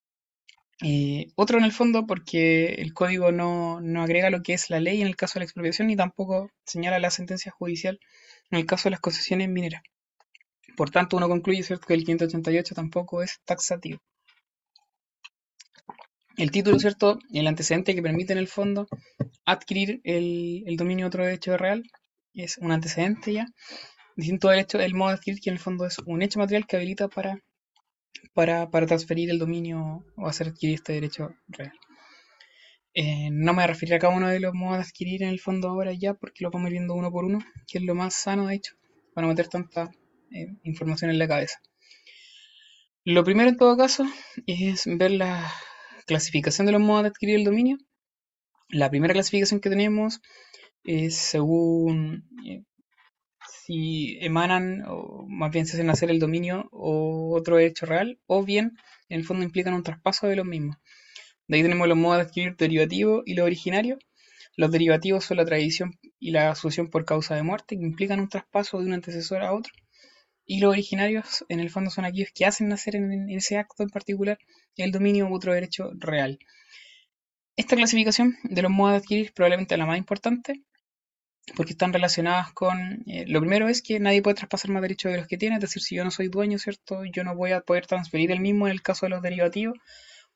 [0.84, 5.02] eh, otro en el fondo porque el código no, agrega lo que es la ley
[5.02, 8.00] en el caso de la expropiación ni tampoco señala la sentencia judicial
[8.52, 9.82] en el caso de las concesiones mineras.
[10.78, 11.88] Por tanto, uno concluye ¿cierto?
[11.88, 14.00] que el 588 tampoco es taxativo
[16.38, 17.20] el título, ¿cierto?
[17.34, 18.88] El antecedente que permite en el fondo
[19.44, 21.84] adquirir el, dominio de otro derecho real
[22.34, 23.48] es un antecedente ya.
[24.16, 26.68] Distinto del hecho, el modo de adquirir, que en el fondo es un hecho material
[26.68, 27.42] que habilita para,
[28.70, 31.74] transferir el dominio o hacer adquirir este derecho real.
[32.94, 35.70] Eh, no me voy a cada uno de los modos de adquirir en el fondo
[35.70, 38.56] ahora ya, porque lo vamos viendo uno por uno, que es lo más sano, de
[38.56, 38.74] hecho,
[39.14, 39.92] para no meter tanta
[40.32, 41.60] eh, información en la cabeza.
[43.04, 44.06] Lo primero, en todo caso,
[44.46, 45.50] es ver la,
[46.08, 47.78] clasificación de los modos de adquirir el dominio.
[48.70, 50.22] La primera clasificación que tenemos
[50.84, 52.64] es según eh,
[53.66, 58.44] si emanan o más bien se hacen hacer el dominio o otro hecho real o
[58.44, 58.78] bien
[59.10, 60.78] en el fondo implican un traspaso de los mismos.
[61.48, 63.98] De ahí tenemos los modos de adquirir derivativo y lo originario.
[64.56, 68.30] Los derivativos son la tradición y la sucesión por causa de muerte, que implican un
[68.30, 69.72] traspaso de un antecesor a otro.
[70.48, 73.90] Y los originarios, en el fondo, son aquellos que hacen nacer en, ese acto en
[73.90, 74.40] particular
[74.78, 76.40] el dominio u otro derecho real.
[77.58, 80.64] Esta clasificación de los modos de adquirir es probablemente la más importante,
[81.56, 83.04] porque están relacionadas con...
[83.08, 85.62] Eh, lo primero es que nadie puede traspasar más derechos de los que tiene, es
[85.62, 87.04] decir, si yo no soy dueño, ¿cierto?
[87.06, 89.78] Yo no voy a poder transferir el mismo en el caso de los derivativos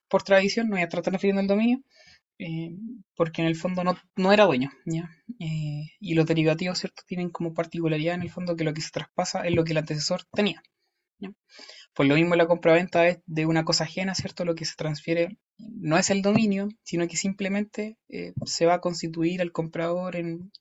[0.10, 1.80] por tradición, no voy a estar transfiriendo el dominio,
[2.44, 2.76] eh,
[3.16, 5.12] porque en el fondo no, era dueño, ¿ya?
[5.40, 7.04] Eh, y los derivativos, ¿cierto?
[7.06, 9.78] Tienen como particularidad en el fondo que lo que se traspasa es lo que el
[9.78, 10.64] antecesor tenía,
[11.20, 11.32] ¿ya?
[11.94, 14.44] Pues lo mismo la compra-venta es de una cosa ajena, ¿cierto?
[14.44, 18.82] Lo que se transfiere no es el dominio, sino que simplemente eh, se va a
[18.82, 20.52] constituir el comprador en,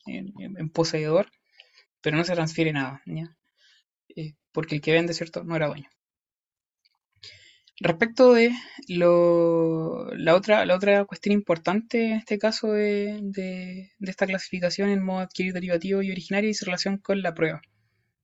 [0.74, 1.30] poseedor,
[2.02, 3.36] pero no se transfiere nada, ¿ya?
[4.52, 5.44] porque el que vende, ¿cierto?
[5.44, 5.88] No era dueño.
[7.82, 8.52] Respecto de
[8.88, 15.54] la, otra, la otra cuestión importante en este caso de, esta clasificación en modo adquirir
[15.54, 17.62] derivativo y originario y su relación con la prueba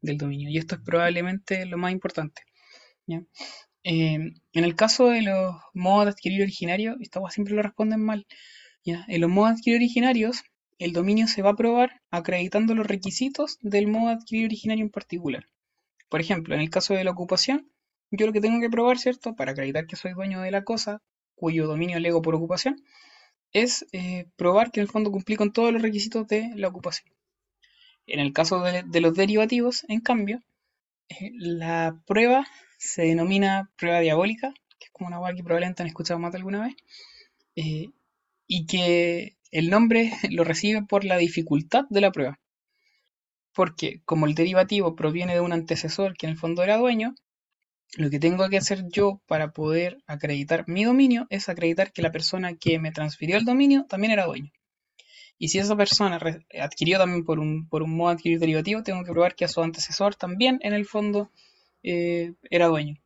[0.03, 0.51] del dominio.
[0.51, 2.43] Y esto es probablemente lo más importante.
[3.09, 8.27] Eh, en el caso de los modos de adquirir originario, esta siempre lo responden mal.
[8.85, 10.43] En los modos de adquirir originarios,
[10.79, 14.91] el dominio se va a probar acreditando los requisitos del modo de adquirir originario en
[14.91, 15.47] particular.
[16.11, 17.73] Por ejemplo, en el caso de la ocupación,
[18.11, 19.35] yo lo que tengo que probar, ¿cierto?
[19.35, 21.03] Para acreditar que soy dueño de la cosa,
[21.35, 22.83] cuyo dominio lego por ocupación,
[23.53, 27.13] es eh, probar que en el fondo cumplí con todos los requisitos de la ocupación.
[28.07, 30.43] En el caso de, los derivativos, en cambio,
[31.09, 32.47] eh, la prueba
[32.79, 36.39] se denomina prueba diabólica, que es como una guay que probablemente han escuchado más de
[36.39, 36.75] alguna vez,
[37.57, 37.87] eh,
[38.47, 42.39] y que el nombre lo recibe por la dificultad de la prueba.
[43.53, 47.15] Porque como el derivativo proviene de un antecesor que en el fondo era dueño,
[47.95, 52.13] lo que tengo que hacer yo para poder acreditar mi dominio es acreditar que la
[52.13, 54.53] persona que me transfirió el dominio también era dueño.
[55.39, 56.19] Y si esa persona
[56.61, 60.59] adquirió también por un, modo adquirir derivativo, tengo que probar que a su antecesor también
[60.63, 61.31] en el fondo
[61.83, 62.97] eh, era dueño.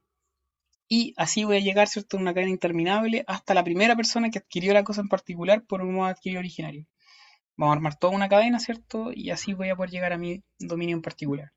[0.88, 4.38] Y así voy a llegar, ¿cierto?, a una cadena interminable hasta la primera persona que
[4.38, 6.86] adquirió la cosa en particular por un modo adquirir originario.
[7.56, 9.12] Vamos a armar toda una cadena, ¿cierto?
[9.14, 11.52] Y así voy a poder llegar a mi dominio en particular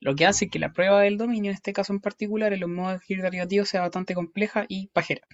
[0.00, 2.68] lo que hace que la prueba del dominio, en este caso en particular, en los
[2.68, 5.26] modos de derivativos sea bastante compleja y pajera.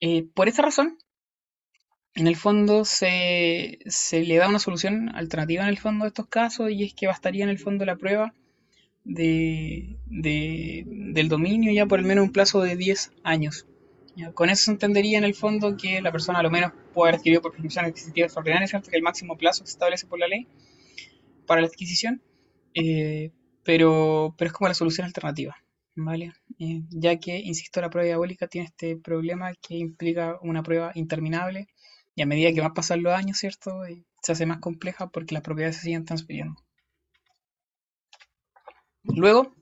[0.00, 0.96] Eh, por esa razón,
[2.14, 3.78] en el fondo se,
[4.12, 7.44] le da una solución alternativa en el fondo de estos casos y es que bastaría
[7.44, 8.34] en el fondo la prueba
[9.04, 13.66] de, del dominio ya por al menos un plazo de 10 años.
[14.34, 17.20] Con eso se entendería en el fondo que la persona a lo menos puede haber
[17.20, 18.90] adquirido por prescripción adquisitiva extraordinaria, ¿cierto?
[18.90, 20.48] que el máximo plazo que se establece por la ley
[21.46, 22.20] para la adquisición
[22.74, 23.32] eh,
[23.64, 25.56] pero, pero es como la solución alternativa,
[25.94, 26.32] ¿vale?
[26.58, 31.68] Eh, ya que, insisto, la prueba diabólica tiene este problema que implica una prueba interminable
[32.14, 33.84] y a medida que van pasando los años, ¿cierto?
[33.84, 36.56] Eh, se hace más compleja porque las propiedades se siguen transfiriendo.
[39.04, 39.54] Luego,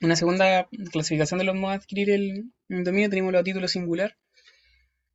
[0.00, 3.68] en la segunda clasificación de los modos de adquirir el, dominio tenemos los a título
[3.68, 4.16] singular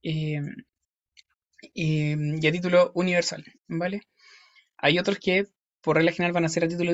[0.01, 0.43] y a
[2.51, 4.01] título universal, ¿vale?
[4.77, 5.47] Hay otros que
[5.81, 6.91] por regla general van a ser a título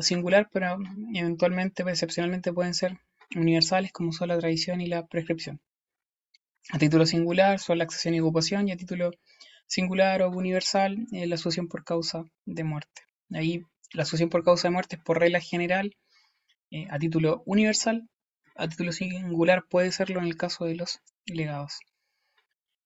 [0.00, 0.78] singular, pero
[1.14, 2.98] eventualmente, excepcionalmente pueden ser
[3.34, 5.60] universales como son la tradición y la prescripción.
[6.70, 9.10] A título singular son la accesión y ocupación y a título
[9.66, 13.02] singular o universal eh, la asociación por causa de muerte.
[13.32, 15.96] Ahí la asociación por causa de muerte es por regla general
[16.70, 18.08] eh, a título universal,
[18.56, 21.78] a título singular puede serlo en el caso de los legados.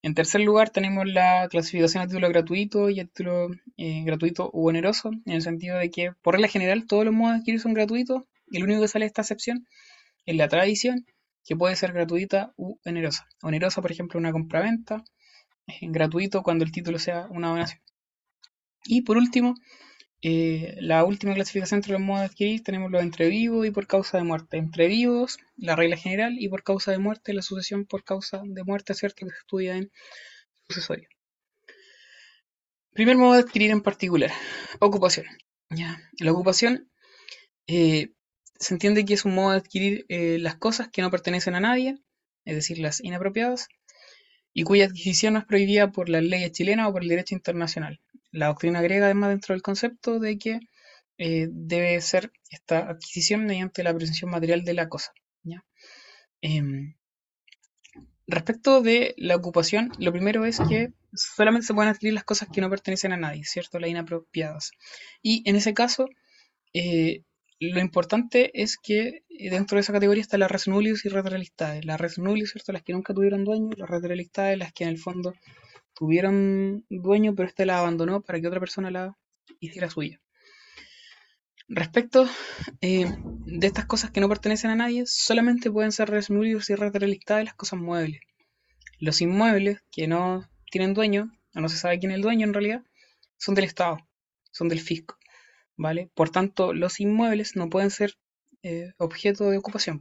[0.03, 4.69] En tercer lugar tenemos la clasificación a título gratuito y a título eh, gratuito u
[4.69, 7.75] oneroso, en el sentido de que por regla general todos los modos de adquirir son
[7.75, 9.67] gratuitos y el único que sale de esta excepción
[10.25, 11.05] es la tradición,
[11.45, 13.27] que puede ser gratuita u onerosa.
[13.43, 15.05] Onerosa, por ejemplo, una compra-venta,
[15.83, 17.81] gratuito cuando el título sea una donación.
[18.85, 19.55] Y por último,
[20.23, 23.87] eh, la última clasificación entre los modos de adquirir tenemos los entre vivos y por
[23.87, 24.59] causa de muerte.
[24.59, 28.65] Entre vivos, la regla general, y por causa de muerte, la sucesión por causa de
[28.65, 29.25] muerte, ¿cierto?
[29.25, 29.91] Que se estudia en
[30.69, 31.09] sucesorio.
[32.93, 34.31] Primer modo de adquirir en particular,
[34.81, 35.27] ocupación.
[36.19, 36.91] La ocupación
[37.67, 38.13] eh,
[38.59, 41.61] se entiende que es un modo de adquirir eh, las cosas que no pertenecen a
[41.61, 41.99] nadie,
[42.45, 43.69] es decir, las inapropiadas,
[44.53, 48.01] y cuya adquisición no es prohibida por las leyes chilenas o por el derecho internacional
[48.33, 50.61] la doctrina griega además dentro del concepto de que
[51.19, 55.13] eh, debe ser esta adquisición mediante la presencia material de la cosa.
[56.43, 56.95] Em,
[58.27, 62.63] respecto de la ocupación, lo primero es que solamente se pueden adquirir las cosas que
[62.63, 63.79] no pertenecen a nadie, ¿cierto?
[63.79, 64.71] Las inapropiadas.
[65.23, 66.07] Y en ese caso,
[66.73, 67.25] eh,
[67.59, 72.15] lo importante es que dentro de esa categoría está la res y La Las res
[72.15, 72.73] ¿cierto?
[72.73, 74.03] Las que nunca tuvieron dueño, las red
[74.57, 75.35] las que en el fondo
[76.01, 79.19] tuvieron dueño, pero este la abandonó para que otra persona la
[79.61, 80.19] hiciera suya.
[81.69, 82.27] Respecto
[82.81, 83.07] eh,
[83.45, 87.55] de estas cosas que no pertenecen a nadie, solamente pueden ser resmuridos y relictadas las
[87.55, 88.21] cosas muebles.
[88.99, 92.55] Los inmuebles que no tienen dueño, o no se sabe quién es el dueño en
[92.55, 92.83] realidad,
[93.37, 93.99] son del Estado,
[94.53, 95.19] son del fisco.
[95.77, 96.11] ¿vale?
[96.15, 98.15] Por tanto, los inmuebles no pueden ser
[98.63, 100.01] eh, objeto de ocupación.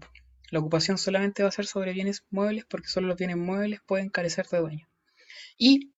[0.49, 4.09] La ocupación solamente va a ser sobre bienes muebles porque solo los bienes muebles pueden
[4.09, 4.88] carecer de dueño.
[5.59, 5.91] Y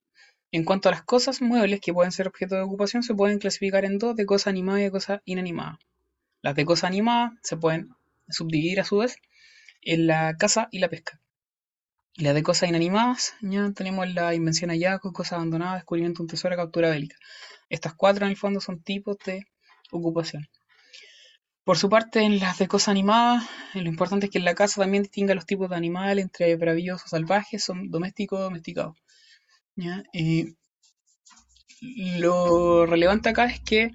[0.52, 3.86] en cuanto a las cosas muebles que pueden ser objeto de ocupación, se pueden clasificar
[3.86, 5.80] en dos, de cosa animada y de cosa inanimada.
[6.42, 7.90] Las de cosa animada se pueden
[8.28, 9.16] subdividir a su vez
[9.84, 11.22] en la caza y la pesca.
[12.16, 16.30] Y las de cosas inanimadas, ya tenemos la invención hallazgo, cosas abandonadas, descubrimiento de un
[16.30, 17.16] tesoro, captura bélica.
[17.70, 19.46] Estas cuatro en el fondo son tipos de
[19.92, 20.50] ocupación.
[21.64, 24.82] Por su parte, en las de cosas animadas, lo importante es que en la casa
[24.82, 28.98] también distinga los tipos de animales entre bravíos o salvajes, son domésticos o domesticados.
[31.81, 33.91] Lo relevante acá es que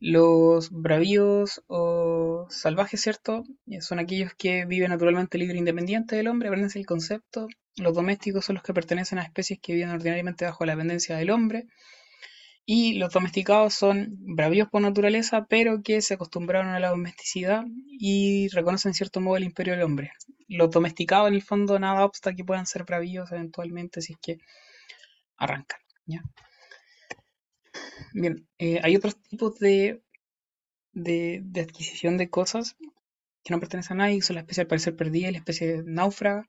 [0.00, 3.44] los bravíos o salvajes, ¿cierto?
[3.80, 7.46] Son aquellos que viven naturalmente libre e independiente del hombre, aprendense el concepto.
[7.76, 11.30] Los domésticos son los que pertenecen a especies que viven ordinariamente bajo la dependencia del
[11.30, 11.68] hombre.
[12.64, 18.48] Y los domesticados son bravíos por naturaleza, pero que se acostumbraron a la domesticidad y
[18.48, 20.12] reconocen en cierto modo el imperio del hombre.
[20.48, 24.38] Los domesticados, en el fondo, nada obsta que puedan ser bravíos eventualmente si es que
[25.36, 25.80] arrancan.
[28.14, 30.02] Bien, eh, hay otros tipos de,
[30.92, 32.76] de, adquisición de cosas
[33.42, 36.48] que no pertenecen a nadie, son la especie al parecer perdida y la especie náufraga.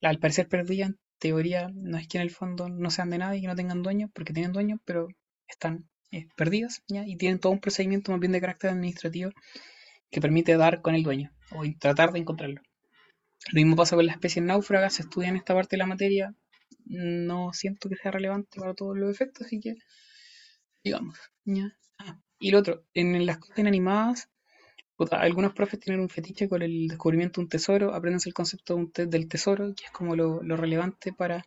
[0.00, 3.18] La al parecer perdida, en teoría, no es que en el fondo no sean de
[3.18, 5.08] nadie, que no tengan dueño, porque tienen dueño, pero
[5.46, 7.06] están eh, perdidas ¿ya?
[7.06, 9.30] y tienen todo un procedimiento más bien de carácter administrativo
[10.10, 12.60] que permite dar con el dueño o tratar de encontrarlo.
[13.52, 16.34] Lo mismo pasa con las especies náufragas, se estudia en esta parte de la materia,
[16.84, 19.76] no siento que sea relevante para todos los efectos, así que
[20.82, 21.18] digamos.
[21.98, 24.28] Ah, y lo otro, en las cosas inanimadas,
[25.10, 29.28] algunos profes tienen un fetiche con el descubrimiento de un tesoro, aprenden el concepto del
[29.28, 31.44] tesoro, que es como lo relevante para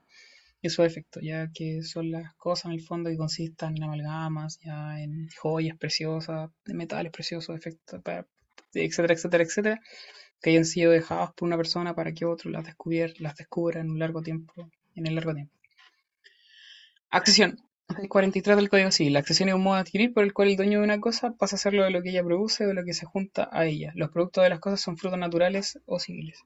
[0.61, 4.99] esos efectos, ya que son las cosas en el fondo que consistan en amalgamas, ya
[4.99, 8.01] en joyas preciosas, de metales preciosos, efectos,
[8.73, 9.81] etcétera, etcétera, etcétera,
[10.41, 13.91] que hayan sido dejados por una persona para que otro las, descubier las descubra en
[13.91, 15.53] un largo tiempo, en el largo tiempo.
[17.09, 17.59] Accesión.
[18.09, 19.13] 43 del Código Civil.
[19.13, 21.31] La accesión es un modo de adquirir por el cual el dueño de una cosa
[21.31, 23.65] pasa a hacerlo de lo que ella produce o de lo que se junta a
[23.65, 23.93] ella.
[23.95, 26.39] Los productos de las cosas son frutos naturales o civiles.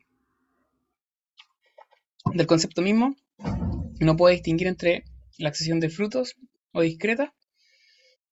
[2.33, 3.15] Del concepto mismo,
[3.99, 5.03] no puede distinguir entre
[5.37, 6.35] la accesión de frutos
[6.71, 7.33] o discreta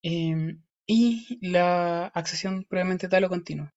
[0.04, 3.74] em, y la accesión previamente tal o continua.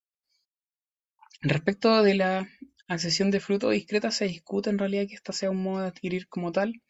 [1.41, 2.49] Respecto de la
[2.95, 6.29] accesión de fruto discreta, se discute en realidad que esta sea un modo de adquirir
[6.29, 6.83] como tal,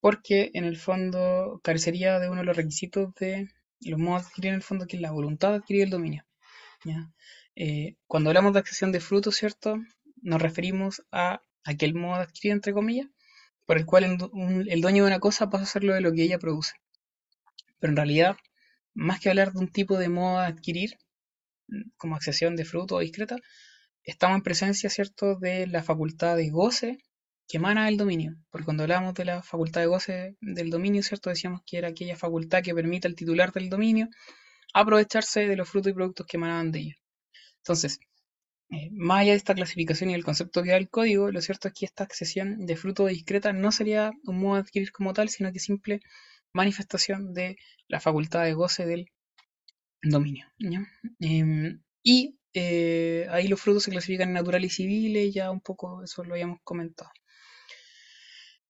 [0.00, 3.48] porque en el fondo carecería de uno de los requisitos de
[3.80, 6.24] los modos de adquirir en el fondo, que es la voluntad de adquirir el dominio.
[7.56, 9.76] Eh, cuando hablamos de accesión de frutos, ¿cierto?
[10.22, 13.08] Nos referimos a aquel modo de adquirir, entre comillas,
[13.66, 14.04] por el cual
[14.68, 16.74] el dueño de una cosa pasa a hacerlo de lo que ella produce.
[17.78, 18.36] Pero en realidad,
[18.94, 20.98] más que hablar de un tipo de modo de adquirir,
[21.96, 23.36] como accesión de fruto o discreta,
[24.04, 26.98] estamos en presencia, ¿cierto?, de la facultad de goce
[27.48, 28.36] que emana del dominio.
[28.50, 32.16] Porque cuando hablamos de la facultad de goce del dominio, ¿cierto?, decíamos que era aquella
[32.16, 34.08] facultad que permite al titular del dominio
[34.74, 36.96] aprovecharse de los frutos y productos que emanaban de ella.
[37.58, 38.00] Entonces,
[38.70, 41.68] eh, más allá de esta clasificación y el concepto que da el código, lo cierto
[41.68, 45.28] es que esta accesión de fruto discreta no sería un modo de adquirir como tal,
[45.28, 46.00] sino que simple
[46.52, 47.56] manifestación de
[47.88, 49.06] la facultad de goce del
[50.02, 50.46] dominio.
[51.18, 56.02] Em, y eh, ahí los frutos se clasifican en naturales y civiles, ya un poco
[56.02, 57.10] eso lo habíamos comentado.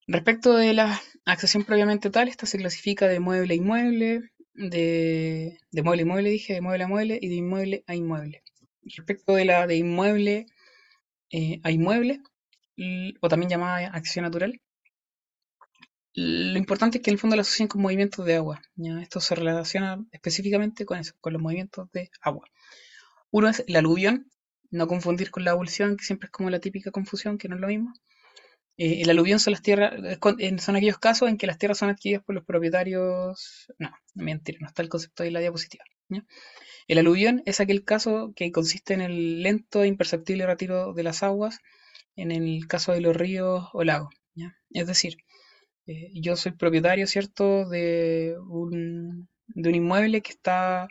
[0.07, 4.23] Respecto de la accesión propiamente tal, esta se clasifica de mueble a inmueble,
[4.55, 8.43] de, mueble a inmueble dije, de mueble a mueble y de inmueble a inmueble
[8.97, 10.47] respecto de la de inmueble
[11.31, 12.21] eh, a inmueble,
[13.21, 14.61] o también llamada acción natural,
[16.15, 18.61] lo importante es que en el fondo la asocian con movimientos de agua.
[19.01, 22.49] Esto se relaciona específicamente con eso, con los movimientos de agua.
[23.31, 24.31] Uno es el aluvión,
[24.71, 27.61] no confundir con la abulsión, que siempre es como la típica confusión, que no es
[27.61, 27.93] lo mismo.
[28.77, 29.93] Eh, el aluvión son las tierras,
[30.59, 33.73] son aquellos casos en que las tierras son adquiridas por los propietarios.
[33.79, 35.85] No, no mentira, no está el concepto de la diapositiva.
[36.89, 41.23] El aluvión es aquel caso que consiste en el lento e imperceptible retiro de las
[41.23, 41.59] aguas
[42.17, 44.15] en el caso de los ríos o lagos.
[44.71, 45.17] Es decir,
[45.87, 50.89] eh, yo soy propietario, ¿cierto?, de un, de un inmueble que está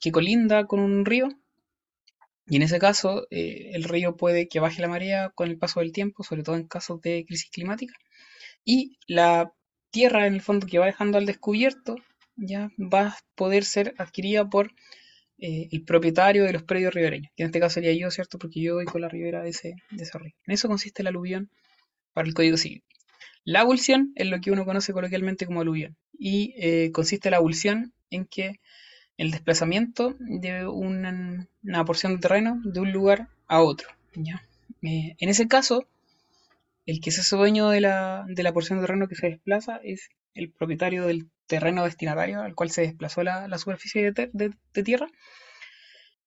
[0.00, 1.28] que colinda con un río
[2.50, 5.80] y en ese caso eh, el río puede que baje la marea con el paso
[5.80, 7.94] del tiempo, sobre todo en casos de crisis climática
[8.64, 9.52] y la
[9.90, 11.96] tierra en el fondo que va dejando al descubierto
[12.36, 14.72] ya va a poder ser adquirida por
[15.38, 18.38] eh, el propietario de los predios ribereños, que en este caso sería yo, ¿cierto?
[18.38, 20.34] Porque yo voy con la ribera de ese, de ese río.
[20.46, 21.50] En eso consiste el aluvión
[22.12, 22.84] para el Código Civil.
[23.44, 27.94] La abulsión es lo que uno conoce coloquialmente como aluvión y eh, consiste la abulsión
[28.10, 28.60] en que
[29.20, 31.46] el desplazamiento de una,
[31.84, 33.86] porción de terreno de un lugar a otro.
[34.16, 35.86] Eh, en ese caso,
[36.86, 39.78] el que se hace dueño de la, de la, porción de terreno que se desplaza
[39.84, 45.06] es el propietario del terreno destinatario al cual se desplazó la, superficie de, tierra.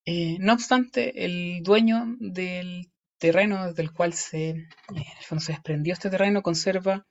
[0.06, 4.68] Eh, no obstante, el dueño del terreno desde el cual se,
[5.40, 7.08] se desprendió este terreno conserva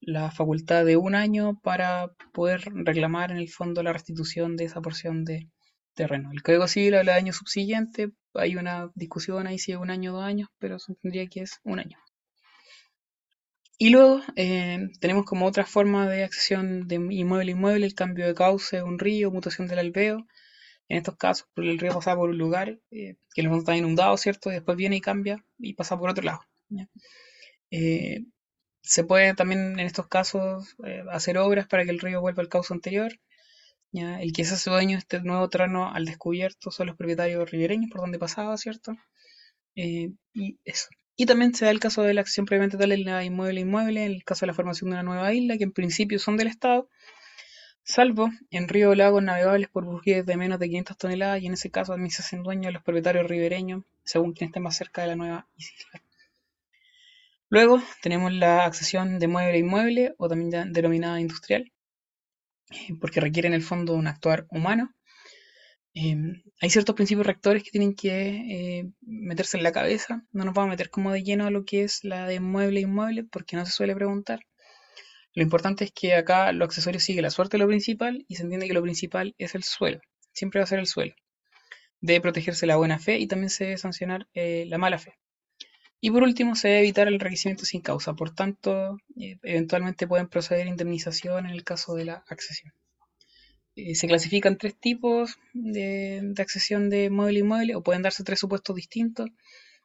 [0.00, 4.80] la facultad de un año para poder reclamar en el fondo la restitución de esa
[4.80, 5.48] porción de
[5.94, 6.30] terreno.
[6.32, 10.12] El Código Civil habla de año subsiguiente, hay una discusión ahí si es un año
[10.12, 10.94] o dos años, pero se
[11.28, 11.98] que es un año.
[13.78, 18.26] Y luego eh, tenemos como otra forma de accesión de inmueble a inmueble el cambio
[18.26, 20.26] de cauce un río, mutación del alveo.
[20.88, 24.16] En estos casos, el río pasa por un lugar eh, que el fondo está inundado,
[24.18, 24.50] ¿cierto?
[24.50, 26.40] Y después viene y cambia y pasa por otro lado.
[27.70, 28.24] Eh,
[28.82, 32.48] se puede también en estos casos eh, hacer obras para que el río vuelva al
[32.48, 33.12] cauce anterior.
[33.92, 37.90] El que se hace dueño de este nuevo terreno al descubierto son los propietarios ribereños
[37.90, 38.96] por donde pasaba, ¿cierto?
[39.74, 40.88] Eh, y eso.
[41.16, 44.04] Y también se da el caso de la acción previamente tal en la inmueble inmueble,
[44.04, 46.48] en el caso de la formación de una nueva isla, que en principio son del
[46.48, 46.88] Estado,
[47.82, 51.54] salvo en río o lagos navegables por buques de menos de 500 toneladas, y en
[51.54, 55.08] ese caso también se hacen dueños los propietarios ribereños, según quien esté más cerca de
[55.08, 56.02] la nueva isla.
[57.50, 61.72] Luego tenemos la accesión de mueble a inmueble o también denominada industrial,
[62.70, 64.94] eh, porque requiere en el fondo un actuar humano.
[65.92, 70.24] Em, hay ciertos principios rectores que tienen que eh, meterse en la cabeza.
[70.30, 72.78] No nos vamos a meter como de lleno a lo que es la de mueble
[72.80, 74.40] a inmueble, porque no se suele preguntar.
[75.34, 78.44] Lo importante es que acá lo accesorio sigue la suerte de lo principal y se
[78.44, 80.00] entiende que lo principal es el suelo.
[80.32, 81.14] Siempre va a ser el suelo.
[82.00, 85.19] Debe protegerse la buena fe y también se debe sancionar eh, la mala fe.
[86.00, 88.14] Y por último, se debe evitar el enriquecimiento sin causa.
[88.14, 92.72] Por tanto, eh, eventualmente pueden proceder indemnización en el caso de la accesión.
[93.76, 98.76] Eh, se clasifican tres tipos de, accesión de mueble inmueble, o pueden darse tres supuestos
[98.76, 99.30] distintos.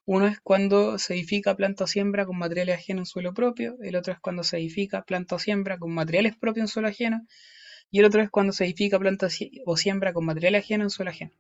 [0.06, 3.96] Uno es cuando se edifica planta o siembra con materiales ajenos en suelo propio, el
[3.96, 7.26] otro es cuando se edifica planta o siembra con materiales propios en suelo ajeno,
[7.92, 9.28] y el otro es cuando se edifica planta
[9.66, 11.32] o siembra con materiales ajenos en suelo ajeno.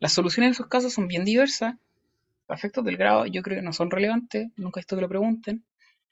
[0.00, 1.76] Las soluciones en esos casos son bien diversas,
[2.48, 5.64] efectos del grado yo creo que no son relevantes, nunca he visto que lo pregunten.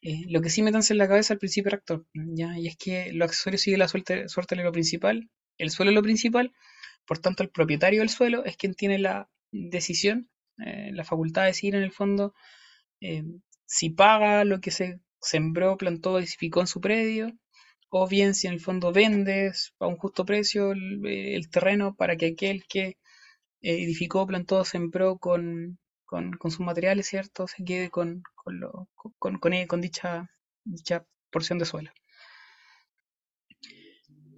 [0.03, 2.59] Eh, lo que sí metanse en la cabeza al principio rector, ¿ya?
[2.59, 5.95] y es que lo accesorio sigue la suerte, suerte de lo principal, el suelo es
[5.95, 6.53] lo principal,
[7.07, 10.29] por tanto el propietario del suelo es quien tiene la decisión,
[10.59, 12.35] eh, la facultad de decidir en el fondo
[13.01, 13.23] eh,
[13.67, 17.33] si paga lo que se sembró, plantó, edificó en su predio,
[17.91, 22.27] o bien si en el fondo vendes a un justo precio el terreno para que
[22.27, 22.97] aquel que
[23.61, 25.79] edificó, plantó, sembró con,
[26.39, 27.47] con, sus materiales, ¿cierto?
[27.47, 28.61] Se quede con, con,
[29.19, 30.29] con, con, dicha,
[30.65, 31.91] dicha porción de suelo.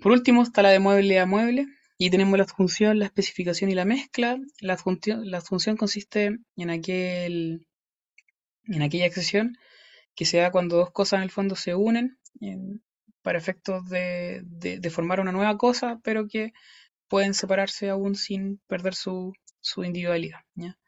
[0.01, 1.67] Por último está la de mueble a mueble
[1.99, 4.39] y tenemos la función, la especificación y la mezcla.
[4.61, 7.67] La función, consiste en, aquel,
[8.65, 9.57] en aquella accesión
[10.15, 12.21] que se da cuando dos cosas en el fondo se unen
[13.23, 16.53] para efectos de, de, formar una nueva cosa, pero que
[17.09, 20.41] pueden separarse aún sin perder su, su individualidad.
[20.55, 20.79] ¿ya?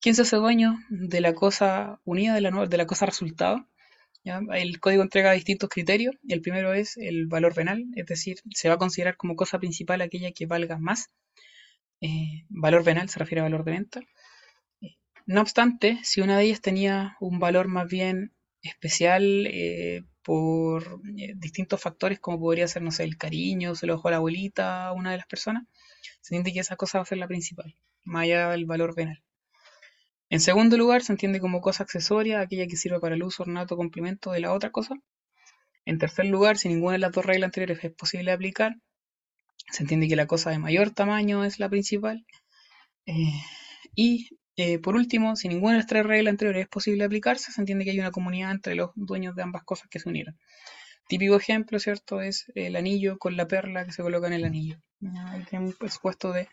[0.00, 3.66] ¿Quién se hace dueño de la cosa unida, de la, de la cosa resultado?
[4.24, 6.14] El código entrega distintos criterios.
[6.28, 10.00] El primero es el valor venal, es decir, se va a considerar como cosa principal
[10.00, 11.10] aquella que valga más.
[12.00, 14.00] Eh, valor venal se refiere a valor de venta.
[15.26, 21.34] No obstante, si una de ellas tenía un valor más bien especial eh, por eh,
[21.36, 24.86] distintos factores, como podría ser, no sé, el cariño, se lo dejó a la abuelita
[24.86, 25.64] a una de las personas,
[26.20, 29.22] se entiende que esa cosa va a ser la principal, más allá del valor venal.
[30.30, 33.76] En segundo lugar, se entiende como cosa accesoria aquella que sirve para el uso, ornato
[33.76, 34.94] complemento de la otra cosa.
[35.86, 38.76] En tercer lugar, si ninguna de las dos reglas anteriores es posible aplicar,
[39.70, 42.26] se entiende que la cosa de mayor tamaño es la principal.
[43.06, 43.40] Eh,
[43.94, 47.60] y eh, por último, si ninguna de las tres reglas anteriores es posible aplicarse, se
[47.60, 50.38] entiende que hay una comunidad entre los dueños de ambas cosas que se unieron.
[51.08, 52.20] Típico ejemplo, ¿cierto?
[52.20, 54.78] Es el anillo con la perla que se coloca en el anillo.
[55.48, 56.48] Tenemos un presupuesto de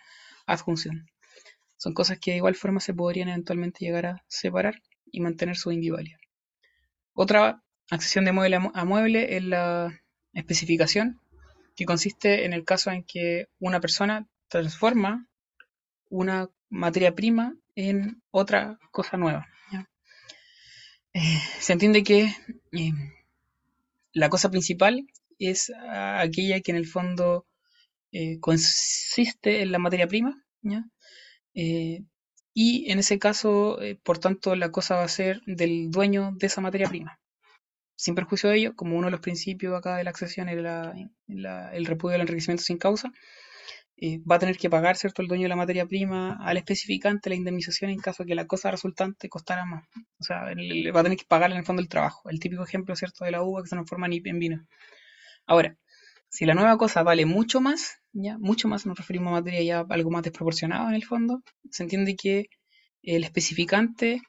[0.46, 1.08] adjunción.
[1.78, 4.82] Son cosas que de igual forma se podrían eventualmente llegar a separar
[5.12, 6.20] y mantener su individualidad.
[7.14, 10.02] Otra accesión de mueble a mueble es la
[10.34, 11.20] especificación,
[11.76, 15.28] que consiste en el caso en que una persona transforma
[16.10, 19.48] una materia prima en otra cosa nueva.
[21.14, 22.24] Eh, se entiende que
[22.74, 22.92] eh,
[24.12, 25.08] la cosa principal
[25.40, 27.46] es aquella que en el fondo
[28.12, 30.84] eh, consiste en la materia prima, ¿ya?
[31.56, 32.04] Eh,
[32.54, 36.48] y en ese caso, eh, por tanto, la cosa va a ser del dueño de
[36.48, 37.20] esa materia prima.
[37.98, 41.86] Sin perjuicio de ello, como uno de los principios acá de la accesión es el
[41.86, 43.12] repudio del enriquecimiento sin causa,
[44.30, 47.36] va a tener que pagar, ¿cierto?, el dueño de la materia prima al especificante la
[47.38, 49.86] indemnización en caso de que la cosa resultante costara más.
[50.20, 52.30] O sea, va a tener que pagar en el fondo el trabajo.
[52.30, 54.68] El típico ejemplo, ¿cierto?, de la uva que se transforma en vino.
[55.46, 55.78] Ahora,
[56.36, 59.86] si la nueva cosa vale mucho más, ya, mucho más, nos referimos a materia ya
[59.90, 61.42] algo más desproporcionado en el fondo,
[61.72, 62.50] se entiende que
[63.04, 64.22] el especificante,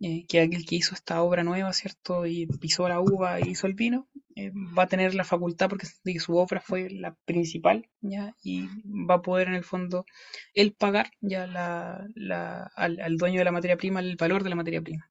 [0.00, 2.26] eh, que aquel que hizo esta obra nueva, ¿cierto?
[2.26, 5.86] Y pisó la uva y hizo el vino, eh, va a tener la facultad porque
[6.18, 8.34] su obra fue la principal, ¿ya?
[8.42, 8.66] Y
[9.08, 10.04] va a poder en el fondo
[10.52, 12.08] él pagar ya la,
[12.74, 15.08] al, dueño de la materia prima el valor de la materia prima.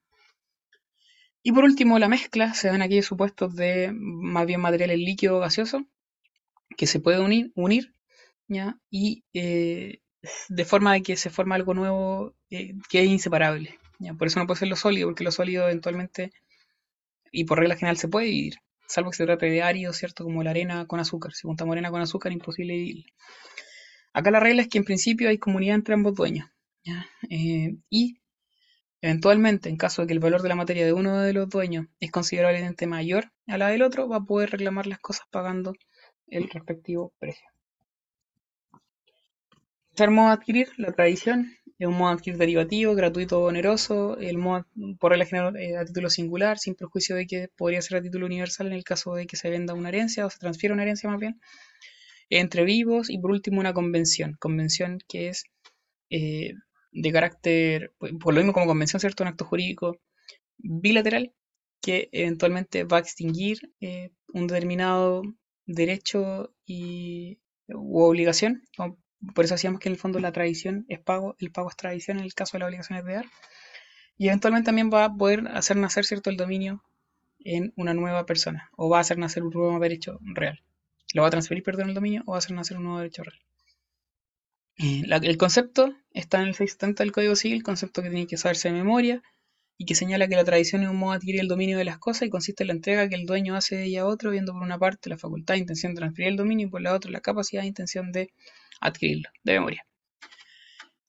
[1.43, 5.39] Y por último, la mezcla, se dan aquí supuestos de más bien materiales líquido o
[5.39, 5.85] gaseoso,
[6.77, 7.93] que se puede unir, unir
[8.47, 8.77] ¿ya?
[8.89, 9.99] y eh,
[10.49, 13.79] de forma de que se forma algo nuevo eh, que es inseparable.
[13.99, 14.13] ¿ya?
[14.13, 16.31] Por eso no puede ser lo sólido, porque lo sólido eventualmente
[17.31, 18.55] y por regla general se puede dividir,
[18.87, 20.23] salvo que se trate de árido, ¿cierto?
[20.23, 21.33] Como la arena con azúcar.
[21.33, 23.05] Si juntamos arena con azúcar, imposible dividir.
[24.13, 26.49] Acá la regla es que en principio hay comunidad entre ambos dueños.
[26.83, 27.05] ¿ya?
[27.29, 28.19] Eh, y
[29.01, 31.87] eventualmente, en caso de que el valor de la materia de uno de los dueños
[31.99, 35.73] es considerablemente mayor a la del otro, va a poder reclamar las cosas pagando
[36.27, 37.47] el respectivo precio.
[39.95, 44.17] Tercer modo de adquirir, la tradición, es un modo de adquirir derivativo, gratuito o oneroso,
[44.17, 44.65] el modo
[44.99, 48.25] por regla general eh, a título singular, sin perjuicio de que podría ser a título
[48.25, 51.09] universal en el caso de que se venda una herencia o se transfiera una herencia
[51.09, 51.39] más bien,
[52.29, 55.45] entre vivos y por último una convención, convención que es
[56.09, 56.53] eh,
[56.91, 59.23] de carácter, por lo mismo como convención, ¿cierto?
[59.23, 59.99] Un acto jurídico
[60.57, 61.33] bilateral
[61.81, 65.21] que eventualmente va a extinguir eh, un determinado
[65.65, 68.63] derecho y, u obligación.
[69.33, 72.19] Por eso hacíamos que en el fondo la tradición es pago, el pago es tradición
[72.19, 73.25] en el caso de las obligaciones de dar.
[74.17, 76.83] Y eventualmente también va a poder hacer nacer cierto el dominio
[77.39, 80.63] en una nueva persona, o va a hacer nacer un nuevo derecho real.
[81.13, 83.23] Lo va a transferir, perdón, el dominio, o va a hacer nacer un nuevo derecho
[83.23, 83.39] real.
[84.77, 88.69] Eh, el concepto está en el 670 del Código Civil, concepto que tiene que saberse
[88.69, 89.21] de memoria,
[89.77, 92.23] y que señala que la tradición es un modo adquirir el dominio de las cosas
[92.23, 94.61] y consiste en la entrega que el dueño hace de ella a otro, viendo por
[94.61, 97.21] una parte la facultad e intención de transferir el dominio y por la otra la
[97.21, 98.31] capacidad e intención de
[98.79, 99.85] adquirirlo, de memoria.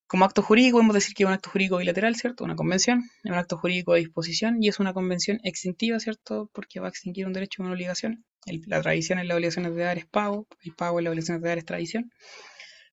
[0.09, 2.45] Como acto jurídico, podemos decir que es un acto jurídico bilateral, ¿cierto?
[2.45, 6.49] Una convención, es un acto jurídico de disposición y es una convención extintiva, ¿cierto?
[6.53, 8.25] Porque va a extinguir un derecho o una obligación.
[8.45, 11.49] la tradición en las obligaciones de dar es pago, el pago en las obligaciones de
[11.49, 12.13] dar es tradición.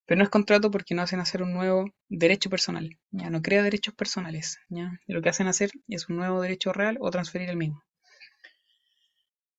[0.06, 3.62] Pero no es contrato porque no hacen hacer un nuevo derecho personal, ya no crea
[3.62, 7.56] derechos personales, ya lo que hacen hacer es un nuevo derecho real o transferir el
[7.56, 7.82] mismo.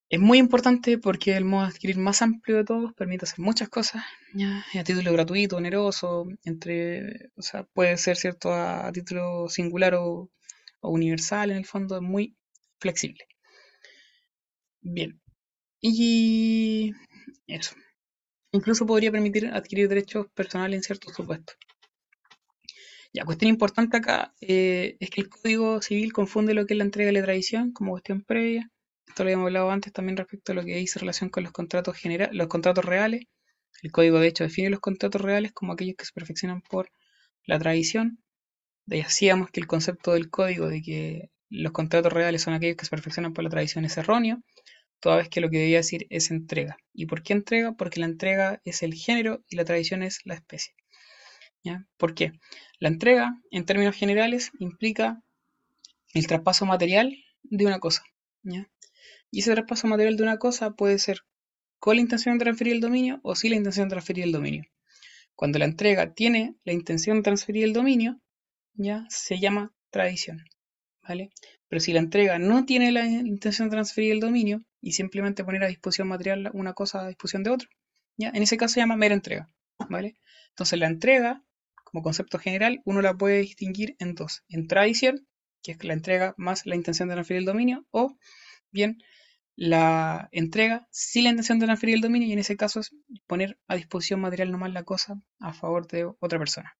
[0.08, 3.70] Es muy importante porque el modo de adquirir más amplio de todos permite hacer muchas
[3.70, 4.04] cosas,
[4.36, 10.30] ya a título gratuito, oneroso, entre, o sea, puede ser cierto a, título singular o,
[10.82, 12.36] o universal, en el fondo es muy
[12.80, 13.26] flexible.
[14.82, 15.20] Bien,
[15.82, 16.94] y
[17.48, 17.76] eso.
[18.56, 21.58] Incluso podría permitir adquirir derechos personales en ciertos supuestos.
[23.12, 26.86] Ya, cuestión importante acá eh, es que el Código Civil confunde lo que es la
[26.86, 28.72] entrega de la tradición como cuestión previa.
[29.06, 31.98] Esto lo habíamos hablado antes también respecto a lo que dice relación con los contratos
[32.32, 33.26] los contratos reales.
[33.84, 36.90] El código de hecho define los contratos reales como aquellos que se perfeccionan por
[37.46, 38.20] la tradición.
[38.86, 42.92] Decíamos que el concepto del código de que los contratos reales son aquellos que se
[42.92, 44.42] perfeccionan por la tradición es erróneo
[45.06, 46.78] toda vez que lo que debía decir es entrega.
[46.92, 47.74] ¿Y por qué entrega?
[47.74, 50.74] Porque la entrega es el género y la tradición es la especie.
[51.64, 51.86] ¿Ya?
[51.98, 52.32] ¿Por qué?
[52.80, 55.22] La entrega, en términos generales, implica
[56.16, 58.02] el traspaso material de una cosa.
[58.42, 58.68] ¿ya?
[59.30, 61.20] Y ese traspaso material de una cosa puede ser
[61.78, 64.64] con la intención de transferir el dominio o sin la intención de transferir el dominio.
[65.36, 68.20] Cuando la entrega tiene la intención de transferir el dominio,
[68.74, 70.44] ya se llama tradición.
[71.08, 71.30] ¿vale?
[71.68, 75.64] Pero si la entrega no tiene la intención de transferir el dominio, y simplemente poner
[75.64, 77.68] a disposición material una cosa a disposición de otra.
[78.18, 78.30] ¿ya?
[78.30, 79.50] En ese caso se llama mera entrega.
[79.90, 80.16] ¿vale?
[80.50, 81.44] Entonces la entrega,
[81.84, 84.44] como concepto general, uno la puede distinguir en dos.
[84.48, 85.28] En tradición,
[85.64, 88.16] que es la entrega más la intención de transferir el dominio, o
[88.70, 89.02] bien
[89.56, 93.58] la entrega sin la intención de transferir el dominio, y en ese caso es poner
[93.68, 96.78] a disposición material nomás la cosa a favor de otra persona.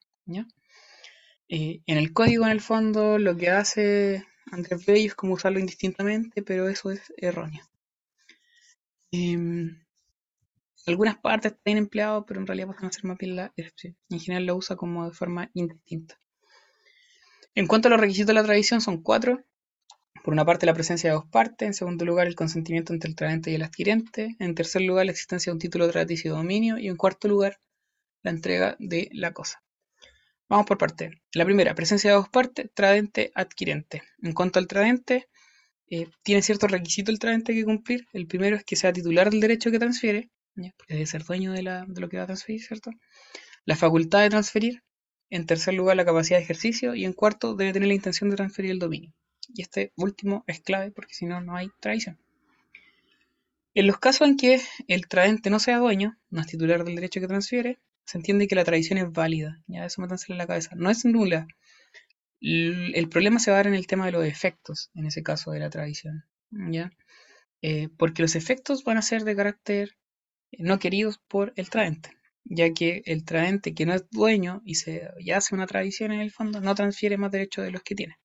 [1.48, 5.60] Eh, en el código, en el fondo, lo que hace Andrés Bello es como usarlo
[5.60, 7.66] indistintamente, pero eso es erróneo.
[9.12, 9.84] Em,
[10.86, 13.98] algunas partes están empleados, pero en realidad pasan a ser más bien la excepción.
[14.10, 16.20] En general lo usa como de forma indistinta.
[17.56, 19.44] En cuanto a los requisitos de la tradición, son cuatro.
[20.24, 21.68] Por una parte, la presencia de dos partes.
[21.68, 24.36] En segundo lugar, el consentimiento entre el tradente y el adquirente.
[24.40, 26.78] En tercer lugar, la existencia de un título tradicio de dominio.
[26.78, 27.60] Y en cuarto lugar,
[28.22, 29.65] la entrega de la cosa.
[30.48, 31.22] Vamos por parte.
[31.34, 34.04] La primera, presencia de dos partes, tradente, adquirente.
[34.22, 35.28] En cuanto al tradente,
[35.90, 38.08] eh, tiene ciertos requisitos el tradente que cumplir.
[38.14, 40.30] El primero es que sea titular del derecho que transfiere,
[40.78, 42.92] porque debe ser dueño de, de lo que va a transferir, ¿cierto?
[43.66, 44.84] La facultad de transferir.
[45.32, 46.94] En tercer lugar, la capacidad de ejercicio.
[46.94, 49.14] Y en cuarto, debe tener la intención de transferir el dominio.
[49.54, 52.20] Y este último es clave porque si no, no hay traición.
[53.74, 57.20] En los casos en que el tradente no sea dueño, no es titular del derecho
[57.20, 59.62] que transfiere, se entiende que la tradición es válida.
[59.68, 60.72] Ya eso métanselo en la cabeza.
[60.76, 61.48] No es nula.
[62.40, 65.52] El problema se va a dar en el tema de los efectos, en ese caso
[65.52, 66.26] de la tradición.
[66.52, 66.92] ¿ya?
[67.62, 69.98] Eh, porque los efectos van a ser de carácter
[70.58, 72.12] no queridos por el tradente,
[72.44, 76.32] ya que el tradente que no es dueño y se hace una tradición en el
[76.32, 78.18] fondo no transfiere más derechos de los que tiene.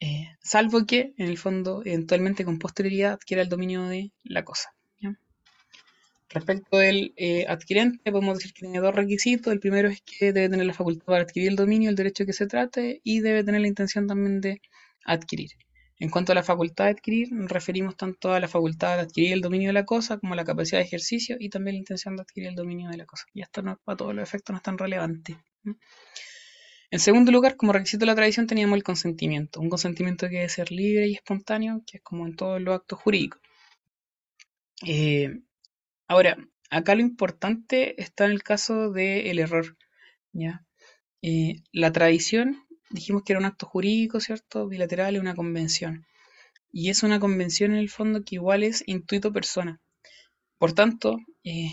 [0.00, 4.73] Eh, salvo que, en el fondo, eventualmente con posterioridad adquiera el dominio de la cosa.
[6.34, 9.52] Respecto del eh, adquirente, podemos decir que tiene dos requisitos.
[9.52, 12.32] El primero es que debe tener la facultad para adquirir el dominio, el derecho que
[12.32, 14.60] se trate, y debe tener la intención también de
[15.04, 15.50] adquirir.
[16.00, 19.32] En cuanto a la facultad de adquirir, nos referimos tanto a la facultad de adquirir
[19.32, 22.16] el dominio de la cosa como a la capacidad de ejercicio y también la intención
[22.16, 23.26] de adquirir el dominio de la cosa.
[23.32, 25.38] Y esto no, para todos los efectos no es tan relevante.
[26.90, 30.48] En segundo lugar, como requisito de la tradición teníamos el consentimiento, un consentimiento que debe
[30.48, 33.40] ser libre y espontáneo, que es como en todos los actos jurídicos.
[34.84, 35.38] Eh,
[36.08, 36.36] ahora,
[36.70, 39.76] acá lo importante está en el caso del error.
[40.32, 40.64] ¿ya?
[41.22, 44.68] Eh, la tradición, dijimos que era un acto jurídico, ¿cierto?
[44.68, 46.06] Bilateral una convención.
[46.72, 49.80] Y es una convención en el fondo que igual es intuito persona.
[50.58, 51.70] Por tanto, eh,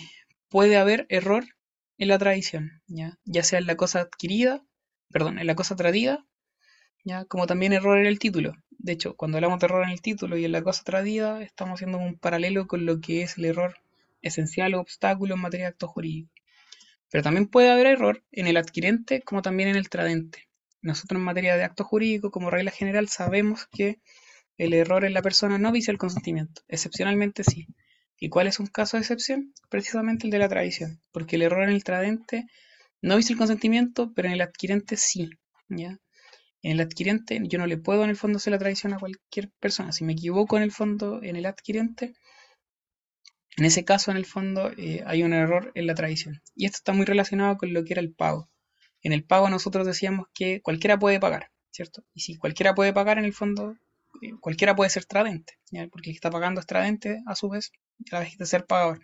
[0.49, 1.45] puede haber error
[1.97, 3.19] en la tradición, ¿ya?
[3.25, 4.63] ya sea en la cosa adquirida
[5.11, 6.25] perdón, en la cosa tradida,
[7.03, 7.25] ¿ya?
[7.25, 8.53] como también error en el título.
[8.69, 11.75] De hecho, cuando hablamos de error en el título y en la cosa tradida, estamos
[11.75, 13.75] haciendo un paralelo con lo que es el error
[14.21, 16.31] esencial o obstáculo en materia de acto jurídico.
[17.09, 20.47] Pero también puede haber error en el adquirente como también en el tradente.
[20.81, 23.99] Nosotros en materia de acto jurídico, como regla general, sabemos que
[24.57, 26.61] el error en la persona no vicia el consentimiento.
[26.67, 27.67] Excepcionalmente sí.
[28.19, 29.53] ¿Y cuál es un caso de excepción?
[29.69, 30.99] Precisamente el de la tradición.
[31.11, 32.45] Porque el error en el tradente
[33.01, 35.29] no hice el consentimiento, pero en el adquirente sí,
[35.69, 35.99] ¿ya?
[36.63, 39.49] En el adquirente yo no le puedo en el fondo hacer la tradición a cualquier
[39.59, 39.91] persona.
[39.91, 42.13] Si me equivoco en el fondo en el adquirente,
[43.57, 46.41] en ese caso en el fondo eh, hay un error en la tradición.
[46.55, 48.49] Y esto está muy relacionado con lo que era el pago.
[49.01, 52.03] En el pago nosotros decíamos que cualquiera puede pagar, ¿cierto?
[52.13, 53.75] Y si cualquiera puede pagar en el fondo,
[54.21, 55.87] eh, cualquiera puede ser tradente, ¿ya?
[55.87, 57.71] porque el que está pagando es tradente a su vez,
[58.11, 59.01] a la vez de ser pagador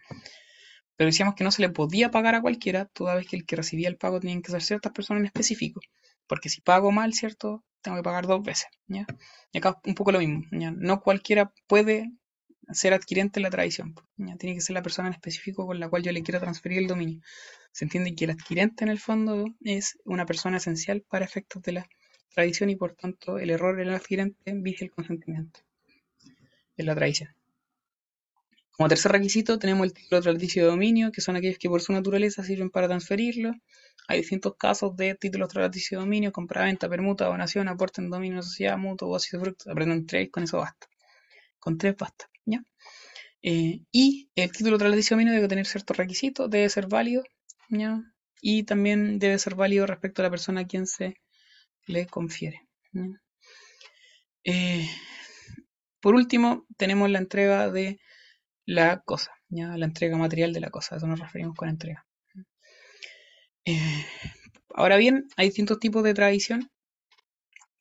[0.98, 3.56] pero decíamos que no se le podía pagar a cualquiera, toda vez que el que
[3.56, 5.80] recibía el pago tenían que ser ciertas personas en específico,
[6.28, 7.64] porque si pago mal, ¿cierto?
[7.82, 9.06] Tengo que pagar dos veces, ¿ya?
[9.52, 10.72] Y acá un poco lo mismo, ¿ya?
[10.72, 12.12] No cualquiera puede
[12.72, 14.36] ser adquirente en la tradición, ¿ya?
[14.38, 16.88] Tiene que ser la persona en específico con la cual yo le quiero transferir el
[16.88, 17.22] dominio.
[17.72, 21.74] Se entiende que el adquirente en el fondo es una persona esencial para efectos de
[21.74, 21.90] la
[22.34, 25.62] tradición y por tanto el error en el adquirente vicia el consentimiento
[26.76, 27.38] en la tradición.
[28.72, 31.94] Como tercer requisito tenemos el título tradicio de dominio, que son aquellos que por su
[31.94, 33.54] naturaleza sirven para transferirlo.
[34.08, 38.78] Hay distintos casos de títulos tradicio de dominio, compra-venta, permuta, donación, aporte en dominio, sociedad,
[38.78, 39.72] mutuo, goce de fruto.
[39.72, 40.88] Aprenden tres, con eso basta.
[41.58, 42.30] Con tres basta,
[43.42, 47.24] Eh, y el título de dominio debe tener ciertos requisitos, debe ser válido.
[48.42, 51.16] Y también debe ser válido respecto a la persona a quien se
[51.86, 52.62] le confiere.
[54.44, 54.88] Eh,
[56.02, 58.00] por último, tenemos la entrega de
[58.66, 62.06] la cosa, la entrega material de la cosa, a eso nos referimos con entrega.
[63.66, 64.06] Eh,
[64.76, 66.70] ahora bien, hay distintos tipos de tradición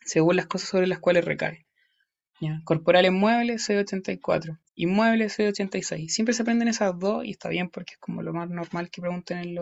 [0.00, 1.65] según las cosas sobre las cuales recae.
[2.64, 4.58] Corporales muebles, C84.
[4.74, 6.08] Inmuebles, C86.
[6.08, 9.00] Siempre se aprenden esas dos y está bien porque es como lo más normal que
[9.00, 9.58] pregunten en,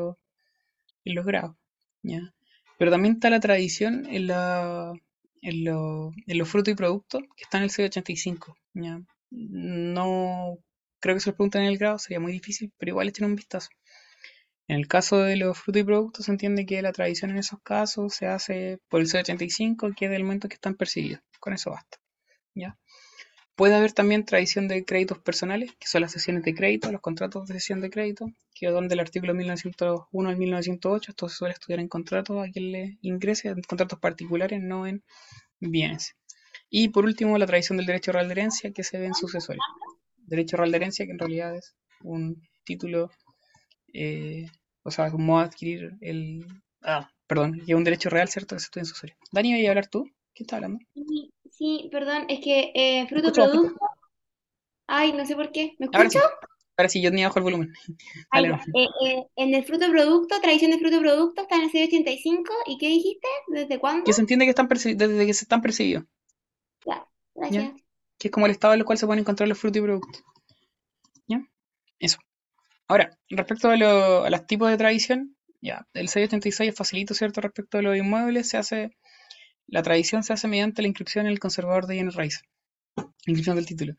[1.05, 1.57] en los grados.
[2.03, 2.35] ¿ya?
[2.79, 4.93] Pero también está la tradición en, la,
[5.41, 5.67] en,
[6.27, 8.55] en los frutos y productos que están en el C85.
[8.75, 9.01] ¿ya?
[9.31, 10.59] No
[11.01, 13.37] creo que se lo preguntan en el grado, sería muy difícil, pero igual echen un
[13.37, 13.69] vistazo.
[14.67, 17.61] En el caso de los frutos y productos, se entiende que la tradición en esos
[17.63, 21.21] casos se hace por el C85, que es del momento que están percibidos.
[21.39, 21.99] Con eso basta.
[22.55, 22.79] ¿Ya?
[23.57, 27.47] Puede haber también tradición de créditos personales, que son las sesiones de crédito, los contratos
[27.47, 31.13] de sesión de crédito, que son del artículo 1901 al 1908.
[31.13, 35.05] Esto se suele estudiar en contratos a quien le ingrese, en contratos particulares, no en
[35.61, 36.17] bienes.
[36.69, 39.61] Y por último, la tradición del derecho real de herencia, que se ve en sucesores
[40.27, 43.11] derecho real de herencia, que en realidad es un título,
[43.93, 44.47] eh,
[44.83, 46.47] o sea, como adquirir el...
[46.83, 48.57] Ah, perdón, es un derecho real, ¿cierto?
[48.57, 49.17] Que se estudia en su serie.
[49.33, 50.11] Dani, ¿voy a hablar tú?
[50.35, 50.79] ¿Qué estás hablando?
[51.57, 53.81] Sí, perdón, es que eh, ¿Me fruto escucho producto.
[54.87, 55.75] Ay, no sé por qué.
[55.79, 56.19] ¿Me Ahora escucho?
[56.19, 56.21] sí.
[56.77, 57.73] Ahora sí, yo tenía bajo el volumen.
[58.31, 58.57] Ay, Dale, no.
[58.67, 58.75] ya.
[58.75, 62.53] Eh, eh, en el fruto producto, tradición de fruto producto, está en el 685.
[62.67, 63.29] ¿Y qué dijiste?
[63.49, 64.05] ¿Desde cuándo?
[64.05, 66.05] Que se entiende que están perci- desde que se están percibidos,
[66.87, 67.07] Ya,
[67.49, 67.63] ¿ya?
[67.63, 67.83] gracias.
[68.19, 70.25] Que es como el estado en el cual se pueden encontrar los frutos y productos,
[71.27, 71.41] ¿ya?
[71.99, 72.19] Eso.
[72.89, 77.41] Ahora, respecto a, lo- a los tipos de tradición, ya, el 686 es facilito, ¿cierto?
[77.43, 78.97] Respecto a los inmuebles, se hace,
[79.67, 82.43] la tradición se hace mediante la inscripción en el conservador de bienes raíces,
[83.27, 83.95] inscripción del título.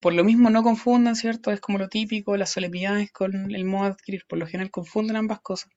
[0.00, 1.50] Por lo mismo, no confundan, ¿cierto?
[1.50, 4.24] Es como lo típico, las solemnidades con el modo de adquirir.
[4.28, 5.70] Por lo general confunden ambas cosas.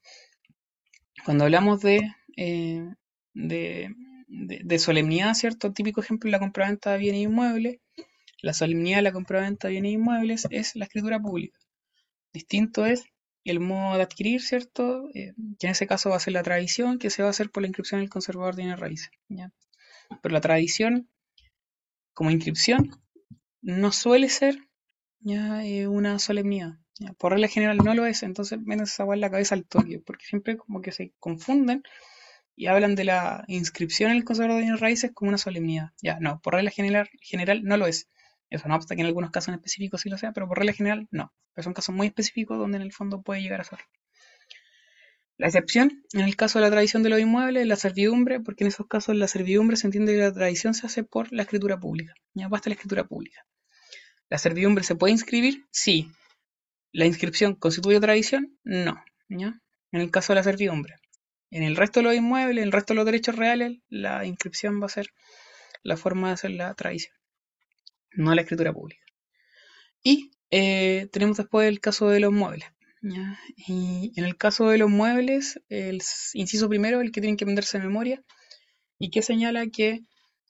[1.26, 2.02] Cuando hablamos de,
[2.38, 2.86] eh,
[3.34, 5.74] de solemnidad, ¿cierto?
[5.74, 7.78] Típico ejemplo la compraventa de bienes inmuebles.
[8.44, 11.60] La solemnidad de la compraventa de bienes inmuebles es la escritura pública.
[12.34, 13.04] Distinto es
[13.44, 15.10] el modo de adquirir, ¿cierto?
[15.14, 17.50] Eh, que en ese caso va a ser la tradición, que se va a hacer
[17.50, 19.12] por la inscripción en el conservador de bienes raíces.
[20.22, 21.10] Pero la tradición,
[22.14, 22.92] como inscripción,
[23.62, 24.58] no suele ser
[25.20, 26.78] ya eh, una solemnidad.
[27.18, 30.56] Por regla general no lo es, entonces menos esa la cabeza al toque, porque siempre
[30.58, 31.82] como que se confunden
[32.56, 35.92] y hablan de la inscripción en el conservador de bienes raíces como una solemnidad.
[36.02, 38.08] Ya, no, por regla general, general no lo es.
[38.52, 40.74] Eso no obsta que en algunos casos en específico sí lo sea, pero por regla
[40.74, 41.34] general no.
[41.56, 43.80] Pero son casos muy específicos donde en el fondo puede llegar a ser.
[45.38, 48.66] La excepción, en el caso de la tradición de los inmuebles, es la servidumbre, porque
[48.66, 51.80] en esos casos la servidumbre se entiende que la tradición se hace por la escritura
[51.80, 52.14] pública.
[52.34, 53.44] Ya basta la escritura pública.
[54.30, 55.66] ¿La servidumbre se puede inscribir?
[55.72, 56.12] Sí.
[56.92, 58.60] ¿La inscripción constituye tradición?
[58.64, 59.02] No.
[59.30, 59.62] ¿ya?
[59.94, 60.96] En el caso de la servidumbre.
[61.50, 64.82] En el resto de los inmuebles, en el resto de los derechos reales, la inscripción
[64.82, 65.08] va a ser
[65.84, 67.16] la forma de hacer la tradición,
[68.14, 69.04] no la escritura pública.
[70.04, 72.68] Y eh, tenemos después el caso de los muebles.
[73.56, 76.02] Y en el caso de los muebles, el
[76.34, 78.24] inciso primero, el que tienen que aprenderse de memoria,
[79.00, 80.02] y que señala que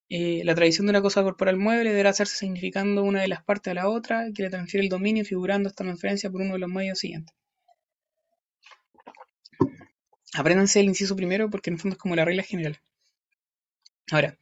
[0.09, 3.71] eh, la tradición de una cosa corporal mueble deberá hacerse significando una de las partes
[3.71, 6.69] a la otra, que le transfiere el dominio figurando esta transferencia por uno de los
[6.69, 7.33] medios siguientes.
[10.33, 12.81] Apréndanse el inciso primero porque en el fondo es como la regla general.
[14.11, 14.37] Ahora,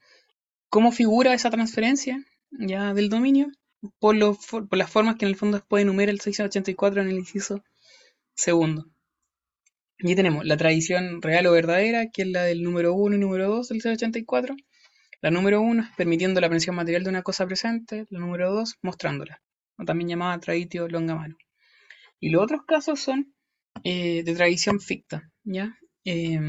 [0.69, 3.47] ¿cómo figura esa transferencia ya del dominio?
[3.99, 7.17] Por, los, por las formas que en el fondo después enumera el 684 en el
[7.17, 7.63] inciso
[8.33, 8.85] segundo.
[9.99, 13.47] Y tenemos la tradición real o verdadera, que es la del número 1 y número
[13.49, 14.55] 2 del 684.
[15.21, 18.77] La número 1 es permitiendo la aprehensión material de una cosa presente, la número 2
[18.81, 19.41] mostrándola,
[19.77, 21.35] o también llamada traditio longa mano.
[22.21, 23.33] Y los otros casos son
[23.83, 25.77] eh, de tradición ficta, ¿ya?
[26.05, 26.39] Eh,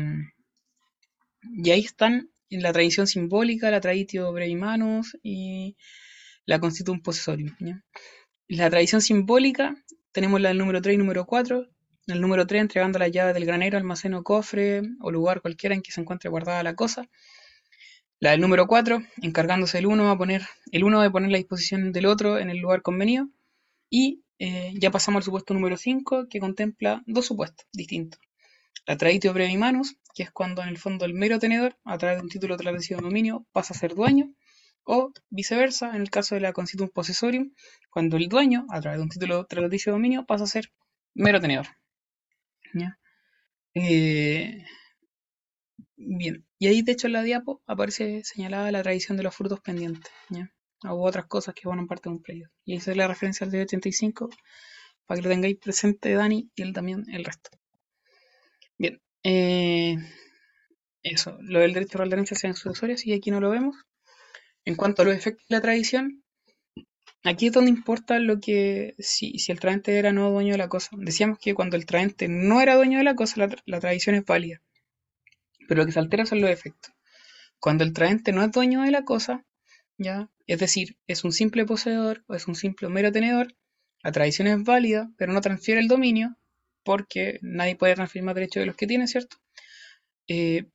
[1.42, 5.76] y ahí están en la tradición simbólica, la traditio brevimanus y
[6.44, 7.54] la constitutum possessorium.
[8.48, 9.76] La tradición simbólica
[10.12, 11.66] tenemos la del número 3 y número 4.
[12.08, 15.92] El número 3 entregando la llave del granero, almacén cofre o lugar cualquiera en que
[15.92, 17.08] se encuentre guardada la cosa.
[18.18, 21.92] La del número 4 encargándose el uno a poner el uno de poner la disposición
[21.92, 23.28] del otro en el lugar convenido.
[23.88, 28.20] Y eh, ya pasamos al supuesto número 5 que contempla dos supuestos distintos.
[28.86, 32.22] La traditio brevimanus, que es cuando en el fondo el mero tenedor, a través de
[32.22, 34.34] un título tratativo de dominio, pasa a ser dueño,
[34.84, 37.52] o viceversa, en el caso de la constitutum possessorium,
[37.90, 40.72] cuando el dueño, a través de un título trataticio de dominio, pasa a ser
[41.14, 41.66] mero tenedor.
[43.74, 44.64] Eh,
[45.96, 49.60] bien, y ahí de hecho en la diapo aparece señalada la tradición de los frutos
[49.60, 50.50] pendientes, ¿ya?
[50.88, 52.48] O otras cosas que van parte de un playo.
[52.64, 54.30] Y esa es la referencia al 85,
[55.06, 57.50] para que lo tengáis presente Dani y él también el resto.
[58.78, 59.96] Bien, eh,
[61.02, 63.76] eso, lo del derecho real de herencia sean sucesorias y aquí no lo vemos.
[64.64, 66.22] En cuanto a los efectos de la tradición,
[67.24, 70.68] aquí es donde importa lo que, si, si el traente era no dueño de la
[70.68, 70.90] cosa.
[70.98, 74.24] Decíamos que cuando el traente no era dueño de la cosa, la, la tradición es
[74.24, 74.60] válida.
[75.66, 76.92] Pero lo que se altera son los efectos.
[77.60, 79.44] Cuando el traente no es dueño de la cosa,
[79.98, 83.54] ya, es decir, es un simple poseedor o es un simple mero tenedor,
[84.02, 86.36] la tradición es válida, pero no transfiere el dominio,
[86.84, 89.36] porque nadie puede transferir más derechos de los que tiene, ¿cierto?
[90.28, 90.66] Eh,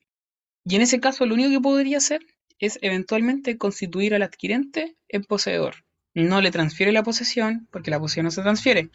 [0.65, 2.21] y en ese caso, lo único que podría hacer
[2.59, 5.85] es eventualmente constituir al adquirente en poseedor.
[6.13, 8.89] No le transfiere la posesión, porque la posesión no se transfiere,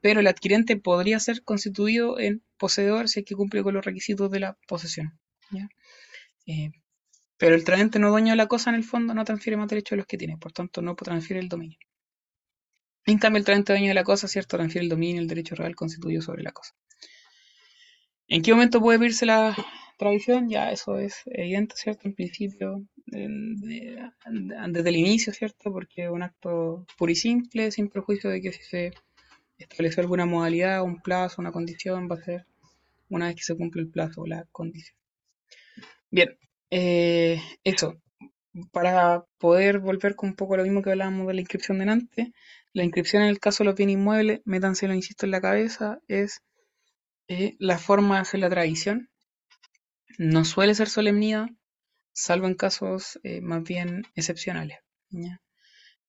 [0.00, 4.30] pero el adquirente podría ser constituido en poseedor si es que cumple con los requisitos
[4.30, 5.18] de la posesión.
[6.46, 6.70] Eh,
[7.38, 9.90] pero el traente no dueño de la cosa en el fondo no transfiere más derechos
[9.90, 11.78] de los que tiene, por tanto no transfiere el dominio.
[13.06, 14.56] En cambio, el traente dueño de la cosa, ¿cierto?
[14.56, 16.74] Transfiere el dominio, el derecho real constituido sobre la cosa.
[18.28, 19.56] ¿En qué momento puede pedirse la
[19.98, 20.48] tradición?
[20.48, 22.06] Ya eso es evidente, ¿cierto?
[22.06, 24.10] En principio, de, de,
[24.68, 25.72] desde el inicio, ¿cierto?
[25.72, 28.92] Porque un acto puro y simple, sin perjuicio de que si se
[29.58, 32.46] estableció alguna modalidad, un plazo, una condición, va a ser
[33.08, 34.96] una vez que se cumple el plazo o la condición.
[36.10, 36.36] Bien,
[36.70, 37.40] eh,
[38.72, 42.28] para poder volver con un poco lo mismo que hablábamos de la inscripción de antes,
[42.72, 46.40] la inscripción en el caso de los bienes inmuebles, métanselo, insisto, en la cabeza, es
[47.28, 49.10] eh, la forma de hacer la tradición.
[50.18, 51.46] No suele ser solemnidad,
[52.12, 54.78] salvo en casos eh, más bien excepcionales.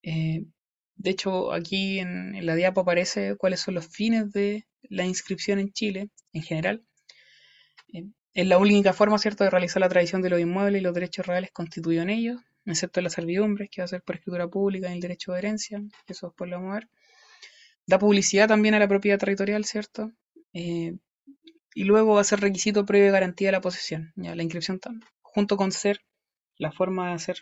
[0.03, 0.45] Eh,
[0.95, 5.71] de hecho, aquí en, la diapo aparece cuáles son los fines de la inscripción en
[5.71, 6.83] Chile en general.
[8.33, 11.25] Es la única forma, ¿cierto?, de realizar la tradición de los inmuebles y los derechos
[11.25, 14.93] reales constituidos en ellos, excepto las servidumbres, que va a ser por escritura pública y
[14.93, 16.89] el derecho de herencia, eso después lo vamos a ver.
[17.87, 20.11] Da publicidad también a la propiedad territorial, ¿cierto?
[20.53, 20.95] Eh,
[21.73, 24.79] y luego va a ser requisito previo de garantía de la posesión, ya la inscripción
[25.21, 26.01] junto con ser
[26.57, 27.37] la forma de hacer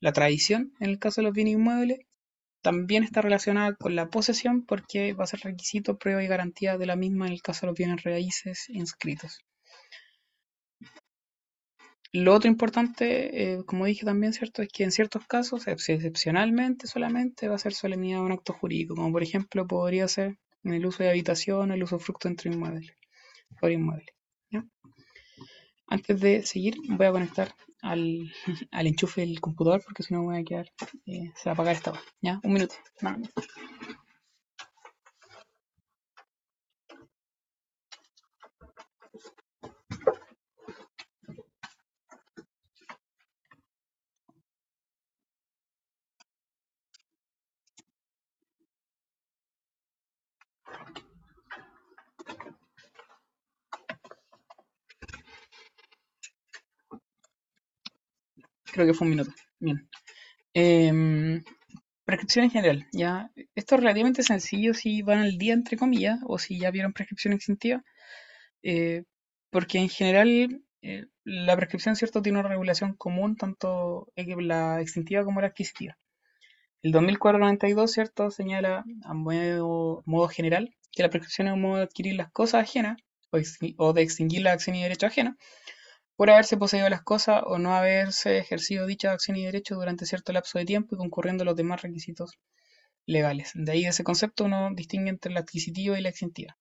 [0.00, 2.00] la tradición en el caso de los bienes inmuebles,
[2.62, 6.86] también está relacionada con la posesión porque va a ser requisito prueba y garantía de
[6.86, 9.44] la misma en el caso de los bienes raíces inscritos.
[12.14, 14.62] Lo otro importante, eh, como dije también, ¿cierto?
[14.62, 19.10] Es que en ciertos casos, excepcionalmente solamente, va a ser solemnidad un acto jurídico, como
[19.10, 22.94] por ejemplo podría ser en el uso de habitación el uso fruto entre inmuebles,
[23.60, 24.14] por inmueble.
[25.88, 28.32] Antes de seguir, voy a conectar al,
[28.70, 30.70] enchufe del computador porque si no voy a quedar,
[31.06, 32.00] eh, se va a apagar esta hora.
[32.22, 32.40] ¿Ya?
[32.44, 33.18] Un minuto, nada.
[58.74, 59.30] Creo que fue un minuto.
[59.60, 59.88] Bien.
[60.52, 61.40] Eh,
[62.04, 63.30] prescripción en general, ya.
[63.54, 67.34] Esto es relativamente sencillo si van al día, entre comillas, o si ya vieron prescripción
[67.34, 67.84] extintiva.
[68.64, 69.04] Eh,
[69.50, 75.40] porque en general eh, la prescripción, ¿cierto?, tiene una regulación común, tanto la extintiva como
[75.40, 75.96] la adquisitiva.
[76.82, 81.84] El 2492, ¿cierto?, señala a modo, modo general que la prescripción es un modo de
[81.84, 82.98] adquirir las cosas ajenas
[83.30, 83.38] o,
[83.76, 85.36] o de extinguir la acción y derecho ajena
[86.16, 90.32] por haberse poseído las cosas o no haberse ejercido dicha acción y derecho durante cierto
[90.32, 92.38] lapso de tiempo y concurriendo los demás requisitos
[93.06, 93.52] legales.
[93.54, 96.56] De ahí ese concepto uno distingue entre la adquisitiva y la extintiva.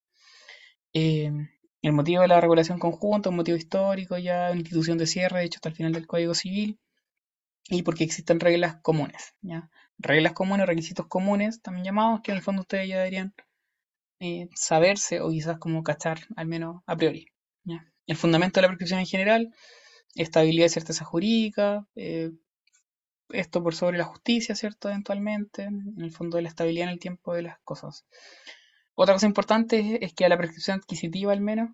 [0.93, 1.31] Eh,
[1.81, 5.57] el motivo de la regulación conjunta, un motivo histórico, ya una institución de cierre, hecho
[5.57, 6.79] hasta el final del Código Civil,
[7.69, 9.69] y porque existen reglas comunes, ¿ya?
[9.97, 13.33] Reglas comunes, requisitos comunes, también llamados, que en el fondo ustedes ya deberían
[14.19, 17.27] eh, saberse o quizás como cachar, al menos a priori.
[17.63, 17.85] ¿ya?
[18.07, 19.53] El fundamento de la prescripción en general,
[20.15, 22.31] estabilidad y certeza jurídica, eh,
[23.29, 24.89] esto por sobre la justicia, ¿cierto?
[24.89, 28.05] Eventualmente, en el fondo de la estabilidad en el tiempo de las cosas.
[28.95, 31.71] Otra cosa importante es, que a la prescripción adquisitiva al menos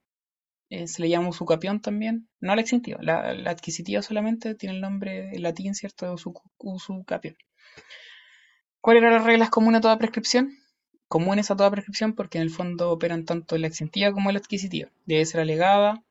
[0.70, 4.82] eh, se le llama usucapión también, no la extintiva, la, la, adquisitiva solamente tiene el
[4.82, 6.06] nombre en latín, ¿cierto?
[6.06, 6.16] De
[6.60, 7.36] usucapión.
[8.82, 10.58] ¿Cuáles eran las reglas comunes a toda prescripción?
[11.08, 14.90] Comunes a toda prescripción porque en el fondo operan tanto la extintiva como la adquisitiva.
[15.06, 16.04] Debe ser alegada,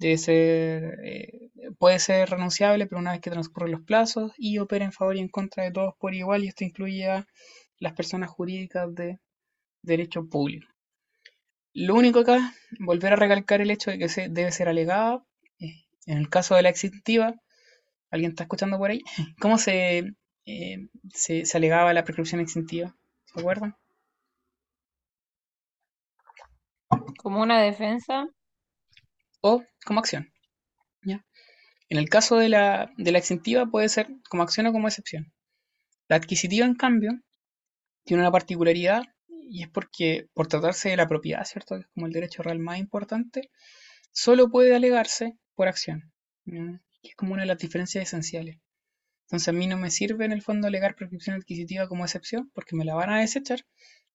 [0.00, 4.84] debe ser, eh, puede ser renunciable, pero una vez que transcurren los plazos y opera
[4.84, 7.26] en favor y en contra de todos por igual, y esto incluye a
[7.78, 9.18] las personas jurídicas de
[9.82, 10.66] derecho público.
[11.74, 15.24] Lo único acá, volver a recalcar el hecho de que se debe ser alegada.
[15.60, 17.34] Eh, en el caso de la extintiva,
[18.10, 19.02] ¿alguien está escuchando por ahí?
[19.40, 20.14] ¿Cómo se,
[20.46, 22.96] eh, se, se alegaba la prescripción extintiva?
[23.26, 23.76] ¿Se acuerdan?
[27.18, 28.26] Como una defensa.
[29.42, 30.32] o como acción.
[31.02, 31.24] ¿ya?
[31.88, 35.32] En el caso de la, de la extintiva puede ser como acción o como excepción.
[36.08, 37.20] La adquisitiva, en cambio,
[38.04, 41.74] tiene una particularidad y es porque por tratarse de la propiedad, ¿cierto?
[41.74, 43.50] Que es como el derecho real más importante,
[44.12, 46.12] solo puede alegarse por acción.
[46.44, 46.80] ¿ya?
[47.02, 48.58] Es como una de las diferencias esenciales.
[49.26, 52.76] Entonces a mí no me sirve en el fondo alegar prescripción adquisitiva como excepción porque
[52.76, 53.64] me la van a desechar.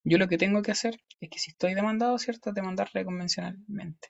[0.03, 2.51] Yo lo que tengo que hacer es que si estoy demandado, ¿cierto?
[2.51, 4.09] Demandarle convencionalmente.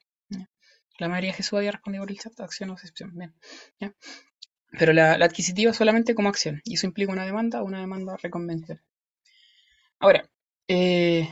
[0.97, 3.11] La mayoría de Jesús había respondido por el chat, acción o excepción.
[3.13, 3.33] Bien.
[4.77, 6.61] Pero la, la, adquisitiva solamente como acción.
[6.63, 8.83] Y eso implica una demanda o una demanda reconvencional.
[9.99, 10.29] Ahora,
[10.67, 11.29] eh,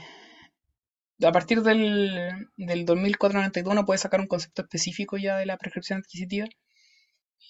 [1.24, 6.00] a partir del, del 2492 uno puede sacar un concepto específico ya de la prescripción
[6.00, 6.48] adquisitiva.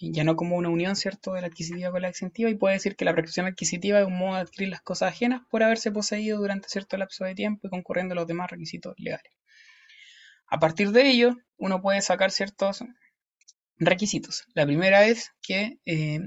[0.01, 2.49] Ya no como una unión, ¿cierto?, de la adquisitiva con la exentiva.
[2.49, 5.41] Y puede decir que la prescripción adquisitiva es un modo de adquirir las cosas ajenas
[5.49, 9.31] por haberse poseído durante cierto lapso de tiempo y concurriendo los demás requisitos legales.
[10.47, 12.83] A partir de ello, uno puede sacar ciertos
[13.77, 14.45] requisitos.
[14.53, 16.19] La primera es que eh,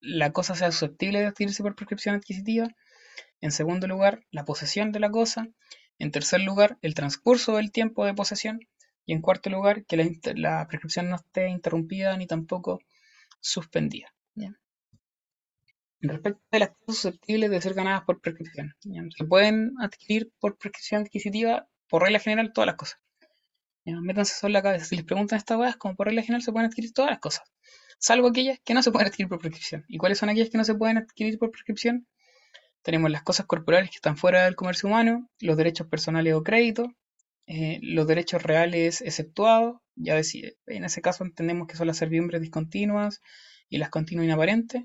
[0.00, 2.68] la cosa sea susceptible de adquirirse por prescripción adquisitiva.
[3.40, 5.48] En segundo lugar, la posesión de la cosa.
[5.98, 8.60] En tercer lugar, el transcurso del tiempo de posesión.
[9.04, 9.96] Y en cuarto lugar, que
[10.34, 12.80] la, prescripción no esté interrumpida ni tampoco
[13.40, 14.14] suspendida.
[16.02, 18.74] respecto de las cosas susceptibles de ser ganadas por prescripción.
[19.16, 23.00] Se pueden adquirir por prescripción adquisitiva, por regla general, todas las cosas.
[23.84, 24.84] Métanse en la cabeza.
[24.84, 27.44] Si les preguntan estas weas, como por regla general se pueden adquirir todas las cosas,
[27.98, 29.84] salvo aquellas que no se pueden adquirir por prescripción.
[29.88, 32.06] ¿Y cuáles son aquellas que no se pueden adquirir por prescripción?
[32.82, 36.94] Tenemos las cosas corporales que están fuera del comercio humano, los derechos personales o crédito,
[37.46, 42.40] eh, los derechos reales exceptuados, ya decir, en ese caso entendemos que son las servidumbres
[42.40, 43.20] discontinuas
[43.68, 44.84] y las continuas inaparentes,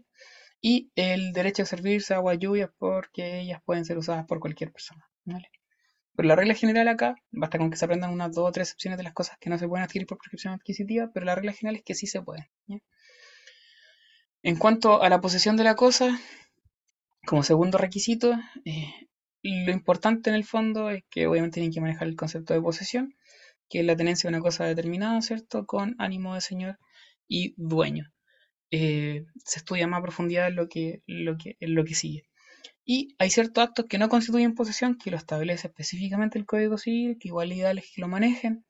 [0.61, 5.07] y el derecho a servirse agua lluvia porque ellas pueden ser usadas por cualquier persona.
[5.23, 5.49] ¿vale?
[6.15, 8.97] Pero la regla general acá, basta con que se aprendan unas dos o tres excepciones
[8.97, 11.77] de las cosas que no se pueden adquirir por prescripción adquisitiva, pero la regla general
[11.77, 12.45] es que sí se pueden.
[14.43, 16.19] En cuanto a la posesión de la cosa,
[17.25, 18.33] como segundo requisito,
[18.63, 18.93] eh,
[19.41, 23.15] lo importante en el fondo es que obviamente tienen que manejar el concepto de posesión,
[23.69, 25.65] que es la tenencia de una cosa determinada, ¿cierto?
[25.65, 26.77] Con ánimo de señor
[27.27, 28.11] y dueño.
[28.71, 32.23] Eh, se estudia más a profundidad lo que, lo que, en lo que sigue.
[32.85, 37.17] Y hay ciertos actos que no constituyen posesión, que lo establece específicamente el Código Civil,
[37.19, 38.65] que igual ideal es que lo manejen.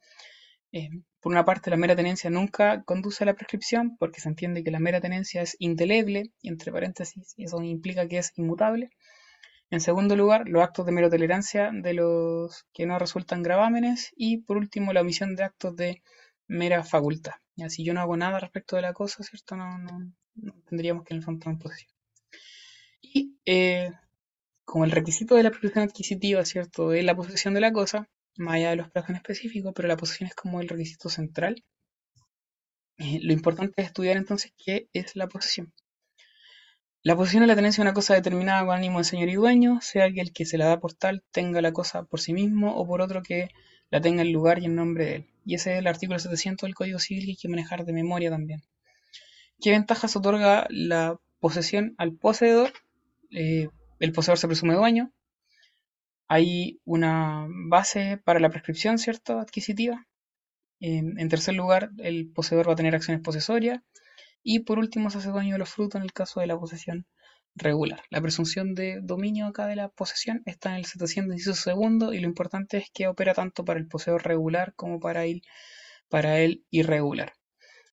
[0.71, 0.89] Eh,
[1.19, 4.71] por una parte, la mera tenencia nunca conduce a la prescripción, porque se entiende que
[4.71, 8.89] la mera tenencia es indeleble, y entre paréntesis, eso implica que es inmutable.
[9.71, 14.13] En segundo lugar, los actos de mera tolerancia de los que no resultan gravámenes.
[14.15, 16.01] Y por último, la omisión de actos de
[16.47, 17.33] mera facultad.
[17.55, 19.55] Ya, si yo no hago nada respecto de la cosa, ¿cierto?
[19.55, 20.09] No,
[20.67, 21.91] tendríamos que en el tomar posesión.
[23.01, 23.91] Y eh,
[24.65, 26.93] como el requisito de la prescripción adquisitiva, ¿cierto?
[26.93, 29.97] Es la posesión de la cosa, más allá de los plazos en específico, pero la
[29.97, 31.63] posesión es como el requisito central.
[32.97, 35.73] Eh, lo importante es estudiar entonces qué es la posesión.
[37.03, 39.79] La posesión es la tenencia de una cosa determinada con ánimo de señor y dueño,
[39.81, 42.75] sea que el que se la da por tal tenga la cosa por sí mismo
[42.75, 43.49] o por otro que
[43.91, 45.25] la tenga en lugar y en nombre de él.
[45.45, 48.31] Y ese es el artículo 700 del Código Civil que hay que manejar de memoria
[48.31, 48.63] también.
[49.61, 52.73] ¿Qué ventajas otorga la posesión al poseedor?
[53.31, 53.69] Eh,
[53.99, 55.11] el poseedor se presume dueño.
[56.27, 59.39] Hay una base para la prescripción, ¿cierto?
[59.39, 60.07] Adquisitiva.
[60.79, 63.81] En, tercer lugar, el poseedor va a tener acciones posesorias.
[64.43, 67.07] Y por último, se hace dueño de los frutos en el caso de la posesión
[67.55, 68.01] regular.
[68.09, 72.19] La presunción de dominio acá de la posesión está en el 700 inciso segundo y
[72.19, 75.41] lo importante es que opera tanto para el poseedor regular como para el,
[76.09, 77.33] para el irregular.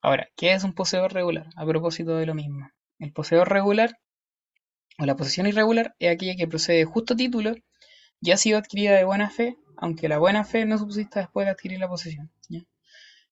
[0.03, 1.47] Ahora, ¿qué es un poseedor regular?
[1.57, 2.69] A propósito de lo mismo.
[2.99, 3.97] El poseedor regular
[4.99, 7.55] o la posesión irregular es aquella que procede de justo título
[8.21, 11.53] y ha sido adquirida de buena fe, aunque la buena fe no subsista después de
[11.53, 12.31] adquirir la posesión.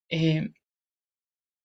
[0.08, 0.48] Eh,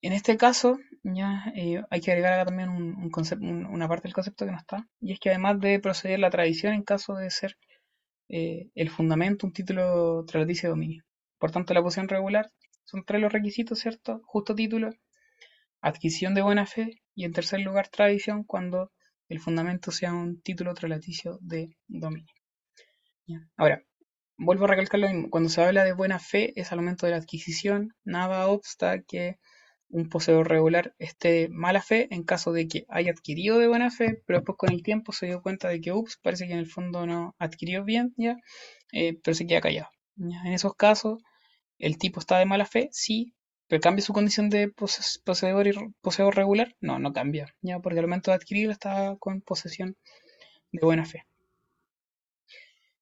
[0.02, 4.46] en este caso, ya eh, hay que agregar acá también un, una parte del concepto
[4.46, 7.58] que no está, y es que además debe proceder la tradición en caso de ser
[8.30, 11.04] eh, el fundamento un título tradicio de dominio.
[11.40, 12.52] Por tanto, la posesión regular
[12.84, 14.22] son tres los requisitos, ¿cierto?
[14.26, 14.92] Justo título,
[15.82, 18.92] adquisición de buena fe y en tercer lugar tradición cuando
[19.30, 22.34] el fundamento sea un título trilaticio de dominio.
[23.58, 23.84] Ahora,
[24.38, 27.14] vuelvo a recalcar lo mismo, cuando se habla de buena fe es al momento de
[27.14, 29.38] la adquisición, nada obsta que
[29.90, 33.92] un poseedor regular esté de mala fe en caso de que haya adquirido de buena
[33.92, 36.60] fe, pero después con el tiempo se dio cuenta de que, ups, parece que en
[36.60, 38.38] el fondo no adquirió bien, ya,
[38.92, 39.90] eh, pero se queda callado.
[40.18, 41.22] En esos casos,
[41.78, 43.35] el tipo está de mala fe, sí,
[43.68, 48.00] pero cambia su condición de pose poseedor, y poseedor regular, no, no cambia, ya, porque
[48.00, 49.98] al momento de adquirirlo está con posesión
[50.72, 51.26] de buena fe.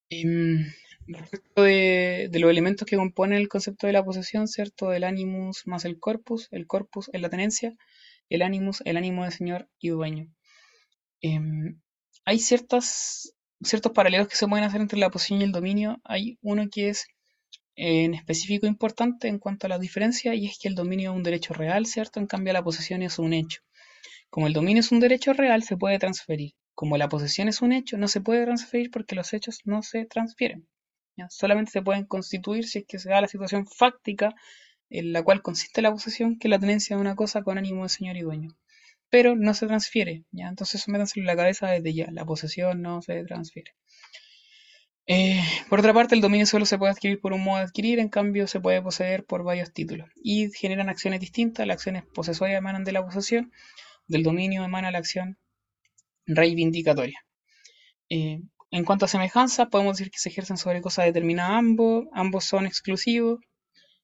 [0.10, 0.66] Eh,
[1.08, 4.94] respecto de, los elementos que componen el concepto de la posesión, ¿cierto?
[4.94, 7.76] El animus más el corpus, el corpus es la tenencia,
[8.30, 10.28] el animus, el ánimo de señor y dueño.
[11.22, 11.40] Eh,
[12.26, 16.00] hay ciertas, ciertos paralelos que se pueden hacer entre la posesión y el dominio.
[16.04, 17.08] Hay uno que es
[17.76, 21.24] en específico importante en cuanto a la diferencia y es que el dominio es un
[21.24, 22.20] derecho real, ¿cierto?
[22.20, 23.62] En cambio la posesión es un hecho.
[24.30, 26.54] Como el dominio es un derecho real, se puede transferir.
[26.76, 30.06] Como la posesión es un hecho, no se puede transferir porque los hechos no se
[30.06, 30.68] transfieren.
[31.16, 31.28] ¿ya?
[31.30, 34.34] Solamente se pueden constituir si es que se da la situación fáctica
[34.90, 37.84] en la cual consiste la posesión, que es la tenencia de una cosa con ánimo
[37.84, 38.50] de señor y dueño.
[39.10, 40.48] Pero no se transfiere, ¿ya?
[40.48, 43.72] Entonces eso métanse en la cabeza desde ya, la posesión no se transfiere.
[45.06, 48.00] Eh, por otra parte, el dominio solo se puede adquirir por un modo de adquirir,
[48.00, 51.68] en cambio se puede poseer por varios títulos y generan acciones distintas.
[51.68, 53.52] Las acciones posesorias emanan de la posesión,
[54.08, 55.38] del dominio emana la acción
[56.26, 57.20] reivindicatoria.
[58.10, 62.46] Eh, en cuanto a semejanza, podemos decir que se ejercen sobre cosas determinadas ambos, ambos
[62.46, 63.40] son exclusivos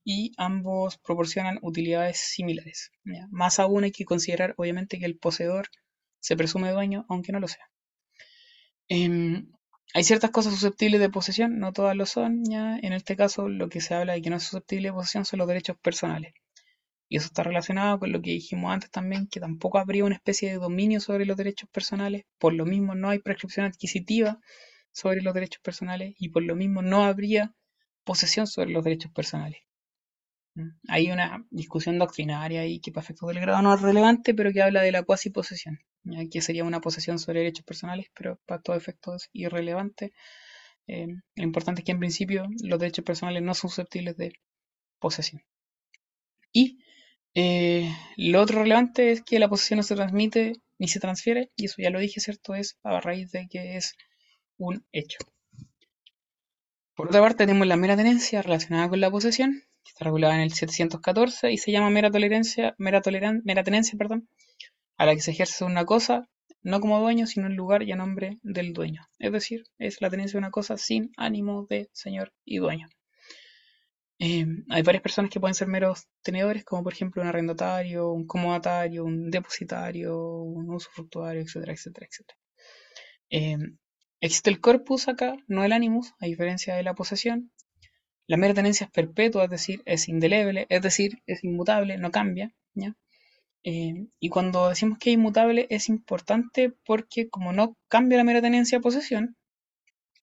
[0.03, 2.91] y ambos proporcionan utilidades similares.
[3.31, 5.69] Más aún hay que considerar, obviamente, que el poseedor
[6.19, 7.69] se presume dueño, aunque no lo sea.
[8.89, 9.43] Eh,
[9.93, 12.77] hay ciertas cosas susceptibles de posesión, no todas lo son, ya.
[12.79, 15.39] En este caso, lo que se habla de que no es susceptible de posesión son
[15.39, 16.33] los derechos personales.
[17.09, 20.49] Y eso está relacionado con lo que dijimos antes también, que tampoco habría una especie
[20.51, 24.39] de dominio sobre los derechos personales, por lo mismo no hay prescripción adquisitiva
[24.91, 27.55] sobre los derechos personales y por lo mismo no habría
[28.03, 29.59] posesión sobre los derechos personales.
[30.87, 34.61] Hay una discusión doctrinaria ahí que para efectos del grado no es relevante, pero que
[34.61, 35.79] habla de la cuasi posesión,
[36.31, 40.11] que sería una posesión sobre derechos personales, pero para todo efecto es irrelevante.
[40.87, 44.33] Eh, lo importante es que en principio los derechos personales no son susceptibles de
[44.99, 45.43] posesión.
[46.51, 46.79] Y
[47.35, 51.65] eh, lo otro relevante es que la posesión no se transmite ni se transfiere, y
[51.65, 52.55] eso ya lo dije, ¿cierto?
[52.55, 53.95] Es a raíz de que es
[54.57, 55.19] un hecho.
[56.95, 60.53] Por otra parte, tenemos la mera tenencia relacionada con la posesión, está regulada en el
[60.53, 62.09] 714 y se llama mera
[62.77, 64.29] mera, toleran, mera tenencia, perdón,
[64.97, 66.29] a la que se ejerce una cosa
[66.61, 69.01] no como dueño, sino en lugar y a nombre del dueño.
[69.17, 72.89] Es decir, es la tenencia de una cosa sin ánimo de señor y dueño.
[74.21, 78.27] Eh, hay varias personas que pueden ser meros tenedores, como por ejemplo un arrendatario, un
[78.27, 82.37] comodatario, un depositario, un usufructuario, etcétera, etcétera, etcétera.
[83.29, 83.57] Eh,
[84.19, 87.51] existe el corpus acá, no el animus, a diferencia de la posesión.
[88.29, 92.53] La mera tenencia es perpetua, es decir, es indeleble, es decir, es inmutable, no cambia.
[92.75, 92.95] ¿ya?
[93.63, 98.39] Eh, y cuando decimos que es inmutable es importante porque como no cambia la mera
[98.39, 99.35] tenencia a posesión,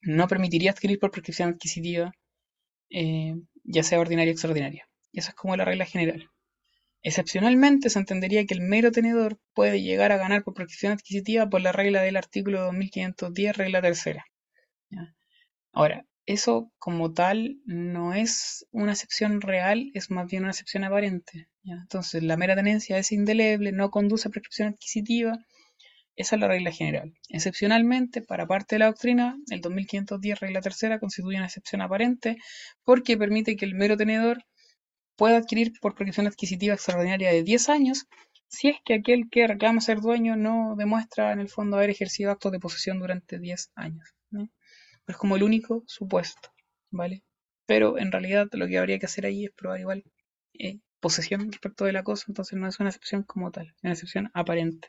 [0.02, 2.12] no permitiría adquirir por prescripción adquisitiva
[3.64, 4.88] ya sea ordinaria o extraordinaria.
[5.12, 6.30] Esa es como la regla general.
[7.02, 11.60] Excepcionalmente se entendería que el mero tenedor puede llegar a ganar por prescripción adquisitiva por
[11.60, 14.26] la regla del artículo 2510, regla tercera.
[15.72, 21.48] Ahora, eso como tal no es una excepción real, es más bien una excepción aparente.
[21.65, 25.39] Entonces, la mera tenencia es indeleble, no conduce a prescripción adquisitiva.
[26.16, 27.12] Esa es la regla general.
[27.28, 32.39] Excepcionalmente, para parte de la doctrina, el 2510, regla tercera, constituye una excepción aparente
[32.85, 34.44] porque permite que el mero tenedor
[35.16, 38.07] pueda adquirir por prescripción adquisitiva extraordinaria de 10 años
[38.48, 42.31] si es que aquel que reclama ser dueño no demuestra en el fondo haber ejercido
[42.31, 44.15] actos de posesión durante 10 años.
[45.06, 46.50] Es como el único supuesto,
[46.90, 47.22] ¿vale?
[47.66, 50.04] Pero en realidad lo que habría que hacer ahí es probar igual
[50.58, 53.92] eh, posesión respecto de la cosa, entonces no es una excepción como tal, es una
[53.92, 54.88] excepción aparente.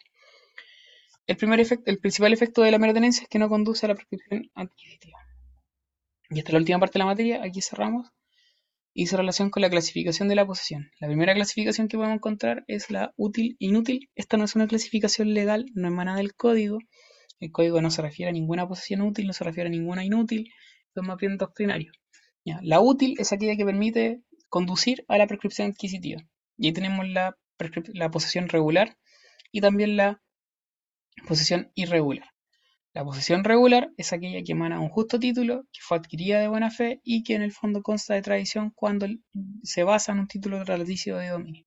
[1.28, 3.96] El, primer efecto, el principal efecto de la mera es que no conduce a la
[3.96, 5.20] prescripción adquisitiva.
[6.30, 8.08] Y esta es la última parte de la materia, aquí cerramos.
[8.94, 10.90] Y su relación con la clasificación de la posesión.
[11.00, 14.10] La primera clasificación que podemos encontrar es la útil-inútil.
[14.16, 16.80] Esta no es una clasificación legal, no emana del código.
[17.40, 20.52] El código no se refiere a ninguna posesión útil, no se refiere a ninguna inútil.
[20.96, 21.92] Es más bien doctrinario.
[22.62, 26.22] La útil es aquella que permite conducir a la prescripción adquisitiva.
[26.58, 27.38] Y ahí tenemos la,
[27.94, 28.98] la posesión regular
[29.52, 30.22] y también la
[31.26, 32.30] Posesión irregular.
[32.94, 36.72] La posesión regular es aquella que emana un justo título, que fue adquirida de buena
[36.72, 39.08] fe y que en el fondo consta de tradición cuando
[39.64, 41.66] se basa en un título tratadísimo de dominio.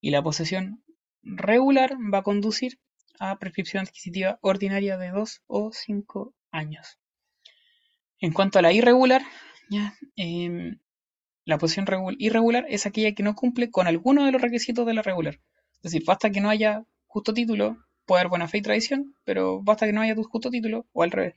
[0.00, 0.84] Y la posesión
[1.22, 2.78] regular va a conducir
[3.18, 6.98] a prescripción adquisitiva ordinaria de 2 o 5 años.
[8.20, 9.22] En cuanto a la irregular,
[10.16, 10.78] em,
[11.44, 11.86] la posesión
[12.18, 15.40] irregular es aquella que no cumple con alguno de los requisitos de la regular.
[15.76, 19.62] Es decir, basta que no haya justo título, puede haber buena fe y tradición, pero
[19.62, 21.34] basta que no haya justo título, o al revés.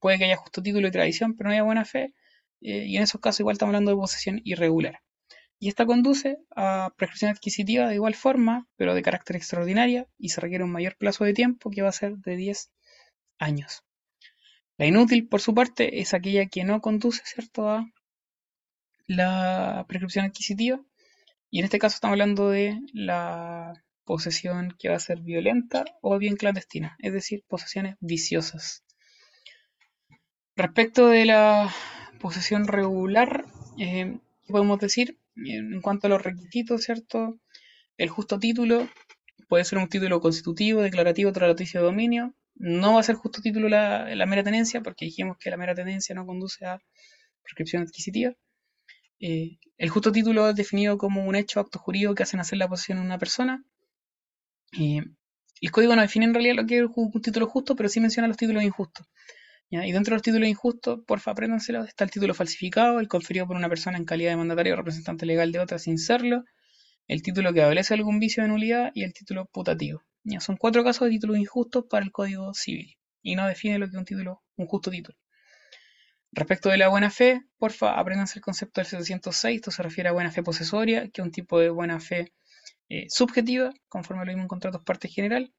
[0.00, 2.14] Puede que haya justo título y tradición, pero no haya buena fe,
[2.60, 5.00] eh, y en esos casos igual estamos hablando de posesión irregular.
[5.60, 10.40] Y esta conduce a prescripción adquisitiva de igual forma, pero de carácter extraordinaria, y se
[10.40, 12.70] requiere un mayor plazo de tiempo, que va a ser de 10
[13.38, 13.82] años.
[14.76, 17.22] La inútil, por su parte, es aquella que no conduce,
[17.58, 17.84] a
[19.08, 20.80] la prescripción adquisitiva,
[21.50, 23.72] y en este caso estamos hablando de la
[24.04, 28.84] posesión que va a ser violenta o bien clandestina, es decir, posesiones viciosas.
[30.56, 31.72] Respecto de la
[32.20, 33.44] posesión regular,
[33.78, 35.18] eh, ¿qué podemos decir?
[35.46, 37.38] En cuanto a los requisitos, ¿cierto?
[37.96, 38.88] El justo título
[39.48, 42.34] puede ser un título constitutivo, declarativo, trataticio de dominio.
[42.54, 46.14] No va a ser justo título la, mera tenencia, porque dijimos que la mera tenencia
[46.14, 46.80] no conduce a
[47.42, 48.34] prescripción adquisitiva.
[49.20, 52.68] Eh, el justo título es definido como un hecho acto jurídico que hacen hacer la
[52.68, 53.64] posesión de una persona
[55.60, 58.28] el código no define en realidad lo que es un título justo, pero sí menciona
[58.28, 59.06] los títulos injustos.
[59.70, 63.56] Y dentro de los títulos injustos, porfa, apréndanselo, está el título falsificado, el conferido por
[63.56, 66.44] una persona en calidad de mandatario o representante legal de otra sin serlo,
[67.06, 70.02] el título que adolece algún vicio de nulidad y el título putativo.
[70.40, 72.96] Son cuatro casos de títulos injustos para el Código Civil.
[73.22, 75.18] Y no define lo que es un título, un justo título.
[76.32, 80.12] Respecto de la buena fe, porfa, apréndanse el concepto del 706, esto se refiere a
[80.12, 82.32] buena fe posesoria, que es un tipo de buena fe
[82.88, 85.52] eh, subjetiva, conforme lo mismo en contratos parte general,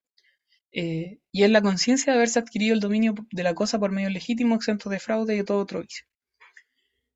[0.71, 4.09] eh, y es la conciencia de haberse adquirido el dominio de la cosa por medio
[4.09, 6.05] legítimo, exento de fraude y de todo otro vicio.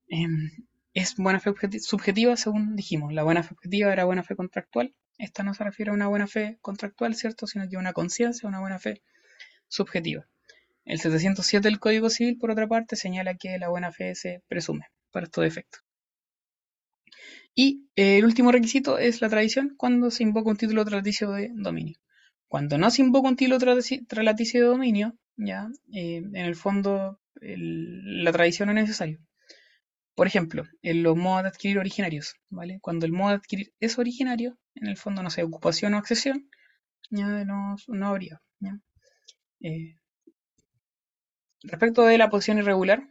[0.08, 0.52] Em,
[0.94, 3.14] es buena fe subjetiva según dijimos.
[3.14, 4.94] La buena fe objetiva era buena fe contractual.
[5.18, 7.48] Esta no se refiere a una buena fe contractual, ¿cierto?
[7.48, 9.02] Sino que a una conciencia, una buena fe
[9.68, 10.28] subjetiva.
[10.86, 14.88] El 707 del Código Civil, por otra parte, señala que la buena fe se presume
[15.12, 15.82] para estos efectos.
[17.56, 21.52] Y eh, el último requisito es la tradición cuando se invoca un título tralaticio de
[21.54, 21.98] dominio.
[22.54, 27.20] Cuando no se invoca un título tralati- tralaticio de dominio, ya, eh, en el fondo
[27.42, 29.18] la tradición es necesario.
[30.14, 32.78] Por ejemplo, en los modos de adquirir originarios, ¿vale?
[32.80, 36.48] Cuando el modo de adquirir es originario, en el fondo, no sé, ocupación o accesión,
[37.10, 38.40] ya no, no habría.
[39.62, 39.98] Eh,
[41.64, 43.08] respecto de la posición irregular,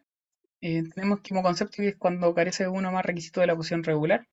[0.61, 3.83] eh, tenemos como concepto que es cuando carece de uno más requisito de la posición
[3.83, 4.29] regular.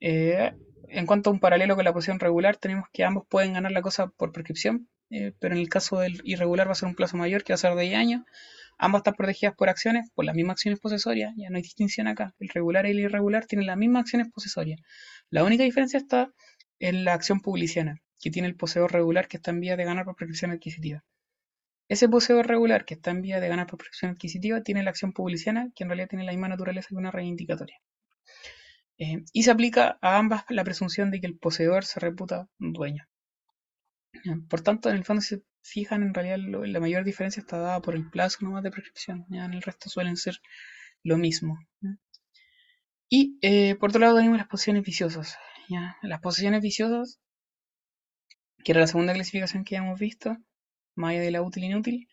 [0.00, 0.52] Eh,
[0.94, 3.82] en cuanto a un paralelo con la posición regular, tenemos que ambos pueden ganar la
[3.82, 7.16] cosa por prescripción, eh, pero en el caso del irregular va a ser un plazo
[7.16, 8.22] mayor, que va a ser de 10 años.
[8.78, 12.34] Ambas están protegidas por acciones, por las mismas acciones posesorias, ya no hay distinción acá.
[12.38, 14.80] El regular y el irregular tienen las mismas acciones posesorias.
[15.30, 16.32] La única diferencia está
[16.78, 20.04] en la acción publiciana, que tiene el poseedor regular que está en vía de ganar
[20.04, 21.04] por prescripción adquisitiva.
[21.88, 25.12] Ese poseedor regular que está en vía de ganar por prescripción adquisitiva tiene la acción
[25.12, 27.78] publiciana, que en realidad tiene la misma naturaleza que una reivindicatoria.
[28.98, 33.06] Eh, y se aplica a ambas la presunción de que el poseedor se reputa dueño.
[34.24, 37.80] Ya, Por tanto, en el fondo, se fijan, en realidad la mayor diferencia está dada
[37.80, 39.26] por el plazo nomás de prescripción.
[39.30, 40.40] En el resto suelen ser
[41.02, 41.58] lo mismo.
[43.08, 45.36] Y eh, por otro lado tenemos las posiciones viciosas.
[46.02, 47.20] Las posiciones viciosas,
[48.64, 50.36] que era la segunda clasificación que ya hemos visto,
[50.94, 52.08] más allá de la útil e inútil,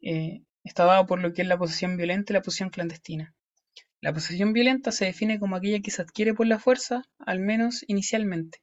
[0.00, 3.34] eh, está dado por lo que es la posesión violenta y la posesión clandestina.
[4.00, 7.84] La posesión violenta se define como aquella que se adquiere por la fuerza, al menos
[7.88, 8.58] inicialmente.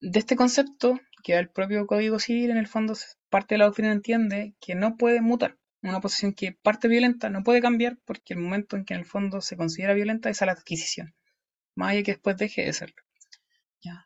[0.00, 2.94] De este concepto, que el propio Código Civil, en el fondo
[3.28, 5.58] parte de la doctrina entiende que no puede mutar.
[5.82, 9.06] Una posesión que parte violenta no puede cambiar porque el momento en que en el
[9.06, 11.14] fondo se considera violenta es a la adquisición,
[11.74, 13.02] más allá que después deje de serlo.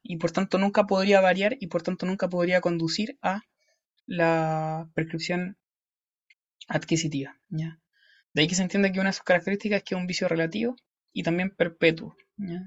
[0.03, 3.43] Y por tanto nunca podría variar y por tanto nunca podría conducir a
[4.07, 5.59] la prescripción
[6.69, 7.39] adquisitiva.
[8.37, 10.29] De ahí que se entiende que una de sus características es que es un vicio
[10.29, 10.77] relativo
[11.11, 12.15] y también perpetuo.
[12.37, 12.61] ¿ya?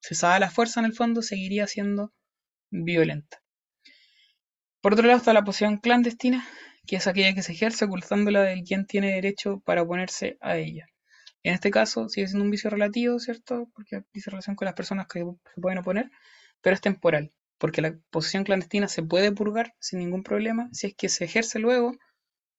[0.00, 2.12] Si usada la fuerza en el fondo, seguiría siendo
[2.70, 3.42] violenta.
[4.80, 6.46] Por otro lado está la posesión clandestina,
[6.86, 10.86] que es aquella que se ejerce ocultándola del quien tiene derecho para oponerse a ella.
[11.42, 13.68] En este caso sigue siendo un vicio relativo, ¿cierto?
[13.74, 15.18] Porque dice relación con las personas que
[15.52, 16.12] se pueden oponer,
[16.60, 20.94] pero es temporal, porque la posesión clandestina se puede purgar sin ningún problema si es
[20.94, 21.96] que se ejerce luego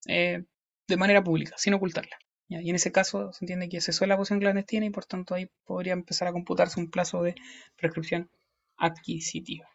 [0.07, 0.43] eh,
[0.87, 2.17] de manera pública, sin ocultarla.
[2.47, 5.49] Y en ese caso se entiende que cesó la posesión clandestina y por tanto ahí
[5.65, 7.35] podría empezar a computarse un plazo de
[7.75, 8.29] prescripción
[8.77, 9.67] adquisitiva.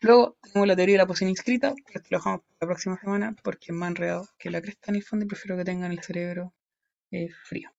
[0.00, 3.66] Luego tenemos la teoría de la posesión inscrita, que dejamos para la próxima semana porque
[3.68, 6.52] es más enredado que la cresta en el fondo y prefiero que tengan el cerebro
[7.10, 7.70] eh, frío.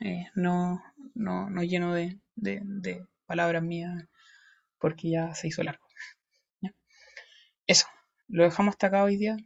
[0.00, 0.80] Eh, no,
[1.14, 2.20] no, no lleno de,
[3.26, 4.04] palabras mías
[4.78, 5.84] porque ya se hizo largo.
[7.66, 7.86] Eso,
[8.28, 9.36] lo dejamos hasta acá hoy día.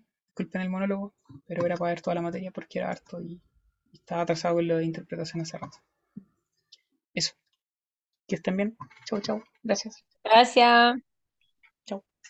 [0.40, 1.12] Disculpen el monólogo,
[1.46, 3.42] pero era para ver toda la materia porque era harto y,
[3.92, 5.76] estaba atrasado con lo de interpretación hace rato.
[7.12, 7.34] Eso,
[8.26, 8.76] que estén bien.
[9.04, 9.44] Chau, chau.
[9.62, 10.02] Gracias.
[10.24, 10.96] Gracias.